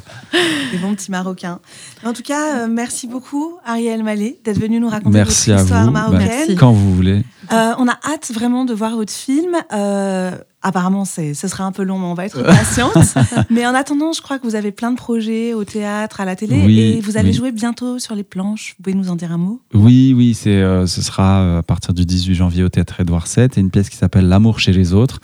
Des 0.72 0.78
bons 0.78 0.95
petits 0.95 1.11
Marocains. 1.11 1.61
En 2.05 2.12
tout 2.12 2.22
cas, 2.22 2.64
euh, 2.64 2.66
merci 2.68 3.07
beaucoup, 3.07 3.55
Ariel 3.64 4.03
Mallet, 4.03 4.38
d'être 4.45 4.59
venu 4.61 4.80
nous 4.80 4.88
raconter 4.88 5.16
Merci 5.16 5.51
votre 5.51 5.61
à 5.61 5.62
histoire 5.64 5.84
vous. 5.84 5.90
Marocaine. 5.90 6.26
Merci. 6.26 6.55
Quand 6.57 6.72
vous 6.72 6.95
voulez. 6.95 7.24
Euh, 7.53 7.72
on 7.78 7.86
a 7.86 7.99
hâte 8.05 8.32
vraiment 8.32 8.64
de 8.64 8.74
voir 8.74 8.97
votre 8.97 9.12
film. 9.12 9.55
Euh, 9.72 10.32
apparemment, 10.62 11.05
c'est, 11.05 11.34
ce 11.34 11.47
sera 11.47 11.64
un 11.64 11.72
peu 11.72 11.82
long, 11.84 11.99
mais 11.99 12.07
on 12.07 12.14
va 12.14 12.24
être 12.24 12.42
patiente. 12.42 12.97
mais 13.51 13.66
en 13.66 13.74
attendant, 13.74 14.12
je 14.12 14.22
crois 14.22 14.38
que 14.38 14.47
vous 14.47 14.55
avez 14.55 14.72
plein 14.72 14.90
de 14.90 14.97
projets 14.97 15.55
au 15.55 15.62
théâtre, 15.64 16.20
à 16.20 16.24
la 16.24 16.34
télé, 16.36 16.61
Oui, 16.64 16.80
et 16.80 17.01
vous 17.01 17.16
allez 17.16 17.28
oui. 17.28 17.36
jouer 17.36 17.53
bientôt 17.53 17.99
sur 17.99 18.14
les 18.14 18.24
planches. 18.24 18.74
Vous 18.78 18.82
pouvez 18.82 18.97
nous 18.97 19.11
en 19.11 19.16
dire 19.16 19.30
un 19.30 19.38
mot? 19.38 19.61
Oui, 19.74 20.14
oui, 20.16 20.34
c'est, 20.34 20.51
euh, 20.51 20.86
ce 20.86 21.03
sera 21.03 21.59
à 21.59 21.62
partir 21.62 21.92
du 21.95 22.05
18 22.05 22.34
janvier 22.34 22.64
au 22.64 22.68
théâtre 22.68 23.01
Édouard 23.01 23.26
VII 23.32 23.47
et 23.57 23.61
une 23.61 23.70
pièce 23.70 23.90
qui 23.90 23.97
s'appelle 23.97 24.26
L'amour 24.26 24.59
chez 24.59 24.72
les 24.72 24.92
autres. 24.95 25.20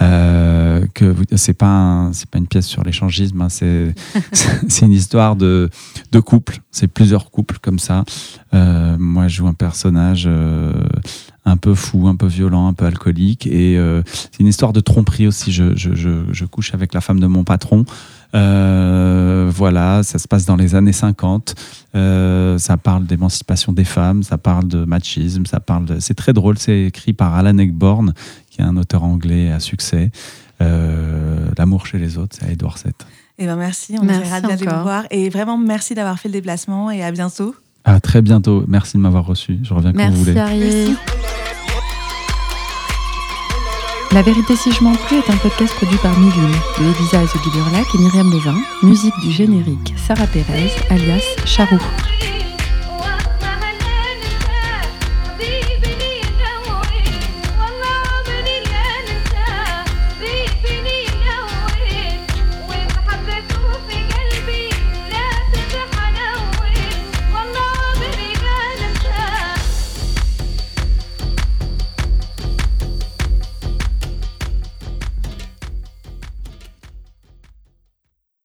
Euh, 0.00 0.86
que 0.94 1.14
c'est 1.36 1.52
pas 1.52 1.66
un- 1.68 2.12
c'est 2.12 2.28
pas 2.30 2.38
une 2.38 2.46
pièce 2.46 2.66
sur 2.66 2.82
l'échangisme, 2.84 3.40
hein, 3.42 3.48
c'est 3.50 3.94
c'est 4.68 4.86
une 4.86 4.92
histoire 4.92 5.36
de 5.36 5.68
de 6.12 6.20
couple. 6.20 6.58
C'est 6.70 6.86
plusieurs 6.86 7.30
couples 7.30 7.58
comme 7.60 7.78
ça. 7.78 8.04
Euh, 8.54 8.96
moi, 8.98 9.28
je 9.28 9.36
joue 9.36 9.46
un 9.48 9.52
personnage 9.52 10.24
euh, 10.26 10.72
un 11.44 11.56
peu 11.56 11.74
fou, 11.74 12.08
un 12.08 12.16
peu 12.16 12.26
violent, 12.26 12.66
un 12.68 12.72
peu 12.72 12.86
alcoolique, 12.86 13.46
et 13.46 13.78
c'est 14.04 14.40
une 14.40 14.46
histoire 14.46 14.72
de 14.72 14.80
tromperie 14.80 15.26
aussi. 15.26 15.52
Je, 15.52 15.74
je, 15.76 15.94
je, 15.94 16.10
je 16.32 16.44
couche 16.44 16.72
avec 16.74 16.94
la 16.94 17.00
femme 17.00 17.18
de 17.20 17.26
mon 17.26 17.44
patron. 17.44 17.84
Voilà, 19.50 20.02
ça 20.02 20.18
se 20.18 20.28
passe 20.28 20.44
dans 20.46 20.56
les 20.56 20.74
années 20.74 20.92
50. 20.92 21.54
Euh, 21.96 22.58
ça 22.58 22.76
parle 22.76 23.06
d'émancipation 23.06 23.72
des 23.72 23.84
femmes, 23.84 24.22
ça 24.22 24.38
parle 24.38 24.68
de 24.68 24.84
machisme, 24.84 25.44
ça 25.46 25.60
parle 25.60 25.86
de. 25.86 25.98
C'est 26.00 26.14
très 26.14 26.32
drôle. 26.32 26.56
C'est 26.58 26.82
écrit 26.84 27.12
par 27.12 27.34
Alan 27.34 27.58
Ayckbourn, 27.58 28.12
qui 28.60 28.66
est 28.66 28.68
un 28.68 28.76
auteur 28.76 29.04
anglais 29.04 29.50
à 29.50 29.60
succès. 29.60 30.10
Euh, 30.60 31.48
L'amour 31.56 31.86
chez 31.86 31.98
les 31.98 32.18
autres, 32.18 32.36
c'est 32.38 32.46
à 32.46 32.50
Édouard 32.50 32.76
VII. 32.84 32.92
Eh 33.38 33.46
ben 33.46 33.56
merci, 33.56 33.96
on 34.00 34.04
Merci 34.04 34.22
essaiera 34.22 34.40
de 34.42 34.46
bien 34.48 34.56
encore. 34.56 34.76
vous 34.78 34.82
voir. 34.82 35.04
Et 35.10 35.28
vraiment, 35.30 35.56
merci 35.56 35.94
d'avoir 35.94 36.18
fait 36.18 36.28
le 36.28 36.32
déplacement 36.34 36.90
et 36.90 37.02
à 37.02 37.10
bientôt. 37.10 37.54
À 37.84 37.98
très 38.00 38.20
bientôt. 38.20 38.64
Merci 38.68 38.98
de 38.98 39.02
m'avoir 39.02 39.24
reçu. 39.24 39.58
Je 39.62 39.72
reviens 39.72 39.92
quand 39.92 39.98
vous 39.98 40.08
Merci 40.10 40.24
voulez. 40.24 40.38
Ariel. 40.38 40.96
La 44.12 44.22
vérité 44.22 44.56
si 44.56 44.72
je 44.72 44.82
m'en 44.82 44.94
plus 44.94 45.16
est 45.18 45.30
un 45.30 45.36
podcast 45.36 45.72
produit 45.74 45.96
par 45.98 46.18
Milune, 46.18 46.50
de 46.80 46.84
Elisa 46.84 47.20
Azoguiburlac 47.20 47.86
et 47.94 47.98
Myriam 47.98 48.30
Levin, 48.30 48.58
musique 48.82 49.14
du 49.22 49.30
générique 49.30 49.94
Sarah 49.96 50.26
Pérez, 50.26 50.70
alias 50.90 51.22
Charou. 51.46 51.78